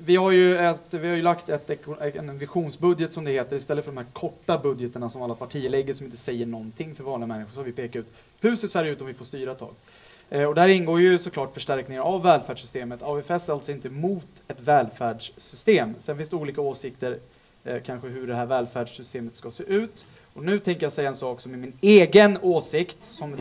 [0.07, 3.85] vi har ju, ett, vi har ju lagt ett, en visionsbudget som det heter, istället
[3.85, 7.27] för de här korta budgeterna som alla partier lägger som inte säger någonting för vanliga
[7.27, 8.07] människor, så har vi pekat ut
[8.41, 9.73] hur ser Sverige ut om vi får styra ett tag.
[10.29, 13.03] Eh, och där ingår ju såklart förstärkningar av välfärdssystemet.
[13.03, 15.95] AFS är alltså inte mot ett välfärdssystem.
[15.99, 17.17] Sen finns det olika åsikter,
[17.63, 20.05] eh, kanske hur det här välfärdssystemet ska se ut.
[20.33, 23.35] Och nu tänker jag säga en sak som är min egen åsikt, som,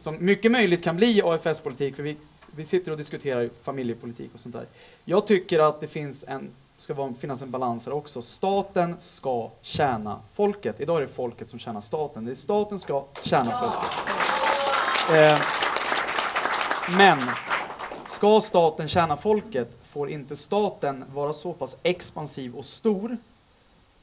[0.00, 2.16] som mycket möjligt kan bli AFS-politik, för vi
[2.56, 4.66] vi sitter och diskuterar familjepolitik och sånt där.
[5.04, 8.22] Jag tycker att det finns en, ska vara, finnas en balans här också.
[8.22, 10.80] Staten ska tjäna folket.
[10.80, 12.24] Idag är det folket som tjänar staten.
[12.24, 13.90] Det är staten ska tjäna folket.
[15.10, 15.40] Eh,
[16.96, 17.18] men
[18.06, 23.16] ska staten tjäna folket får inte staten vara så pass expansiv och stor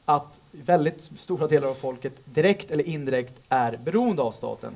[0.04, 4.72] att väldigt stora delar av folket direkt eller indirekt är beroende av staten.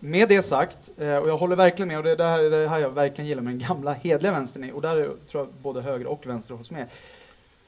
[0.00, 2.80] Med det sagt, eh, och jag håller verkligen med, och det, här är det här
[2.80, 6.26] jag verkligen gillar med den gamla hedliga vänstern, och där tror jag både höger och
[6.26, 6.86] vänster hålls med.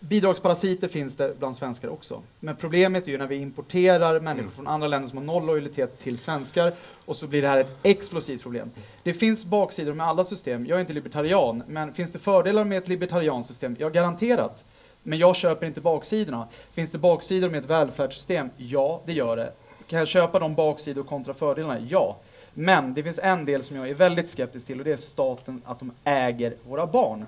[0.01, 2.23] Bidragsparasiter finns det bland svenskar också.
[2.41, 5.99] Men problemet är ju när vi importerar människor från andra länder som har noll lojalitet
[5.99, 6.73] till svenskar
[7.05, 8.71] och så blir det här ett explosivt problem.
[9.03, 10.67] Det finns baksidor med alla system.
[10.67, 13.77] Jag är inte libertarian, men finns det fördelar med ett libertarianskt system?
[13.79, 14.65] Ja, garanterat.
[15.03, 16.49] Men jag köper inte baksidorna.
[16.71, 18.51] Finns det baksidor med ett välfärdssystem?
[18.57, 19.53] Ja, det gör det.
[19.87, 21.81] Kan jag köpa de baksidor kontra fördelarna?
[21.89, 22.17] Ja.
[22.55, 25.63] Men det finns en del som jag är väldigt skeptisk till och det är staten,
[25.65, 27.27] att de äger våra barn.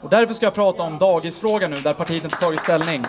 [0.00, 3.04] Och därför ska jag prata om dagisfrågan nu, där partiet inte tagit ställning.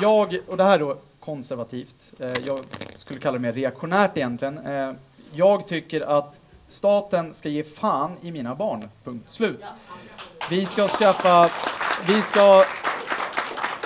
[0.00, 2.60] Jag, och det här är då konservativt, eh, jag
[2.94, 4.58] skulle kalla det mer reaktionärt egentligen.
[4.66, 4.92] Eh,
[5.32, 9.64] jag tycker att staten ska ge fan i mina barn, punkt slut.
[10.50, 11.50] Vi ska skaffa,
[12.06, 12.62] vi ska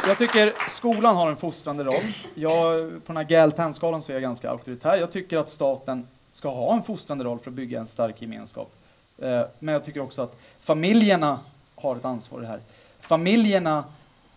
[0.07, 2.14] jag tycker skolan har en fostrande roll.
[2.34, 4.98] Jag, på den här Galtan-skalan så är jag ganska auktoritär.
[4.98, 8.72] Jag tycker att staten ska ha en fostrande roll för att bygga en stark gemenskap.
[9.18, 11.40] Eh, men jag tycker också att familjerna
[11.74, 12.61] har ett ansvar i det här.
[13.00, 13.84] Familjerna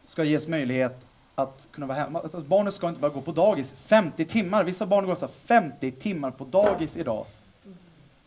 [0.06, 1.06] ska ges möjlighet
[1.36, 2.22] att kunna vara hemma.
[2.48, 4.64] Barnet ska inte bara gå på dagis 50 timmar.
[4.64, 7.26] Vissa barn går alltså 50 timmar på dagis idag.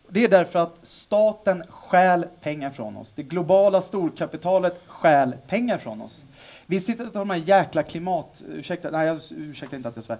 [0.09, 3.12] Det är därför att staten stjäl pengar från oss.
[3.12, 6.24] Det globala storkapitalet stjäl pengar från oss.
[6.71, 8.43] Vi sitter och tar de här jäkla klimat...
[8.49, 10.18] Ursäkta, nej, jag ursäkta inte att jag svär.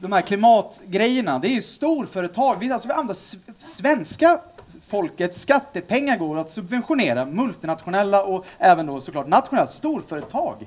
[0.00, 2.56] De här klimatgrejerna, det är ju storföretag.
[2.60, 3.16] Vi, alltså, vi använder
[3.58, 4.40] svenska
[4.86, 10.66] folkets skattepengar går att subventionera multinationella och även då såklart nationella storföretag.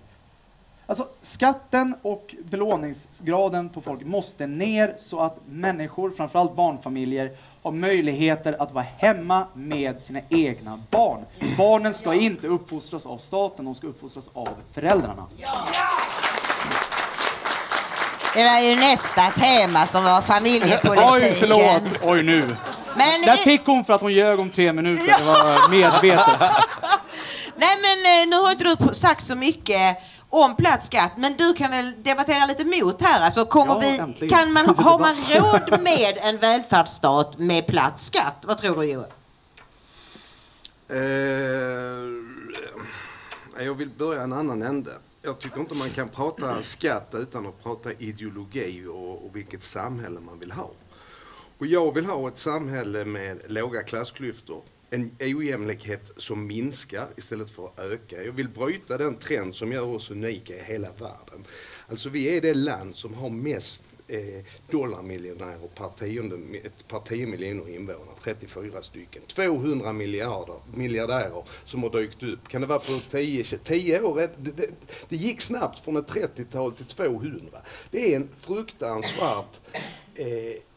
[0.85, 7.31] Alltså skatten och belåningsgraden på folk måste ner så att människor, framförallt barnfamiljer,
[7.65, 11.25] har möjligheter att vara hemma med sina egna barn.
[11.57, 15.25] Barnen ska inte uppfostras av staten, de ska uppfostras av föräldrarna.
[18.33, 21.13] Det var ju nästa tema som var familjepolitiken.
[21.13, 21.83] Oj, förlåt.
[22.03, 22.47] Oj, nu.
[22.95, 25.05] Men Där fick hon för att hon ljög om tre minuter.
[25.17, 26.39] Det var medvetet.
[27.55, 29.97] Nej, men eh, nu har inte du sagt så mycket
[30.43, 31.11] om platt skatt.
[31.17, 33.21] Men du kan väl debattera lite mot här?
[33.21, 38.43] Alltså, kommer ja, vi, kan man, har man råd med en välfärdsstat med platt skatt?
[38.47, 39.09] Vad tror du Johan?
[40.87, 40.97] Eh,
[43.65, 44.91] jag vill börja en annan ände.
[45.21, 50.19] Jag tycker inte man kan prata skatt utan att prata ideologi och, och vilket samhälle
[50.19, 50.69] man vill ha.
[51.57, 57.65] Och jag vill ha ett samhälle med låga klassklyftor en ojämlikhet som minskar istället för
[57.65, 58.23] att öka.
[58.23, 61.45] Jag vill bryta den trend som gör oss unika i hela världen.
[61.89, 66.37] Alltså vi är det land som har mest eh, dollarmiljonärer per, tionde,
[66.87, 69.21] per 10 miljoner invånare, 34 stycken.
[69.27, 72.47] 200 miljarder, miljardärer som har dykt upp.
[72.47, 74.15] Kan det vara på 10, 10 år?
[74.15, 74.69] Det, det,
[75.09, 77.59] det gick snabbt från ett 30-tal till 200.
[77.91, 79.59] Det är en fruktansvärt
[80.15, 80.27] eh,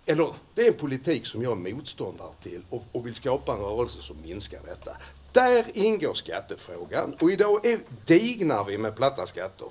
[0.08, 3.58] eller det är en politik som jag är motståndare till och, och vill skapa en
[3.58, 4.90] rörelse som minskar detta.
[5.32, 9.68] Där ingår skattefrågan och idag är, dignar vi med platta skatter.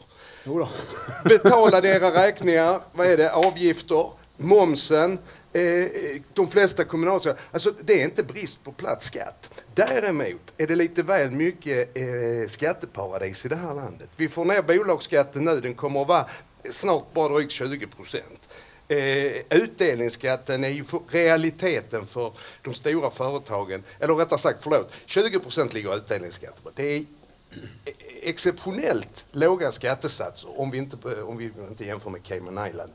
[1.23, 5.19] Betala era räkningar, vad är det, avgifter, momsen,
[5.53, 5.85] eh,
[6.33, 7.41] de flesta kommunalskatter.
[7.51, 9.49] Alltså det är inte brist på platt skatt.
[9.75, 14.09] Däremot är det lite väl mycket eh, skatteparadis i det här landet.
[14.15, 16.25] Vi får ner bolagsskatten nu, den kommer att vara
[16.71, 18.46] snart bara drygt 20 procent.
[18.87, 25.39] Eh, utdelningsskatten är ju för realiteten för de stora företagen, eller rättare sagt, förlåt, 20
[25.39, 26.71] procent ligger utdelningsskatten på.
[26.75, 27.05] Det är e-,
[28.21, 32.91] exceptionellt låga skattesatser om vi inte, om vi inte jämför med Cayman Island.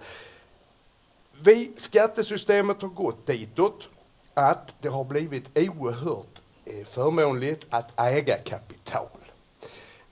[1.45, 3.89] Vi, skattesystemet har gått ditåt
[4.35, 9.09] att det har blivit oerhört eh, förmånligt att äga kapital.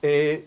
[0.01, 0.39] Eh,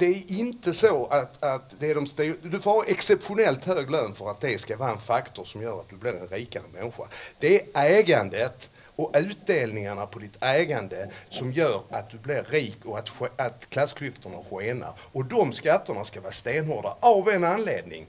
[0.00, 2.06] det är inte så att, att det är de
[2.42, 5.80] du får ha exceptionellt hög lön för att det ska vara en faktor som gör
[5.80, 7.02] att du blir en rikare människa.
[7.38, 12.98] Det är ägandet och utdelningarna på ditt ägande som gör att du blir rik och
[12.98, 14.92] att, att klassklyftorna skenar.
[15.12, 18.06] Och de skatterna ska vara stenhårda av en anledning.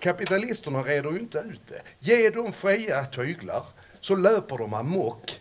[0.00, 1.82] Kapitalisterna reder ju inte ut det.
[1.98, 3.62] Ge dem fria tyglar
[4.00, 5.40] så löper de amok.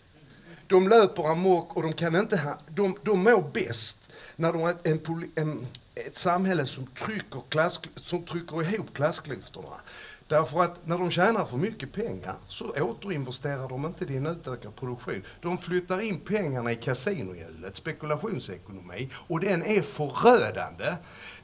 [0.68, 4.05] De löper amok och de kan inte ha, de, de mår bäst
[4.36, 4.99] när de har ett, en,
[5.36, 9.81] en, ett samhälle som trycker, klass, som trycker ihop klassklyftorna.
[10.27, 14.75] Därför att när de tjänar för mycket pengar så återinvesterar de inte i en utökad
[14.75, 15.23] produktion.
[15.41, 20.86] De flyttar in pengarna i kasinohjulet, spekulationsekonomi, och den är förödande.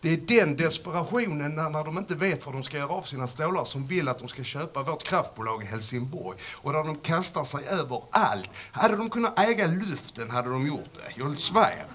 [0.01, 3.27] Det är den desperationen när, när de inte vet vad de ska göra av sina
[3.27, 7.43] stålar som vill att de ska köpa vårt kraftbolag i Helsingborg och där de kastar
[7.43, 8.49] sig över allt.
[8.71, 11.85] Hade de kunnat äga luften hade de gjort det, jag svär.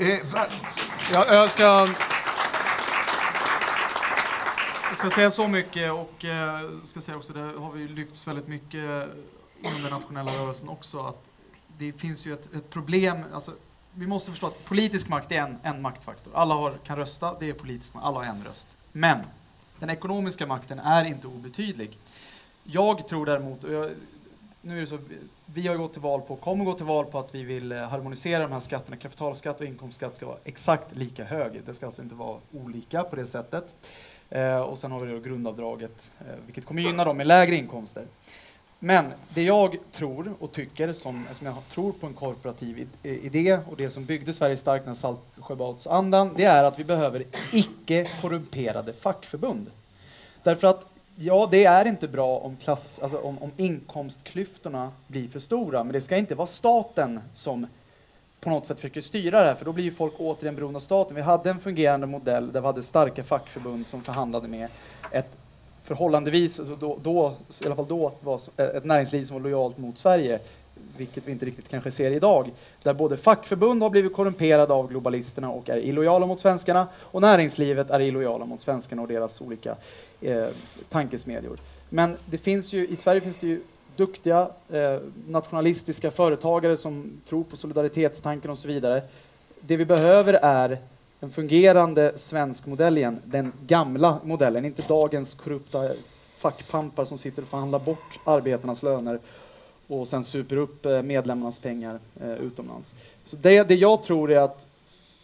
[0.00, 0.46] Eh, va,
[1.12, 1.88] Jag, jag ska...
[4.88, 8.48] Jag ska säga så mycket och eh, ska säga också, det har vi lyfts väldigt
[8.48, 9.08] mycket
[9.60, 11.24] inom den nationella rörelsen också, att
[11.78, 13.52] det finns ju ett, ett problem, alltså,
[13.94, 16.32] vi måste förstå att politisk makt är en, en maktfaktor.
[16.36, 18.68] Alla har, kan rösta, det är politisk makt, alla har en röst.
[18.92, 19.18] Men
[19.78, 21.98] den ekonomiska makten är inte obetydlig.
[22.64, 23.90] Jag tror däremot, och jag,
[24.62, 24.98] nu är det så,
[25.54, 27.78] vi har gått till val på, kommer gå till val på att vi vill eh,
[27.78, 28.96] harmonisera de här skatterna.
[28.96, 31.60] Kapitalskatt och inkomstskatt ska vara exakt lika hög.
[31.66, 33.74] Det ska alltså inte vara olika på det sättet.
[34.30, 38.04] Eh, och sen har vi då grundavdraget, eh, vilket kommer gynna dem med lägre inkomster.
[38.78, 43.58] Men det jag tror och tycker, som, som jag tror på en korporativ eh, idé
[43.70, 48.92] och det som byggde Sverige starkt när Saltsjöbadsandan, det är att vi behöver icke korrumperade
[48.92, 49.70] fackförbund.
[50.42, 55.38] Därför att Ja, det är inte bra om, klass, alltså om, om inkomstklyftorna blir för
[55.38, 57.66] stora, men det ska inte vara staten som
[58.40, 60.80] på något sätt försöker styra det här, för då blir ju folk återigen beroende av
[60.80, 61.16] staten.
[61.16, 64.68] Vi hade en fungerande modell där vi hade starka fackförbund som förhandlade med
[65.12, 65.38] ett
[65.82, 69.98] förhållandevis, alltså då, då, i alla fall då, var ett näringsliv som var lojalt mot
[69.98, 70.38] Sverige,
[70.98, 72.50] vilket vi inte riktigt kanske ser idag,
[72.82, 77.90] där både fackförbund har blivit korrumperade av globalisterna och är illojala mot svenskarna, och näringslivet
[77.90, 79.76] är illojala mot svenskarna och deras olika
[80.20, 80.44] eh,
[80.88, 81.58] tankesmedjor.
[81.88, 83.60] Men det finns ju, i Sverige finns det ju
[83.96, 89.02] duktiga eh, nationalistiska företagare som tror på solidaritetstanken och så vidare.
[89.60, 90.78] Det vi behöver är
[91.20, 95.90] en fungerande svensk modell igen, den gamla modellen, inte dagens korrupta
[96.38, 99.18] fackpampar som sitter och förhandlar bort arbetarnas löner
[99.88, 102.94] och sen super upp eh, medlemmarnas pengar eh, utomlands.
[103.24, 104.66] Så det, det jag tror är att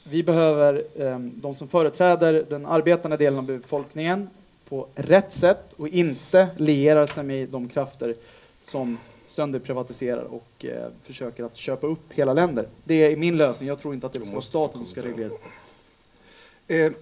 [0.04, 4.30] vi behöver eh, de som företräder den arbetande delen av befolkningen
[4.68, 8.14] på rätt sätt och inte lierar sig med de krafter
[8.62, 12.68] som sönderprivatiserar och eh, försöker att köpa upp hela länder.
[12.84, 13.68] Det är min lösning.
[13.68, 15.30] Jag tror inte att det ska vara staten som ska reglera.
[16.68, 16.92] Eh,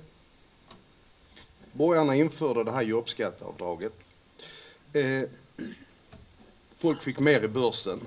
[1.72, 3.92] borgarna införde det här jobbskatteavdraget.
[4.92, 5.22] Eh,
[6.82, 8.00] folk fick mer i börsen.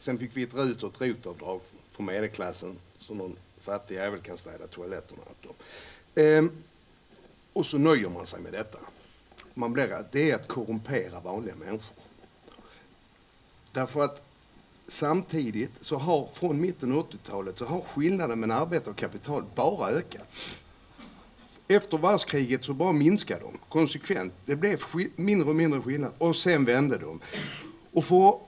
[0.00, 4.36] Sen fick vi ett RUT och ett ROT-avdrag för medelklassen så någon fattig jävel kan
[4.36, 5.54] städa toaletterna åt dem.
[6.14, 6.50] Ehm,
[7.52, 8.78] och så nöjer man sig med detta.
[9.54, 11.96] Man blir, det är att korrumpera vanliga människor.
[13.72, 14.22] Därför att
[14.86, 19.90] samtidigt så har från mitten av 80-talet så har skillnaden mellan arbete och kapital bara
[19.90, 20.64] ökat.
[21.68, 24.32] Efter världskriget så bara minskade de konsekvent.
[24.44, 24.80] Det blev
[25.16, 27.20] mindre och mindre skillnad och sen vände de.
[27.92, 28.38] Och för,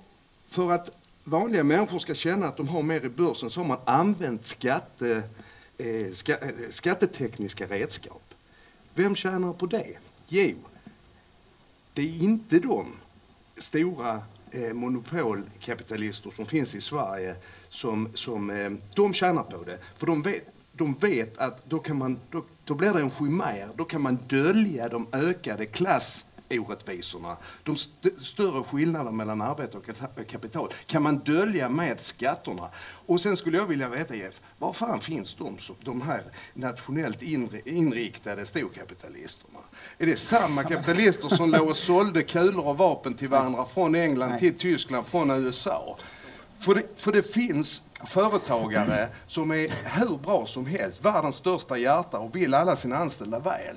[0.49, 0.91] för att
[1.25, 5.23] vanliga människor ska känna att de har mer i börsen så har man använt skatte,
[5.79, 8.35] eh, ska, eh, skattetekniska redskap.
[8.95, 9.99] Vem tjänar på det?
[10.29, 10.55] Jo,
[11.95, 12.87] det är inte de
[13.57, 17.37] stora eh, monopolkapitalister som finns i Sverige
[17.69, 19.79] som, som eh, de tjänar på det.
[19.97, 23.69] För de vet, de vet att då, kan man, då, då blir det en chimär,
[23.77, 27.37] då kan man dölja de ökade klassorättvisorna.
[27.65, 29.87] De st större skillnaderna mellan arbete och
[30.29, 32.69] kapital kan man dölja med skatterna.
[33.07, 36.23] Och sen skulle jag vilja veta Jeff, var fan finns de, de här
[36.55, 39.59] nationellt inri- inriktade storkapitalisterna?
[39.99, 44.39] Är det samma kapitalister som låg och sålde kulor och vapen till varandra från England
[44.39, 45.99] till Tyskland, från USA?
[46.59, 52.19] För det, för det finns företagare som är hur bra som helst, världens största hjärta
[52.19, 53.77] och vill alla sina anställda väl.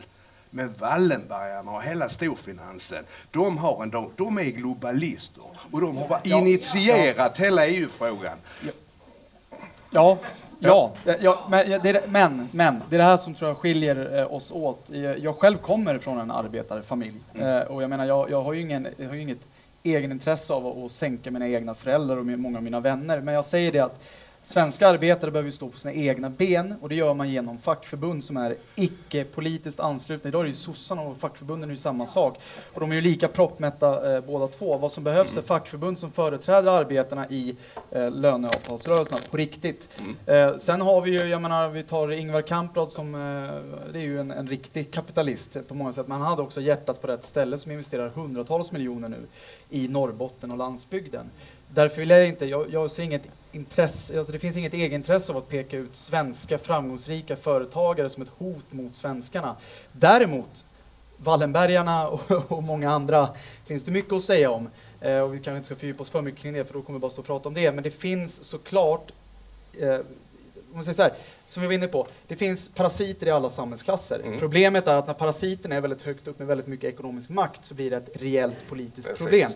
[0.49, 6.19] Men Wallenbergarna och hela storfinansen, de, har en, de, de är globalister och de har
[6.23, 8.37] initierat hela EU-frågan.
[9.89, 10.17] Ja,
[10.65, 14.33] Ja, ja men, det men, men det är det här som tror jag skiljer eh,
[14.33, 14.89] oss åt.
[15.19, 18.87] Jag, själv kommer från en arbetarfamilj eh, och jag menar, jag, jag, har ju ingen,
[18.97, 19.47] jag har inget
[19.83, 23.45] egenintresse av att, att sänka mina egna föräldrar och många av mina vänner, men jag
[23.45, 24.01] säger det att
[24.45, 28.37] Svenska arbetare behöver stå på sina egna ben och det gör man genom fackförbund som
[28.37, 30.27] är icke politiskt anslutna.
[30.27, 32.39] Idag är det ju sossarna och fackförbunden är ju samma sak.
[32.73, 34.77] Och de är ju lika proppmätta eh, båda två.
[34.77, 37.55] Vad som behövs är fackförbund som företräder arbetarna i
[37.91, 39.89] eh, löneavtalsrörelserna på riktigt.
[40.25, 44.03] Eh, sen har vi ju, jag menar, vi tar Ingvar Kamprad som, eh, det är
[44.03, 46.07] ju en, en riktig kapitalist på många sätt.
[46.07, 49.27] Men han hade också hjärtat på rätt ställe som investerar hundratals miljoner nu
[49.69, 51.29] i Norrbotten och landsbygden.
[51.73, 55.37] Därför vill jag inte, jag, jag ser inget intresse, alltså det finns inget egenintresse av
[55.37, 59.55] att peka ut svenska framgångsrika företagare som ett hot mot svenskarna.
[59.91, 60.65] Däremot,
[61.17, 63.29] Wallenbergarna och, och många andra
[63.65, 64.69] finns det mycket att säga om.
[65.01, 66.99] Eh, och vi kanske inte ska fördjupa oss för mycket kring det, för då kommer
[66.99, 67.71] vi bara stå och prata om det.
[67.71, 69.11] Men det finns såklart
[69.79, 69.99] eh,
[70.73, 71.13] om man säger så här,
[71.47, 74.21] som vi var inne på, det finns parasiter i alla samhällsklasser.
[74.25, 74.39] Mm.
[74.39, 77.73] Problemet är att när parasiterna är väldigt högt upp med väldigt mycket ekonomisk makt så
[77.73, 79.23] blir det ett reellt politiskt Precis.
[79.23, 79.49] problem.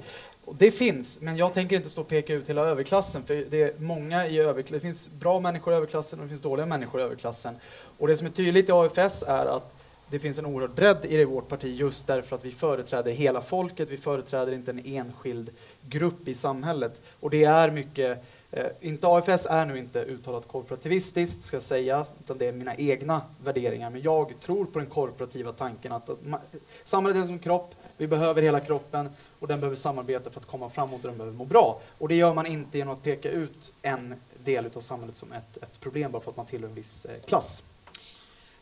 [0.54, 3.72] Det finns, men jag tänker inte stå och peka ut hela överklassen, för det är
[3.78, 4.74] många i överklassen.
[4.74, 7.56] Det finns bra människor i överklassen och det finns dåliga människor i överklassen.
[7.98, 9.76] Och det som är tydligt i AFS är att
[10.10, 13.42] det finns en oerhörd bredd i det vårt parti just därför att vi företräder hela
[13.42, 15.50] folket, vi företräder inte en enskild
[15.82, 17.02] grupp i samhället.
[17.20, 22.06] Och det är mycket Eh, inte AFS är nu inte uttalat korporativistiskt, ska jag säga,
[22.24, 23.90] utan det är mina egna värderingar.
[23.90, 27.76] Men jag tror på den korporativa tanken att alltså, att samhället är som en kropp,
[27.98, 29.10] vi behöver hela kroppen
[29.40, 31.80] och den behöver samarbeta för att komma framåt och den behöver må bra.
[31.98, 35.58] Och det gör man inte genom att peka ut en del av samhället som ett,
[35.58, 37.64] ett problem bara för att man tillhör en viss eh, klass.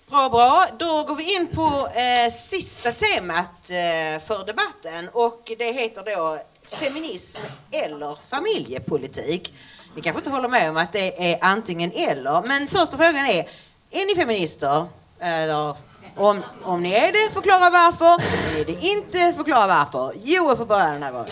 [0.10, 0.66] Bra, bra.
[0.80, 6.40] Då går vi in på eh, sista temat eh, för debatten och det heter då
[6.64, 9.54] feminism eller familjepolitik.
[9.96, 13.50] Ni kanske inte håller med om att det är antingen eller, men första frågan är,
[13.92, 14.86] är ni feminister?
[15.20, 15.76] Eller
[16.16, 18.24] om, om ni är det, förklara varför.
[18.60, 20.14] Är det inte, förklara varför.
[20.24, 21.32] Joel får börja den här gången.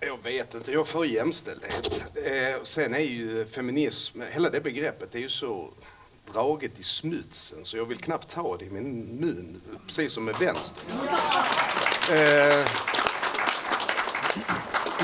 [0.00, 2.02] Jag vet inte, jag är för jämställdhet.
[2.14, 5.70] Eh, sen är ju feminism, hela det begreppet är ju så
[6.32, 10.34] draget i smutsen så jag vill knappt ta det i min mun, precis som med
[10.36, 10.82] vänster.
[12.10, 12.66] Eh,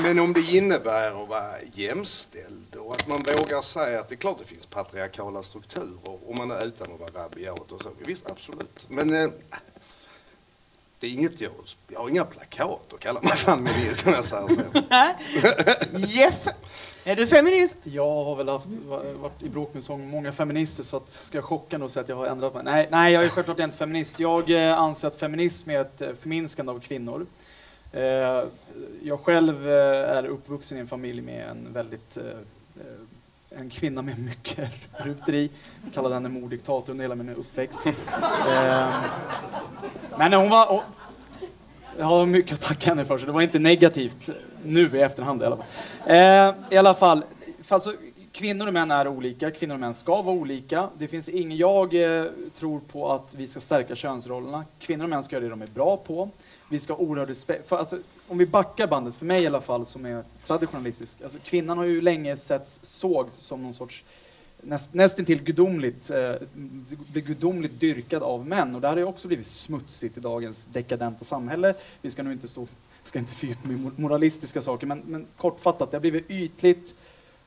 [0.03, 4.17] men om det innebär att vara jämställd och att man vågar säga att det är
[4.17, 7.89] klart det finns patriarkala strukturer och man är utan att vara rabiat och så.
[8.05, 8.85] Visst, absolut.
[8.89, 9.29] Men eh,
[10.99, 11.51] det är inget jag,
[11.87, 14.61] jag har inga plakat att kalla mig feminist om jag säger så.
[15.97, 16.47] Jeff,
[17.03, 17.77] är du feminist?
[17.83, 21.37] Jag har väl haft, va- varit i bråk med så många feminister så att ska
[21.37, 22.63] jag chocka nog säga att jag har ändrat mig.
[22.63, 24.19] Nej, nej, jag är självklart inte feminist.
[24.19, 27.25] Jag eh, anser att feminism är ett eh, förminskande av kvinnor.
[27.93, 28.43] Eh,
[29.03, 34.19] jag själv eh, är uppvuxen i en familj med en väldigt eh, en kvinna med
[34.19, 34.69] mycket
[35.05, 35.49] ruteri.
[35.83, 37.85] Jag kallade henne morddiktator under hela min uppväxt.
[40.17, 40.83] Men hon var...
[41.97, 44.29] Jag har mycket att tacka henne för, så det var inte negativt
[44.65, 46.55] nu i efterhand i alla fall.
[46.69, 47.23] I alla fall,
[47.69, 47.93] alltså,
[48.31, 50.89] kvinnor och män är olika, kvinnor och män ska vara olika.
[50.97, 52.25] Det finns ingen, jag eh,
[52.55, 54.65] tror på att vi ska stärka könsrollerna.
[54.79, 56.29] Kvinnor och män ska göra det de är bra på.
[56.69, 57.69] Vi ska ha oerhörd respekt.
[57.69, 61.37] För, alltså, om vi backar bandet, för mig i alla fall som är traditionalistisk, alltså,
[61.43, 64.03] kvinnan har ju länge setts, sågs som någon sorts
[64.61, 66.33] näst, nästintill gudomligt, eh,
[67.13, 68.75] gudomligt dyrkad av män.
[68.75, 71.73] Och det här har ju också blivit smutsigt i dagens dekadenta samhälle.
[72.01, 72.67] Vi ska nu inte stå,
[73.03, 76.95] ska inte fördjupa mig i moralistiska saker, men, men kortfattat, det har blivit ytligt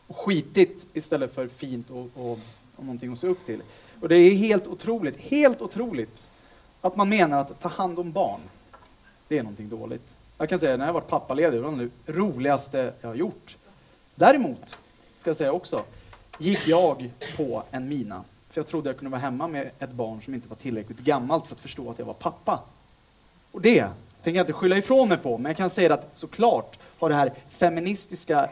[0.08, 2.38] skitigt istället för fint och, och,
[2.76, 3.62] och någonting att se upp till.
[4.00, 6.26] Och det är helt otroligt, helt otroligt
[6.80, 8.40] att man menar att ta hand om barn,
[9.28, 10.16] det är någonting dåligt.
[10.38, 13.56] Jag kan säga när jag har varit pappaledig, det var det roligaste jag har gjort.
[14.14, 14.78] Däremot,
[15.18, 15.84] ska jag säga också,
[16.38, 18.24] gick jag på en mina.
[18.50, 21.46] För jag trodde jag kunde vara hemma med ett barn som inte var tillräckligt gammalt
[21.46, 22.60] för att förstå att jag var pappa.
[23.52, 23.88] Och det
[24.22, 27.14] tänker jag inte skylla ifrån mig på, men jag kan säga att såklart har det
[27.14, 28.50] här feministiska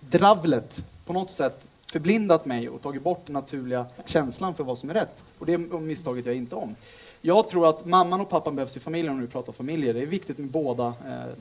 [0.00, 4.90] dravlet på något sätt förblindat mig och tagit bort den naturliga känslan för vad som
[4.90, 5.24] är rätt.
[5.38, 6.74] Och det misstaget jag inte om.
[7.20, 9.94] Jag tror att mamman och pappan behövs i familjen om vi pratar familjer.
[9.94, 11.34] Det är viktigt med båda eh,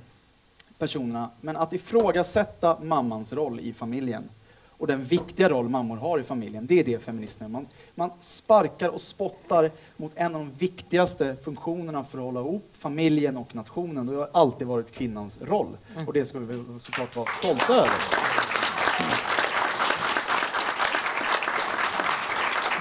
[0.78, 1.30] personerna.
[1.41, 4.24] Men att ifrågasätta mammans roll i familjen
[4.80, 8.89] och den viktiga roll mammor har i familjen, det är det feministerna man, man sparkar
[8.89, 14.05] och spottar mot en av de viktigaste funktionerna för att hålla ihop familjen och nationen.
[14.05, 15.78] Det har alltid varit kvinnans roll.
[16.07, 18.39] Och det ska vi såklart vara stolta över.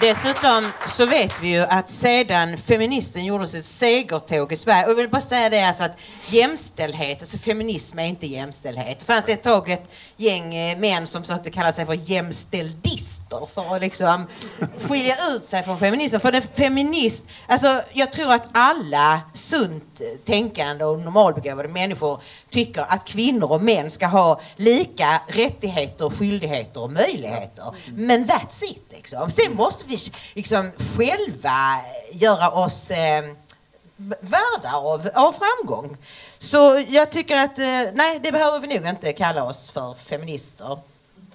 [0.00, 4.96] Dessutom så vet vi ju att sedan feministen gjorde sitt segertåg i Sverige, och jag
[4.96, 5.96] vill bara säga det alltså att
[6.30, 8.98] jämställdhet, alltså feminism är inte jämställdhet.
[8.98, 13.76] Det fanns ett tag ett gäng eh, män som försökte kalla sig för jämställdister för
[13.76, 14.26] att liksom
[14.88, 16.20] skilja ut sig från feminismen.
[16.20, 22.20] För en feminist, alltså jag tror att alla sunt tänkande och normalbegåvade människor
[22.50, 27.74] tycker att kvinnor och män ska ha lika rättigheter, skyldigheter och möjligheter.
[27.94, 29.30] Men that's it liksom.
[29.30, 29.98] Sen måste vi
[30.34, 31.80] liksom själva
[32.12, 33.24] göra oss eh,
[34.20, 35.96] värda av, av framgång.
[36.38, 40.78] Så jag tycker att, eh, nej det behöver vi nog inte kalla oss för feminister.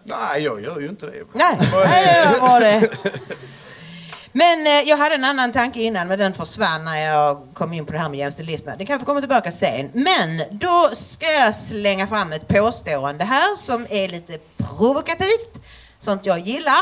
[0.04, 1.24] Nej, jag gör ju inte det.
[1.34, 2.90] Nej, nej det var det.
[4.36, 7.86] Men eh, jag hade en annan tanke innan men den försvann när jag kom in
[7.86, 8.78] på det här med jämställdhetslistan.
[8.78, 9.90] Det kanske kommer tillbaka sen.
[9.94, 15.62] Men då ska jag slänga fram ett påstående här som är lite provokativt.
[16.00, 16.80] Sånt jag gillar.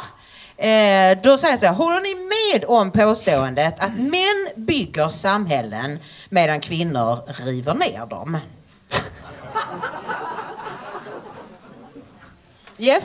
[0.58, 5.99] Eh, då säger jag så här, håller ni med om påståendet att män bygger samhällen
[6.30, 8.38] medan kvinnor river ner dem?
[12.78, 13.04] Jeff?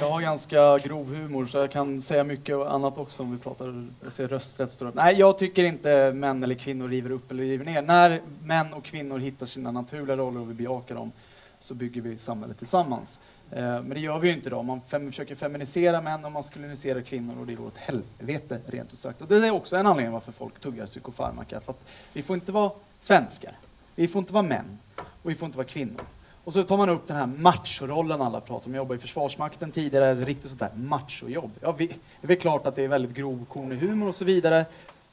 [0.00, 3.88] Jag har ganska grov humor så jag kan säga mycket annat också om vi pratar
[4.02, 4.72] jag ser rösträtt.
[4.72, 4.94] Står upp.
[4.94, 7.82] Nej, jag tycker inte män eller kvinnor river upp eller river ner.
[7.82, 11.12] När män och kvinnor hittar sina naturliga roller och vi bejakar dem
[11.58, 13.18] så bygger vi samhället tillsammans.
[13.50, 14.64] Eh, men det gör vi ju inte idag.
[14.64, 18.98] Man fem, försöker feminisera män och maskulinisera kvinnor och det går åt helvete rent ut
[18.98, 19.22] sagt.
[19.22, 21.60] Och det är också en anledning varför folk tuggar psykofarmaka.
[21.60, 22.70] För att vi får inte vara
[23.00, 23.52] svenskar,
[23.94, 26.02] vi får inte vara män och vi får inte vara kvinnor.
[26.44, 28.74] Och så tar man upp den här machorollen alla pratar om.
[28.74, 31.50] Jag jobbade i Försvarsmakten tidigare, ett riktigt sånt där machojobb.
[31.60, 34.64] Ja, vi, det är väl klart att det är väldigt grovkornig humor och så vidare.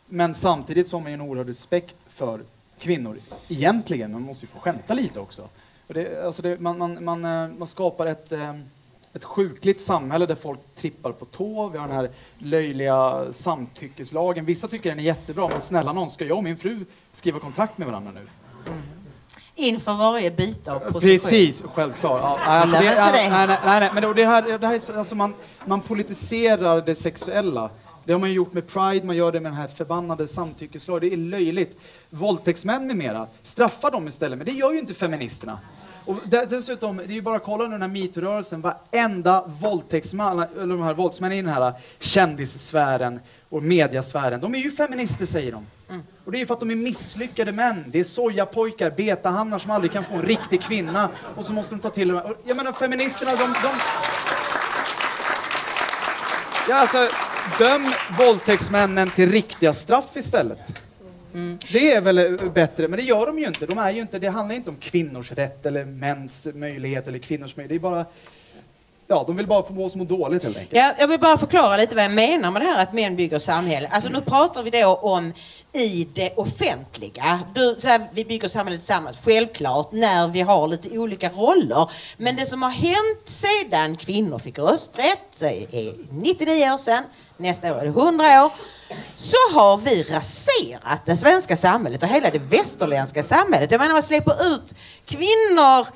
[0.06, 2.42] Men samtidigt så har man ju en oerhörd respekt för
[2.80, 3.18] kvinnor
[3.50, 4.12] egentligen.
[4.12, 5.42] Man måste ju få skämta lite också.
[5.88, 8.56] Och det, alltså det, man, man, man, eh, man skapar ett, eh,
[9.14, 11.68] ett sjukligt samhälle där folk trippar på tå.
[11.68, 14.46] Vi har den här löjliga samtyckeslagen.
[14.46, 17.78] Vissa tycker den är jättebra, men snälla någon, ska jag och min fru skriva kontrakt
[17.78, 18.20] med varandra nu?
[18.20, 18.82] Mm.
[19.60, 21.02] Inför varje byte av position.
[21.02, 22.22] Precis, självklart.
[22.22, 23.30] Ja, alltså Glöm inte det.
[23.30, 25.34] Nej, nej, nej, nej, men det, det här, det här är så, alltså man,
[25.66, 27.70] man politiserar det sexuella.
[28.06, 31.10] Det har man gjort med Pride, man gör det med den här förbannade samtyckeslagen.
[31.10, 31.80] Det är löjligt.
[32.10, 34.38] Våldtäktsmän med mera, straffa dem istället.
[34.38, 35.60] Men det gör ju inte feministerna.
[36.06, 38.62] Och dessutom, det är ju bara att kolla nu den här metoo-rörelsen.
[38.62, 44.72] Varenda våldtäktsman, eller de här våldsmännen i den här kändissfären och mediasfären, de är ju
[44.72, 45.66] feminister säger de.
[46.26, 47.84] Och det är ju för att de är misslyckade män.
[47.88, 51.10] Det är sojapojkar, betahannar som aldrig kan få en riktig kvinna.
[51.36, 52.36] Och så måste de ta till de här.
[52.46, 53.38] Jag menar feministerna, de...
[53.38, 53.70] de...
[56.70, 57.08] Ja, alltså,
[57.60, 60.82] döm våldtäktsmännen till riktiga straff istället.
[61.72, 63.66] Det är väl eh, bättre, men det gör de ju inte.
[63.66, 64.20] De är ju inte.
[64.20, 67.82] Det handlar inte om kvinnors rätt eller mäns möjlighet eller kvinnors möjlighet.
[67.82, 68.06] Det är bara...
[69.12, 70.82] Ja, de vill bara få oss att må dåligt helt enkelt.
[70.82, 73.40] Ja, jag vill bara förklara lite vad jag menar med det här att män bygger
[73.40, 73.88] samhälle.
[73.92, 75.34] Alltså nu pratar vi då om
[75.74, 77.40] i det offentliga.
[77.56, 81.92] Du, så här, vi bygger samhället tillsammans, självklart, när vi har lite olika roller.
[82.18, 87.04] Men det som har hänt sedan kvinnor fick rösträtt, det är 99 år sedan,
[87.38, 88.52] nästa år är det 100 år,
[89.16, 93.72] så har vi raserat det svenska samhället och hela det västerländska samhället.
[93.72, 95.88] Jag menar, man släpper ut kvinnor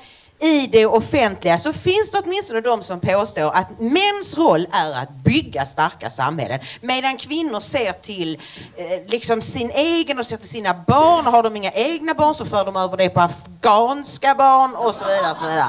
[0.44, 5.10] i det offentliga så finns det åtminstone de som påstår att mäns roll är att
[5.10, 8.40] bygga starka samhällen medan kvinnor ser till
[8.76, 11.26] eh, liksom sin egen och ser till sina barn.
[11.26, 14.94] Och har de inga egna barn så för de över det på afghanska barn och
[14.94, 15.34] så vidare.
[15.34, 15.68] Så vidare.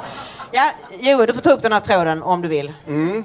[0.52, 2.74] Ja, Joel, du får ta upp den här tråden om du vill.
[2.88, 3.24] Mm.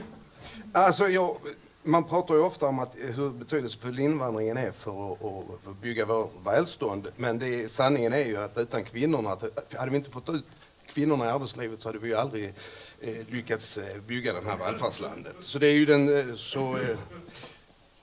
[0.72, 1.36] Alltså, jag,
[1.82, 5.18] man pratar ju ofta om att, eh, hur betydelsefull invandringen är för att,
[5.64, 7.06] för att bygga vår välstånd.
[7.16, 9.36] Men det, sanningen är ju att utan kvinnorna,
[9.78, 10.44] hade vi inte fått ut
[10.90, 12.52] kvinnorna i arbetslivet så hade vi ju aldrig
[13.00, 15.36] eh, lyckats eh, bygga det här välfärdslandet.
[15.40, 16.96] Så det är ju den, eh, så, eh,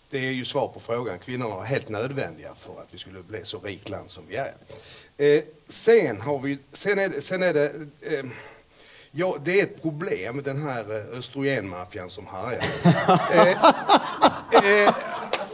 [0.09, 1.19] det är ju svar på frågan.
[1.19, 4.53] Kvinnorna var helt nödvändiga för att vi skulle bli så rikt land som vi är.
[5.17, 7.65] Eh, sen har vi, sen är det, sen är det
[8.01, 8.25] eh,
[9.11, 12.63] Ja, det är ett problem, den här eh, östrogenmaffian som härjar.
[13.31, 14.95] eh, eh,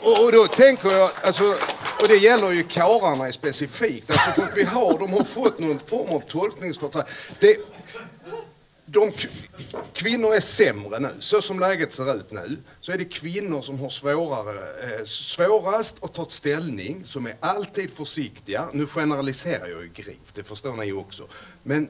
[0.02, 1.56] och, och då tänker jag, alltså,
[2.02, 5.80] och det gäller ju karlarna specifikt, alltså för att vi har, de har fått någon
[5.80, 7.08] form av tolkningsföreträde.
[7.40, 7.58] Det,
[8.86, 9.12] de,
[9.94, 11.10] kvinnor är sämre nu.
[11.20, 16.04] Så som läget ser ut nu så är det kvinnor som har svårare, eh, svårast
[16.04, 18.70] att ta ställning, som är alltid försiktiga.
[18.74, 21.24] Nu generaliserar jag ju grovt, det förstår ni ju också.
[21.64, 21.90] Men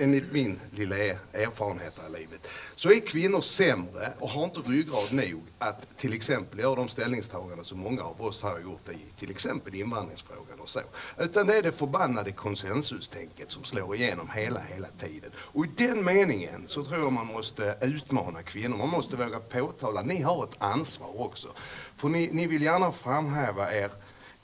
[0.00, 0.96] enligt min lilla
[1.32, 6.58] erfarenhet av livet, så är kvinnor sämre och har inte ryggrad nog att till exempel
[6.58, 10.68] göra de ställningstaganden som många av oss här har gjort i till exempel invandringsfrågan och
[10.68, 10.80] så.
[11.18, 15.30] Utan det är det förbannade konsensustänket som slår igenom hela, hela tiden.
[15.36, 18.76] Och i den meningen så tror jag man måste utmana kvinnor.
[18.76, 21.48] Man måste våga påtala, ni har ett ansvar också.
[21.96, 23.90] För ni, ni vill gärna framhäva er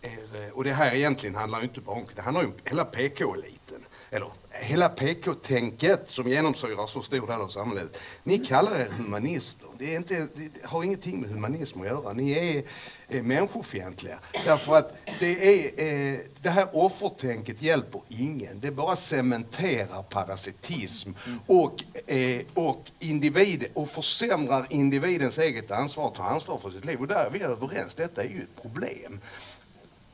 [0.02, 2.54] er, eh, och det här egentligen handlar ju inte bara om, det handlar ju om
[2.64, 3.84] hela PK-eliten.
[4.10, 7.98] Eller hela PK-tänket som genomsyrar så stor del av samhället.
[8.22, 9.68] Ni kallar er humanister.
[9.78, 12.12] Det, är inte, det har ingenting med humanism att göra.
[12.12, 12.64] Ni är
[13.10, 14.18] är människofientliga.
[14.44, 18.60] Därför att det, är, eh, det här offertänket hjälper ingen.
[18.60, 21.10] Det bara cementerar parasitism
[21.46, 27.00] och, eh, och, individ, och försämrar individens eget ansvar att ta ansvar för sitt liv.
[27.00, 27.94] Och där är vi överens.
[27.94, 29.20] Detta är ju ett problem.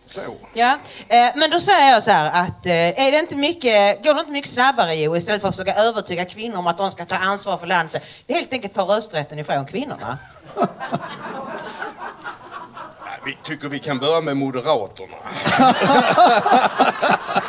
[0.07, 0.37] Så.
[0.53, 0.79] Ja,
[1.09, 2.73] eh, men då säger jag så här att eh,
[3.07, 6.25] är det inte mycket, går det inte mycket snabbare Jo, istället för att försöka övertyga
[6.25, 9.67] kvinnor om att de ska ta ansvar för landet, vi helt enkelt tar rösträtten ifrån
[9.67, 10.19] kvinnorna?
[13.27, 15.17] Vi tycker vi kan börja med Moderaterna.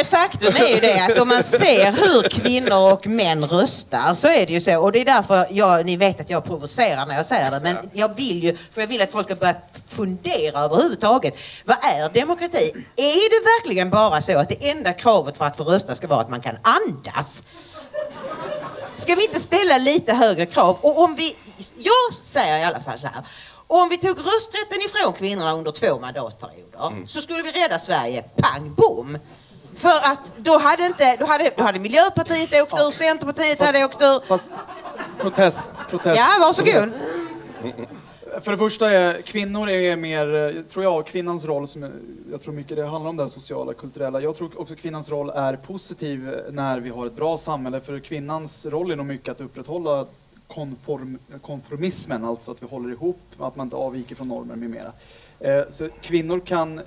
[0.00, 4.28] Men faktum är ju det att om man ser hur kvinnor och män röstar så
[4.28, 4.80] är det ju så.
[4.80, 7.60] Och det är därför jag, ni vet att jag provocerar när jag säger det.
[7.60, 9.54] Men jag vill ju, för jag vill att folk ska börja
[9.88, 11.34] fundera överhuvudtaget.
[11.64, 12.84] Vad är demokrati?
[12.96, 16.20] Är det verkligen bara så att det enda kravet för att få rösta ska vara
[16.20, 17.44] att man kan andas?
[18.96, 20.78] Ska vi inte ställa lite högre krav?
[20.80, 21.36] Och om vi,
[21.76, 23.24] jag säger i alla fall så här.
[23.66, 28.74] Om vi tog rösträtten ifrån kvinnorna under två mandatperioder så skulle vi rädda Sverige pang
[28.74, 29.18] bom.
[29.80, 34.02] För att då hade inte, då hade, då hade Miljöpartiet åkt ur, Centerpartiet hade åkt
[34.02, 34.26] ur.
[34.26, 34.48] Fast
[35.18, 36.16] protest, protest.
[36.16, 36.72] Ja, varsågod.
[36.74, 36.94] protest.
[38.40, 41.90] För det första är kvinnor är mer, tror jag, kvinnans roll som
[42.30, 44.20] jag tror mycket det handlar om det här sociala, kulturella.
[44.20, 47.80] Jag tror också kvinnans roll är positiv när vi har ett bra samhälle.
[47.80, 50.06] För kvinnans roll är nog mycket att upprätthålla
[50.46, 54.92] konform, konformismen, alltså att vi håller ihop, att man inte avviker från normer med mera.
[55.40, 56.80] Eh, Så kvinnor kan,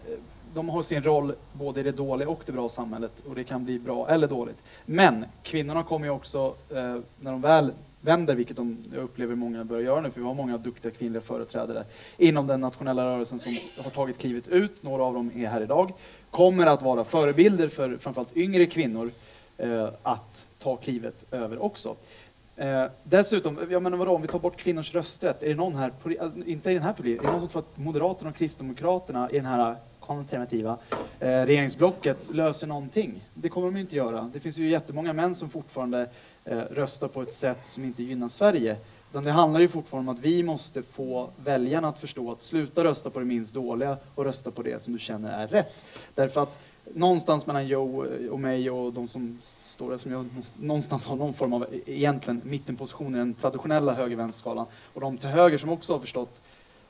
[0.54, 3.66] de har sin roll både i det dåliga och det bra samhället och det kan
[3.66, 4.64] bli bra eller dåligt.
[4.86, 9.64] Men kvinnorna kommer ju också, eh, när de väl vänder, vilket de, jag upplever många
[9.64, 11.84] börjar göra nu, för vi har många duktiga kvinnliga företrädare
[12.18, 15.93] inom den nationella rörelsen som har tagit klivet ut, några av dem är här idag,
[16.30, 19.12] kommer att vara förebilder för framförallt yngre kvinnor
[19.58, 21.95] eh, att ta klivet över också.
[22.56, 25.91] Eh, dessutom, jag menar vadå, om vi tar bort kvinnors rösträtt, är det någon här,
[26.45, 29.36] inte i den här publiken, är det någon som tror att Moderaterna och Kristdemokraterna i
[29.36, 29.76] den här
[30.06, 30.78] konfirmativa
[31.20, 33.26] eh, regeringsblocket löser någonting?
[33.34, 34.30] Det kommer de inte göra.
[34.34, 36.10] Det finns ju jättemånga män som fortfarande
[36.45, 38.78] eh, röstar på ett sätt som inte gynnar Sverige.
[39.12, 42.84] Utan det handlar ju fortfarande om att vi måste få väljarna att förstå att sluta
[42.84, 45.74] rösta på det minst dåliga och rösta på det som du känner är rätt.
[46.16, 46.60] Därför att
[46.93, 50.30] någonstans mellan Joe eh, och mig och de som står där, som jag
[50.60, 55.30] någonstans har någon form av e-, egentligen mittenposition i den traditionella höger-vänsterskalan och de till
[55.30, 56.41] höger som också har förstått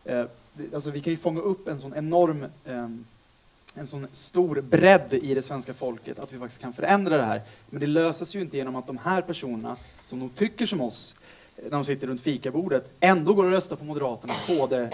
[0.05, 0.25] eh,
[0.73, 2.87] alltså vi kan ju fånga upp en sån enorm eh,
[3.75, 7.41] en sån stor bredd i det svenska folket att vi faktiskt kan förändra det här.
[7.69, 9.75] Men det löses ju inte genom att de här personerna
[10.05, 11.15] som nog tycker som oss
[11.57, 14.89] eh, när de sitter runt fikabordet ändå går och röstar på Moderaterna, KD,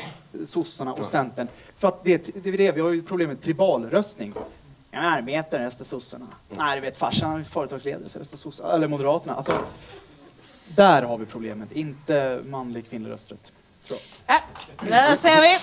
[0.45, 1.47] sossarna och Centern.
[1.77, 4.33] För att det, det är det, vi har ju problem med tribalröstning.
[4.91, 6.27] Ja, arbetare röstar sossarna.
[6.49, 9.35] Nej, du vet farsan är företagsledare så röstar sossarna, eller Moderaterna.
[9.35, 9.59] Alltså,
[10.75, 13.51] där har vi problemet, inte manlig kvinnlig rösträtt.
[14.27, 14.39] Ja,
[14.81, 15.57] där ser vi.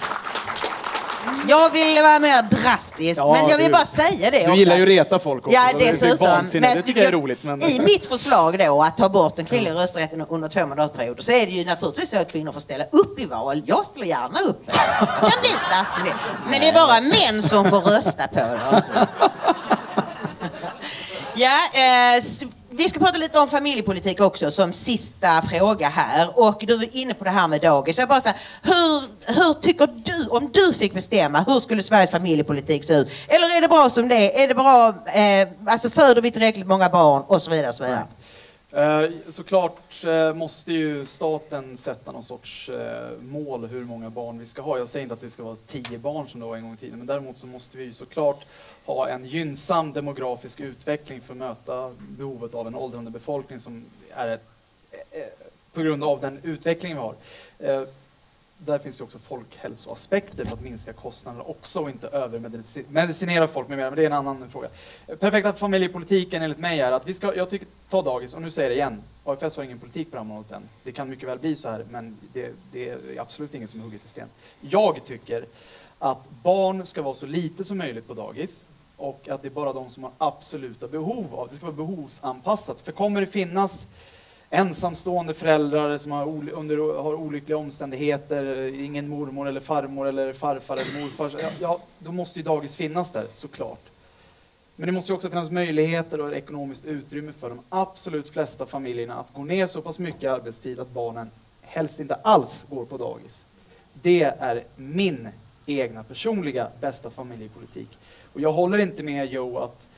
[1.49, 4.55] Jag vill vara mer drastisk, Ja, men jag vill du- bara säga det Du också.
[4.55, 5.55] gillar ju att reta folk också.
[5.59, 6.29] Ja, Det är dessutom.
[6.53, 7.45] Det tycker jag är roligt.
[7.45, 7.63] Men...
[7.63, 11.47] I mitt förslag då att ta bort den kvinnliga rösträtten under två mandatperioder så är
[11.47, 13.63] det ju naturligtvis så att kvinnor får ställa upp i val.
[13.67, 14.63] Jag ställer gärna upp.
[14.67, 16.21] Jag kan bli statsminister.
[16.51, 18.81] Men det är bara män som får rösta på dem.
[21.39, 22.41] Ja, eh, s-
[22.77, 26.39] vi ska prata lite om familjepolitik också som sista fråga här.
[26.39, 27.99] Och du är inne på det här med dagis.
[27.99, 29.03] Jag bara säger, hur,
[29.35, 33.11] hur tycker du, om du fick bestämma, hur skulle Sveriges familjepolitik se ut?
[33.29, 34.43] Eller är det bra som det är?
[34.43, 37.69] Är det bra, eh, alltså föder vi tillräckligt många barn och så vidare?
[37.69, 38.05] Och så vidare?
[38.73, 44.47] Eh, såklart eh, måste ju staten sätta någon sorts eh, mål hur många barn vi
[44.47, 44.79] ska ha.
[44.79, 46.77] Jag säger inte att det ska vara tio barn som det var en gång i
[46.77, 48.47] tiden, men däremot så måste vi ju såklart
[48.85, 53.85] ha en gynnsam demografisk utveckling för att möta behovet av en åldrande befolkning som
[54.15, 54.45] är ett,
[55.73, 57.15] på grund av den utveckling vi har.
[58.59, 63.79] Där finns det också folkhälsoaspekter för att minska kostnaderna också och inte övermedicinera folk med
[63.79, 64.69] mera, men det är en annan fråga.
[65.21, 68.71] Perfekta familjepolitiken enligt mig är att vi ska, jag tycker, ta dagis, och nu säger
[68.71, 70.69] jag det igen, AFS har ingen politik på det här området än.
[70.83, 73.85] Det kan mycket väl bli så här, men det, det är absolut inget som är
[73.85, 74.29] hugget i sten.
[74.61, 75.45] Jag tycker
[75.99, 78.67] att barn ska vara så lite som möjligt på dagis.
[78.97, 81.57] och att det är bara de som har absoluta behov av det.
[81.57, 82.81] ska vara behovsanpassat.
[82.81, 83.87] För kommer det finnas
[84.51, 90.77] ensamstående föräldrar som har, ol under, har olyckliga omständigheter, ingen mormor eller farmor eller farfar
[90.77, 93.83] eller morfar, ja, ja, då måste ju dagis finnas där såklart.
[94.77, 99.35] Men det måste också finnas möjligheter och ekonomiskt utrymme för de absolut flesta familjerna att
[99.35, 101.31] gå ner så pass mycket arbetstid att barnen
[101.63, 103.45] helst inte alls går på dagis.
[103.93, 105.29] Det är min
[105.67, 107.99] egna personliga bästa familjepolitik.
[108.33, 109.89] Och jag håller inte med Joe att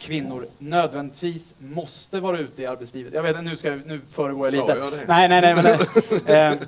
[0.00, 3.14] kvinnor nödvändigtvis måste vara ute i arbetslivet.
[3.14, 4.78] Jag vet nu, ska, nu föregår jag lite.
[4.78, 4.92] jag?
[5.08, 5.54] Nej, nej, nej.
[5.54, 5.66] Men,
[6.52, 6.58] eh,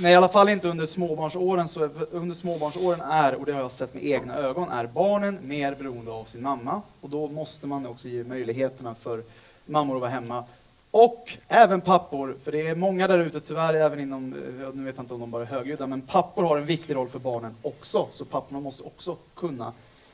[0.00, 1.68] nej, i alla fall inte under småbarnsåren.
[1.68, 5.74] Så under småbarnsåren är, och det har jag sett med egna ögon, är barnen mer
[5.74, 6.82] beroende av sin mamma.
[7.00, 9.22] Och då måste man också ge möjligheterna för
[9.66, 10.44] mammor att vara hemma.
[10.90, 14.30] Och även pappor, för det är många där ute, tyvärr även inom,
[14.74, 17.08] nu vet jag inte om de bara är högljudda, men pappor har en viktig roll
[17.08, 18.06] för barnen också.
[18.12, 19.72] Så papporna måste också kunna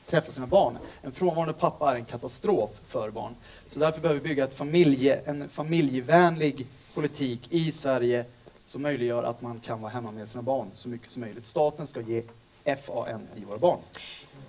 [0.09, 0.77] träffa sina barn.
[1.01, 3.35] En frånvarande pappa är en katastrof för barn.
[3.69, 8.25] Så därför behöver vi bygga ett familje, en familjevänlig politik i Sverige
[8.65, 11.47] som möjliggör att man kan vara hemma med sina barn så mycket som möjligt.
[11.47, 12.23] Staten ska ge
[12.65, 13.79] FAN i våra barn.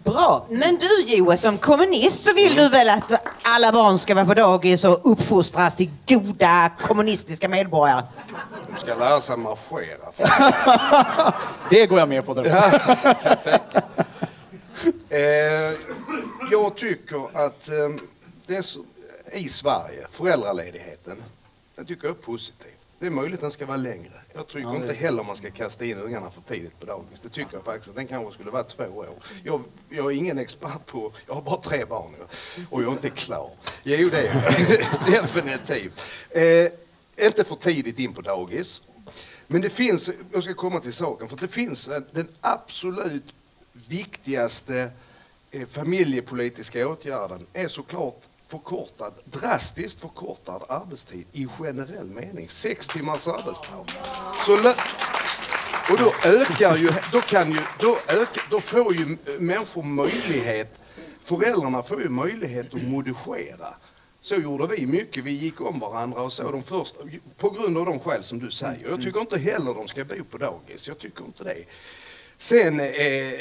[0.05, 0.47] Bra.
[0.49, 3.13] Men du Joel, som kommunist så vill du väl att
[3.43, 8.03] alla barn ska vara på dagis och uppfostras till goda kommunistiska medborgare?
[8.75, 10.33] De ska lära sig marschera.
[11.71, 12.35] Det går jag med på.
[12.35, 12.83] Där.
[15.13, 15.19] Eh,
[16.71, 17.89] jag tycker att eh,
[18.47, 18.85] det så,
[19.33, 21.23] i Sverige, föräldraledigheten,
[21.77, 22.73] jag tycker jag är positiv.
[22.99, 24.13] Det är möjligt att den ska vara längre.
[24.35, 27.21] Jag tycker Ja, inte heller man ska kasta in ungarna för tidigt på dagis.
[27.21, 27.95] Det tycker jag faktiskt.
[27.95, 29.09] Den kanske skulle vara två år.
[29.45, 31.13] Jag, jag är ingen expert på...
[31.27, 32.15] Jag har bara tre barn
[32.71, 33.51] och jag är inte klar.
[33.83, 35.13] Jo, det är jag.
[35.23, 36.03] Definitivt.
[36.31, 38.83] Eh, inte för tidigt in på dagis.
[39.47, 43.35] Men det finns, jag ska komma till saken, för det finns en, den absolut
[43.73, 44.91] viktigaste
[45.53, 52.49] Eh, familjepolitiska åtgärden är såklart förkortad, drastiskt förkortad arbetstid i generell mening.
[52.49, 53.85] Sex timmars arbetsdag.
[54.47, 54.75] Så
[55.93, 60.75] och då ökar ju, då kan ju, då, ökar, då får ju människor möjlighet,
[61.25, 63.75] föräldrarna får ju möjlighet att modigera.
[64.21, 66.99] Så gjorde vi mycket, vi gick om varandra och så de första,
[67.37, 68.89] på grund av de skäl som du säger.
[68.89, 71.65] Jag tycker inte heller de ska bo på dagis, jag tycker inte det.
[72.37, 73.41] Sen eh,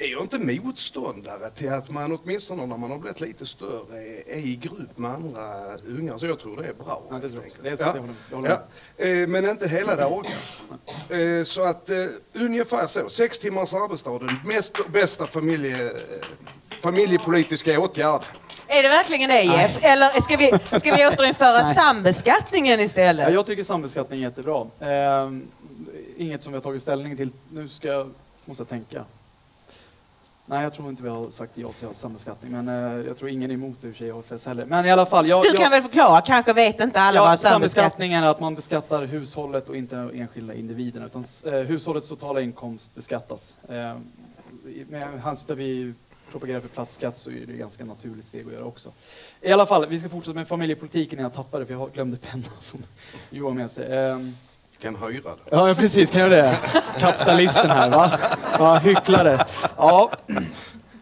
[0.00, 4.28] är jag inte motståndare till att man åtminstone när man har blivit lite större är,
[4.34, 6.18] är i grupp med andra ungar.
[6.18, 7.02] Så jag tror det är bra.
[7.10, 7.52] Ja, det tror jag.
[7.62, 8.50] Det är så jag håller- håller
[8.98, 9.04] ja.
[9.04, 10.24] Eh, Men inte hela dagen.
[11.08, 11.96] Eh, Så att eh,
[12.34, 13.08] ungefär så.
[13.08, 15.92] Sex timmars arbetsdag, den mest, bästa familje,
[16.70, 18.22] familjepolitiska åtgärd.
[18.66, 19.84] Är det verkligen det Jeff?
[19.84, 23.32] Eller ska vi, ska vi återinföra sambeskattningen Ja, istället?
[23.34, 24.66] jag tycker sambeskattning är jättebra.
[24.80, 25.46] Ehm,
[26.16, 27.30] inget som vi har tagit ställning till.
[27.52, 28.10] Nu ska jag,
[28.44, 29.04] måste jag tänka.
[30.46, 33.50] Nej, jag tror inte vi har sagt ja till sambeskattning, men eh, jag tror ingen
[33.50, 34.64] är emot det i och för sig, AFS heller.
[34.64, 37.24] Men i alla fall, jag, Du jag, kan väl förklara, kanske vet inte alla ja,
[37.24, 42.40] vad sambeskattning är att man beskattar hushållet och inte enskilda individerna, utan eh, hushållets totala
[42.40, 43.54] inkomst beskattas.
[43.68, 43.94] Eh,
[44.88, 45.94] med hänsyn till att vi
[46.30, 48.92] propagerar för platt skatt så är det ganska naturligt steg att göra också.
[49.40, 52.50] I alla fall, vi ska fortsätta med familjepolitiken innan jag tappade för jag glömde pennan
[52.58, 52.82] som
[53.30, 53.98] Johan med sig.
[53.98, 54.36] Ehm,
[54.80, 55.50] Kan hyra det.
[55.50, 56.10] Ja, precis.
[56.10, 56.58] Kan jag det?
[56.98, 58.12] Kapitalisten här, va?
[58.58, 58.78] va?
[58.78, 59.38] Hycklare.
[59.76, 60.10] Ja.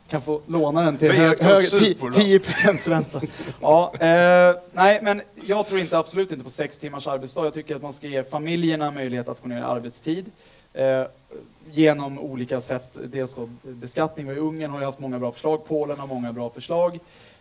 [0.09, 2.15] Kan få låna den till hög, hög, konsultbolag.
[2.15, 3.21] 10 procents ränta.
[3.61, 7.45] Ja, eh, nej, men jag tror inte, absolut inte på sex timmars arbetsdag.
[7.45, 10.31] Jag tycker att man ska ge familjerna möjlighet att gå ner i arbetstid.
[10.73, 11.05] Eh,
[11.71, 12.99] genom olika sätt.
[13.05, 14.29] Dels då beskattning.
[14.31, 15.65] Och Ungern har ju haft många bra förslag.
[15.69, 16.99] Polen har många bra förslag.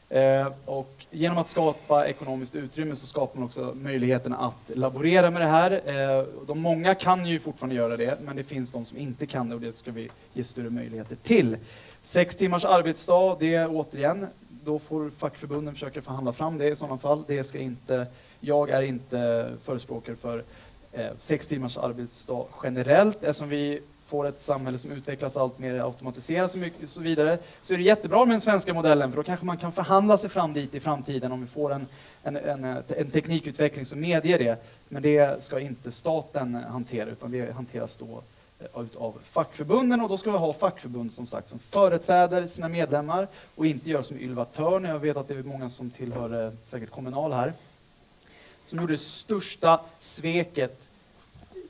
[0.10, 5.42] Eh, och genom att skapa ekonomiskt utrymme så skapar man också möjligheten att laborera med
[5.42, 5.72] det här.
[5.72, 9.50] Eh, de många kan ju fortfarande göra det, men det finns de som inte kan
[9.50, 11.58] det och det ska vi ge större möjligheter till.
[12.02, 14.28] Sex timmars arbetsdag, det är återigen,
[14.66, 17.24] då får fackförbunden försöka förhandla fram det i sådana fall.
[17.28, 18.08] Det ska inte,
[18.40, 20.44] jag är inte förespråkare för
[20.92, 23.24] Eh, sex timmars arbetsdag generellt.
[23.24, 27.74] Eftersom vi får ett samhälle som utvecklas allt mer automatiserat och mycket- så vidare så
[27.74, 30.54] är det jättebra med den svenska modellen för då kanske man kan förhandla sig fram
[30.54, 31.88] dit i framtiden om vi får en,
[32.24, 34.64] en, en, en teknikutveckling som medger det.
[34.90, 38.22] Men det ska inte staten hantera utan det hanteras då
[38.74, 40.02] av utav fackförbunden.
[40.02, 44.02] Och då ska vi ha fackförbund som sagt som företräder sina medlemmar och inte gör
[44.02, 47.54] som Ylva Törn, jag vet att det är många som tillhör eh, säkert Kommunal här,
[48.68, 50.90] som gjorde det största sveket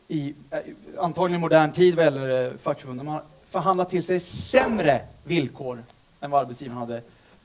[0.07, 0.59] i eh,
[0.97, 3.05] antagligen modern tid vad gäller eh, fackförbunden.
[3.05, 5.83] Man har förhandlat till sig sämre villkor
[6.21, 7.01] än vad arbetsgivaren hade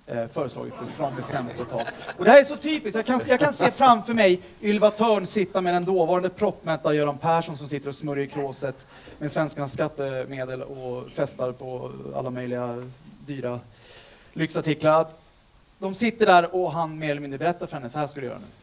[0.07, 1.89] eh, föreslagit för från det sämst betalt.
[2.19, 2.97] Och det här är så typiskt.
[2.97, 7.19] Jag kan, jag kan se framför mig Ylva Törn sitta med den dåvarande proppmätta Göran
[7.19, 8.87] Persson som sitter och smörjer kråset
[9.19, 12.85] med svenskarnas skattemedel och festar på alla möjliga
[13.27, 13.61] dyra
[14.33, 15.23] lyxartiklar att
[15.79, 18.27] de sitter där och han mer eller mindre berättar för henne, så här ska du
[18.27, 18.61] göra nu.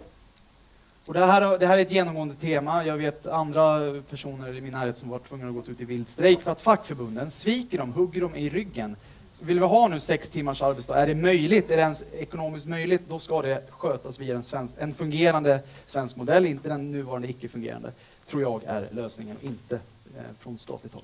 [1.09, 2.85] Och det, här, det här är ett genomgående tema.
[2.85, 6.09] Jag vet andra personer i min närhet som var tvungna att gå ut i vild
[6.09, 8.95] strejk för att fackförbunden sviker dem, hugger dem i ryggen.
[9.33, 12.65] Så vill vi ha nu sex timmars arbetsdag, är det möjligt, är det ens ekonomiskt
[12.67, 17.29] möjligt, då ska det skötas via en, svensk, en fungerande svensk modell, inte den nuvarande
[17.29, 17.91] icke-fungerande,
[18.27, 19.75] tror jag är lösningen, inte
[20.17, 21.03] eh, från statligt håll.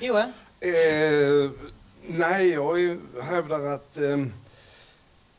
[0.00, 0.32] Johan?
[0.60, 1.50] Eh,
[2.06, 4.24] nej, jag är- hävdar att eh,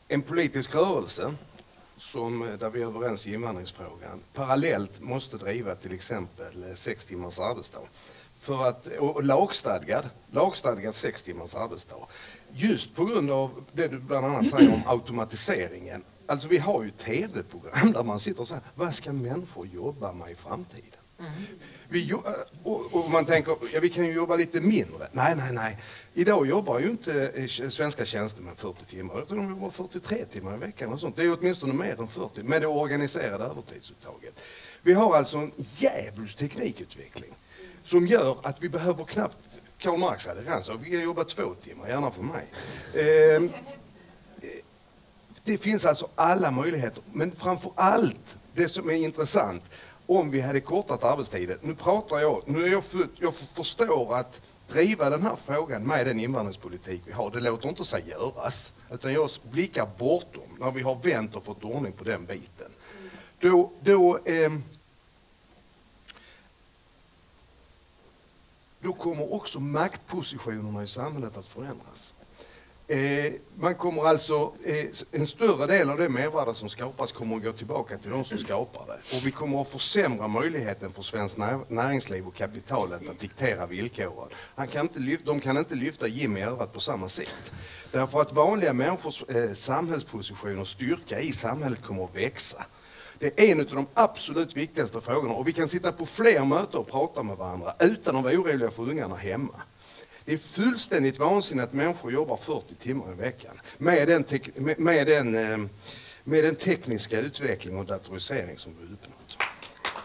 [0.08, 1.34] en politisk rörelse
[2.02, 7.04] som, eh, där vi är överens i invandringsfrågan parallellt måste driva till exempel eh, sex
[7.04, 7.88] timmars arbetsdag.
[8.38, 12.06] För att, eh, och lagstadgad, lagstadgad sex timmars arbetsdag.
[12.52, 16.04] Just på grund av det du bland annat säger om automatiseringen.
[16.26, 20.30] Alltså vi har ju tv-program där man sitter och säger, vad ska människor jobba med
[20.30, 21.01] i framtiden?
[21.88, 22.18] Vi, eh,
[22.62, 25.08] och, och man tänker, ja, vi kan ju jobba lite mindre.
[25.12, 25.78] Nej, nej, nej.
[26.14, 30.58] Idag jobbar ju inte eh, svenska tjänstemän 40 timmar, utan de jobbar 43 timmar i
[30.58, 31.16] veckan och sånt.
[31.16, 34.40] Det är åtminstone mer än 40 med det organiserade övertidsuttaget.
[34.82, 37.34] Vi har alltså en djävulsk teknikutveckling
[37.84, 39.38] som gör att vi behöver knappt,
[39.78, 42.46] Karl Marx hade rätt, så vi kan jobba två timmar, gärna för mig.
[42.94, 43.50] Ehm, eh,
[45.44, 49.62] det finns alltså alla möjligheter, men framför allt det som är intressant,
[50.06, 51.58] om vi hade kortat arbetstiden.
[51.60, 56.06] Nu pratar jag, nu är jag, född, jag förstår att driva den här frågan med
[56.06, 58.72] den invandringspolitik vi har, det låter inte sig göras.
[58.90, 62.70] Utan jag blickar bortom, när vi har vänt och fått ordning på den biten.
[63.40, 64.52] Då, då, eh,
[68.80, 72.14] då kommer också maktpositionerna i samhället att förändras.
[72.92, 77.42] Eh, man kommer alltså, eh, en större del av det mervärde som skapas kommer att
[77.42, 79.16] gå tillbaka till de som skapar det.
[79.16, 81.38] Och vi kommer att försämra möjligheten för svenskt
[81.68, 84.28] näringsliv och kapitalet att diktera villkoren.
[84.54, 87.52] Han kan inte lyfta, de kan inte lyfta Jimmy i örat på samma sätt.
[87.92, 92.64] Därför att vanliga människors eh, samhällsposition och styrka i samhället kommer att växa.
[93.18, 96.80] Det är en av de absolut viktigaste frågorna och vi kan sitta på fler möten
[96.80, 99.62] och prata med varandra utan att vara oroliga för ungarna hemma.
[100.24, 104.78] Det är fullständigt vansinnigt att människor jobbar 40 timmar i veckan med den, tek- med,
[104.80, 105.58] med den, eh,
[106.24, 109.36] med den tekniska utveckling och datorisering som vi uppnått.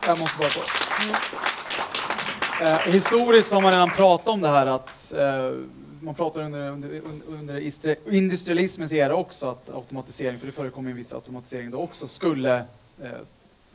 [0.08, 0.50] Jag måste bara.
[2.62, 5.52] Eh, historiskt har man redan pratat om det här att eh,
[6.02, 7.60] man pratar under, under, under
[8.14, 12.56] industrialismens era också att automatisering, för det förekommer en viss automatisering då också, skulle
[13.04, 13.12] eh,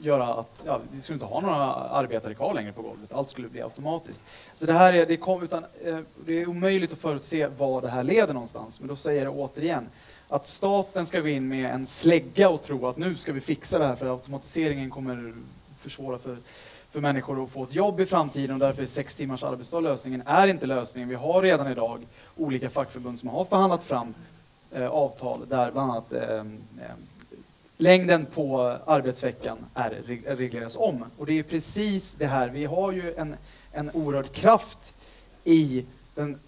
[0.02, 3.12] göra att ja, vi skulle inte ha några arbetare kvar längre på golvet.
[3.12, 4.22] Allt skulle bli automatiskt.
[4.56, 7.88] Så det här är, det kom, utan, eh, det är omöjligt att förutse var det
[7.88, 8.80] här leder någonstans.
[8.80, 9.88] Men då säger jag återigen
[10.28, 13.78] att staten ska gå in med en slägga och tro att nu ska vi fixa
[13.78, 15.34] det här för automatiseringen kommer
[15.78, 16.36] försvåra för,
[16.90, 20.22] för människor att få ett jobb i framtiden och därför är sex timmars arbetsdag lösningen.
[20.26, 21.08] är inte lösningen.
[21.08, 22.06] Vi har redan idag
[22.36, 24.14] olika fackförbund som har förhandlat fram
[24.70, 26.44] eh, avtal där bland annat eh, eh,
[27.76, 29.90] längden på arbetsveckan är
[30.36, 31.04] regleras om.
[31.18, 33.34] Och det är precis det här, vi har ju en,
[33.72, 34.94] en oerhörd kraft
[35.44, 35.84] i
[36.14, 36.38] den,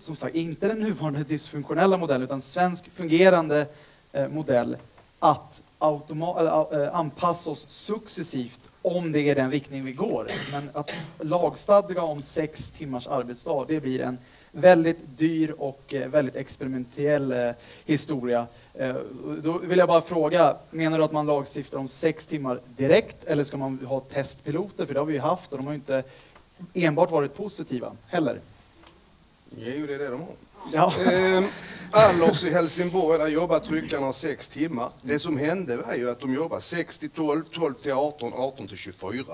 [0.00, 3.66] som sagt, inte den nuvarande dysfunktionella modellen, utan svensk fungerande
[4.12, 4.76] eh, modell
[5.18, 10.30] att automa- äh, anpassa oss successivt om det är den riktning vi går.
[10.52, 10.90] Men att
[11.20, 14.18] lagstadga om sex timmars arbetsdag, det blir en
[14.54, 17.50] väldigt dyr och eh, väldigt experimentell eh,
[17.84, 18.46] historia.
[18.74, 18.96] Eh,
[19.42, 23.44] då vill jag bara fråga, menar du att man lagstiftar om sex timmar direkt eller
[23.44, 24.86] ska man ha testpiloter?
[24.86, 26.02] För det har vi ju haft och de har ju inte
[26.74, 28.38] enbart varit positiva heller.
[29.56, 30.34] Jo, det är det de har.
[30.72, 30.92] Ja.
[31.12, 31.44] Eh,
[31.90, 34.90] Allers i Helsingborg, där jobbar tryckarna sex timmar.
[35.02, 38.68] Det som hände var ju att de jobbade 6 till 12, 12 till 18, 18
[38.68, 39.24] till 24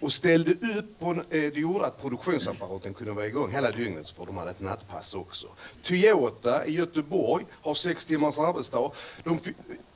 [0.00, 4.10] och ställde upp på, en- eh, det gjorde att produktionsapparaten kunde vara igång hela dygnet
[4.10, 5.46] för de hade ett nattpass också.
[5.82, 8.90] Toyota i Göteborg har sex timmars arbetsdag,
[9.24, 9.38] de,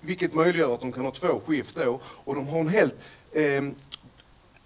[0.01, 2.95] vilket möjliggör att de kan ha två skift då och de har en helt
[3.33, 3.63] eh,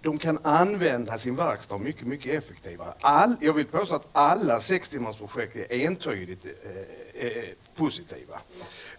[0.07, 2.93] de kan använda sin verkstad mycket, mycket effektivare.
[3.01, 7.43] All, jag vill påstå att alla sextimmarsprojekt är entydigt eh, eh,
[7.75, 8.39] positiva.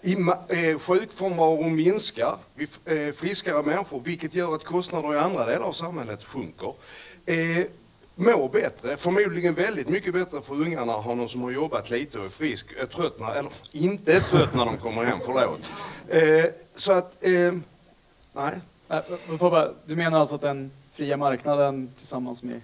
[0.03, 5.67] I, eh, sjukfrånvaron minskar, vi eh, friskare människor, vilket gör att kostnader i andra delar
[5.67, 6.75] av samhället sjunker.
[7.27, 7.67] Eh,
[8.15, 12.19] mår bättre, förmodligen väldigt mycket bättre för ungarna att ha någon som har jobbat lite
[12.19, 15.61] och är frisk, är trött när, eller inte är trött när de kommer hem, förlåt.
[16.09, 17.53] Eh, så att, eh,
[18.33, 18.61] nej.
[18.89, 22.61] Äh, du menar alltså att den fria marknaden tillsammans med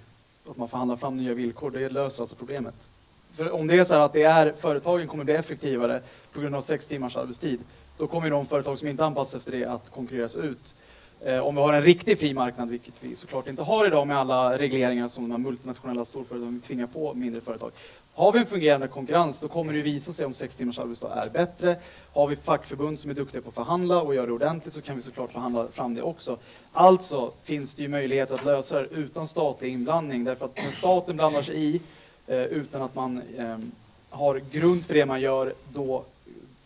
[0.51, 2.91] att man förhandlar fram nya villkor, det löser alltså problemet?
[3.33, 6.03] För om det är så här att det är, företagen kommer bli effektivare
[6.33, 7.61] på grund av sex timmars arbetstid,
[7.99, 10.75] då kommer de företag som inte anpassas efter det att konkurreras ut.
[11.21, 14.19] Eh, om vi har en riktig fri marknad, vilket vi såklart inte har idag med
[14.19, 17.71] alla regleringar som de multinationella storföretagen tvingar på mindre företag.
[18.15, 21.15] Har vi en fungerande konkurrens då kommer det ju visa sig om sex timmars arbetsdag
[21.15, 21.77] är bättre.
[22.13, 24.97] Har vi fackförbund som är duktiga på att förhandla och gör det ordentligt så kan
[24.97, 26.37] vi såklart förhandla fram det också.
[26.73, 31.17] Alltså finns det ju möjlighet att lösa det utan statlig inblandning därför att när staten
[31.17, 31.81] blandar sig i
[32.27, 33.73] eh, utan att man ehm,
[34.11, 36.05] har grund för det man gör då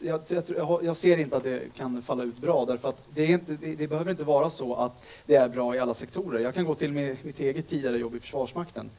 [0.00, 3.52] jag, jag, jag, ser inte att det kan falla ut bra därför att det, inte,
[3.52, 6.40] det, det, behöver inte vara så att det är bra i alla sektorer.
[6.40, 8.90] Jag kan gå till mitt, mitt eget tidigare jobb i Försvarsmakten.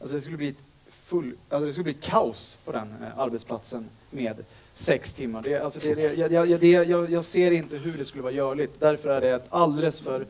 [0.00, 0.54] Alltså det skulle bli
[0.88, 4.44] full, alltså det skulle bli kaos på den eh, arbetsplatsen med
[4.74, 5.42] sex timmar.
[5.42, 8.80] Det, alltså det, det, jag, det, jag, jag, ser inte hur det skulle vara görligt.
[8.80, 10.26] Därför är det ett alldeles för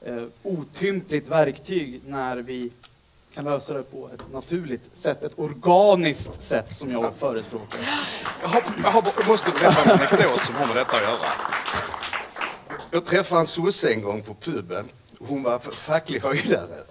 [0.00, 2.70] eh, otympligt verktyg när vi
[3.34, 7.78] kan lösa det på ett naturligt sätt, ett organiskt sätt som jag förespråkar.
[8.42, 11.26] Jag, har, jag, har, jag måste berätta en anekdot som har med detta att göra.
[12.90, 14.88] Jag träffade en sosse en gång på puben.
[15.18, 16.84] Hon var facklig höjdare.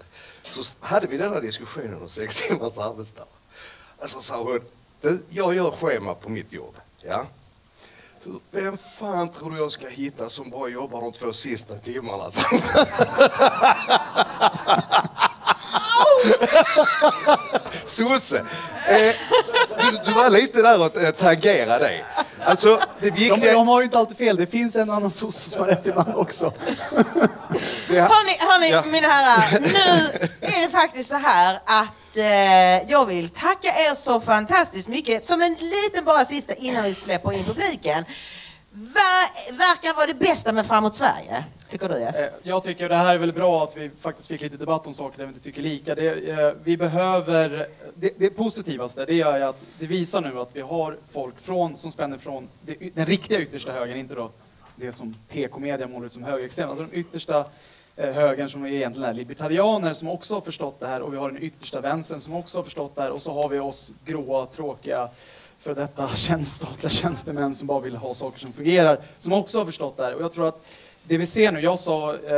[0.50, 3.26] Så hade vi denna diskussionen om sex timmars arbetsdag.
[3.98, 4.60] Alltså sa hon,
[5.00, 6.74] du, jag gör schema på mitt jobb.
[7.00, 7.26] Ja?
[8.50, 12.24] Vem fan tror du jag ska hitta som bara jobbar de två sista timmarna?
[17.84, 18.38] Sosse.
[18.88, 19.14] Eh,
[19.78, 22.04] du, du, var lite där och eh, tangerade dig.
[22.44, 23.36] Alltså, det viktiga...
[23.36, 24.36] de, de har ju inte alltid fel.
[24.36, 26.52] Det finns en annan sosse som har rätt ibland också.
[27.88, 28.00] det...
[28.00, 28.82] Hörni, hörni ja.
[28.86, 29.60] mina herrar.
[29.60, 35.24] Nu är det faktiskt så här att eh, jag vill tacka er så fantastiskt mycket.
[35.24, 38.04] Som en liten bara sista innan vi släpper in publiken.
[38.74, 41.44] Ver, verkar vara det bästa med Framåt Sverige?
[41.68, 42.16] Tycker du Jeff?
[42.16, 44.94] Eh, jag tycker det här är väl bra att vi faktiskt fick lite debatt om
[44.94, 45.94] saker där vi inte tycker lika.
[45.94, 50.60] Det, eh, vi behöver, det, det positivaste det är att det visar nu att vi
[50.60, 54.30] har folk från, som spänner från det, den riktiga yttersta högern, inte då
[54.76, 57.46] det som PK-media målar ut som högerextrem, alltså den yttersta
[57.96, 61.30] eh, högern som egentligen är libertarianer som också har förstått det här och vi har
[61.30, 64.46] den yttersta vänstern som också har förstått det här och så har vi oss gråa,
[64.46, 65.08] tråkiga
[65.62, 66.08] för detta
[66.44, 70.14] statliga tjänstemän som bara vill ha saker som fungerar, som också har förstått det här.
[70.14, 70.66] Och jag tror att
[71.04, 72.36] det vi ser nu, jag sa, eh,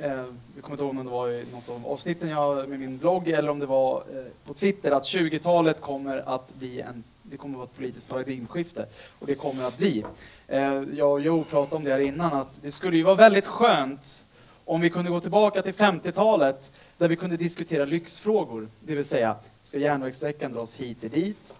[0.00, 0.24] eh,
[0.54, 3.28] jag kommer inte ihåg om det var i något av avsnitten jag, med min blogg
[3.28, 7.54] eller om det var eh, på Twitter, att 20-talet kommer att bli en det kommer
[7.54, 8.86] att vara ett politiskt paradigmskifte.
[9.18, 10.04] Och det kommer att bli.
[10.48, 13.46] Eh, jag och Joe pratade om det här innan, att det skulle ju vara väldigt
[13.46, 14.22] skönt
[14.64, 18.68] om vi kunde gå tillbaka till 50-talet där vi kunde diskutera lyxfrågor.
[18.80, 21.54] Det vill säga, ska järnvägssträckan dras hit och dit?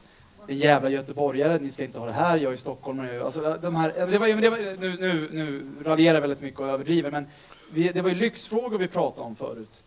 [0.48, 3.24] En jävla göteborgare, ni ska inte ha det här, jag är stockholmare.
[3.24, 6.68] Alltså, de här, det var, det var, nu, nu, nu raljerar jag väldigt mycket och
[6.68, 7.26] överdriver, men
[7.72, 9.82] vi, det var ju lyxfrågor vi pratade om förut.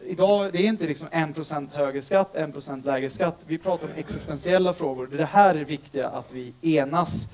[0.00, 3.36] Idag det är inte liksom 1% högre skatt, 1% lägre skatt.
[3.46, 5.06] Vi pratar om existentiella frågor.
[5.06, 7.28] Det här är viktiga att vi enas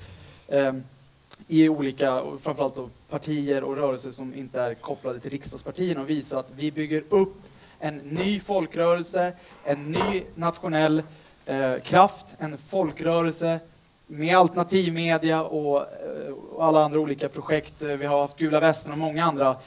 [0.47, 0.73] eh,
[1.47, 6.39] i olika, framförallt då, partier och rörelser som inte är kopplade till riksdagspartierna och visa
[6.39, 7.35] att vi bygger upp
[7.79, 9.33] en ny folkrörelse,
[9.63, 11.03] en ny nationell
[11.45, 13.59] eh, kraft, en folkrörelse
[14.07, 17.83] med alternativmedia och, eh, och alla andra olika projekt.
[17.83, 19.57] Eh, vi har haft Gula västen och många andra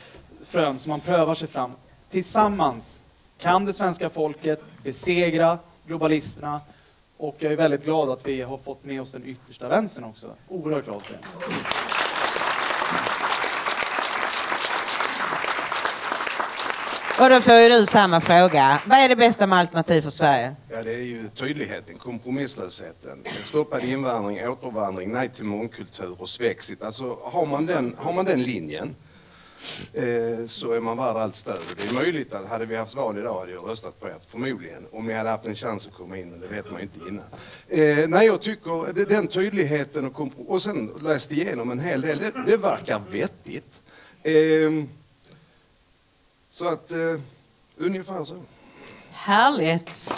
[0.44, 1.72] frön som man prövar sig fram.
[2.10, 3.04] Tillsammans
[3.38, 6.60] kan det svenska folket besegra globalisterna
[7.16, 10.30] och jag är väldigt glad att vi har fått med oss den yttersta vänstern också.
[10.48, 11.95] Oerhört glad för det.
[17.18, 18.80] Och då får ju du samma fråga.
[18.86, 20.56] Vad är det bästa med Alternativ för Sverige?
[20.70, 26.82] Ja, det är ju tydligheten, kompromisslösheten, stoppad invandring, återvandring, nej till mångkultur och svexit.
[26.82, 28.94] Alltså har man den, har man den linjen
[29.94, 31.60] eh, så är man värd allt stöd.
[31.76, 34.86] Det är möjligt att hade vi haft val idag hade jag röstat på er, förmodligen.
[34.92, 37.08] Om ni hade haft en chans att komma in, men det vet man ju inte
[37.08, 37.24] innan.
[37.68, 42.18] Eh, nej, jag tycker det, den tydligheten och, och sen läst igenom en hel del,
[42.18, 43.82] det, det verkar vettigt.
[44.22, 44.86] Eh,
[46.56, 47.20] så att, eh,
[47.76, 48.42] ungefär så.
[49.12, 50.10] Härligt.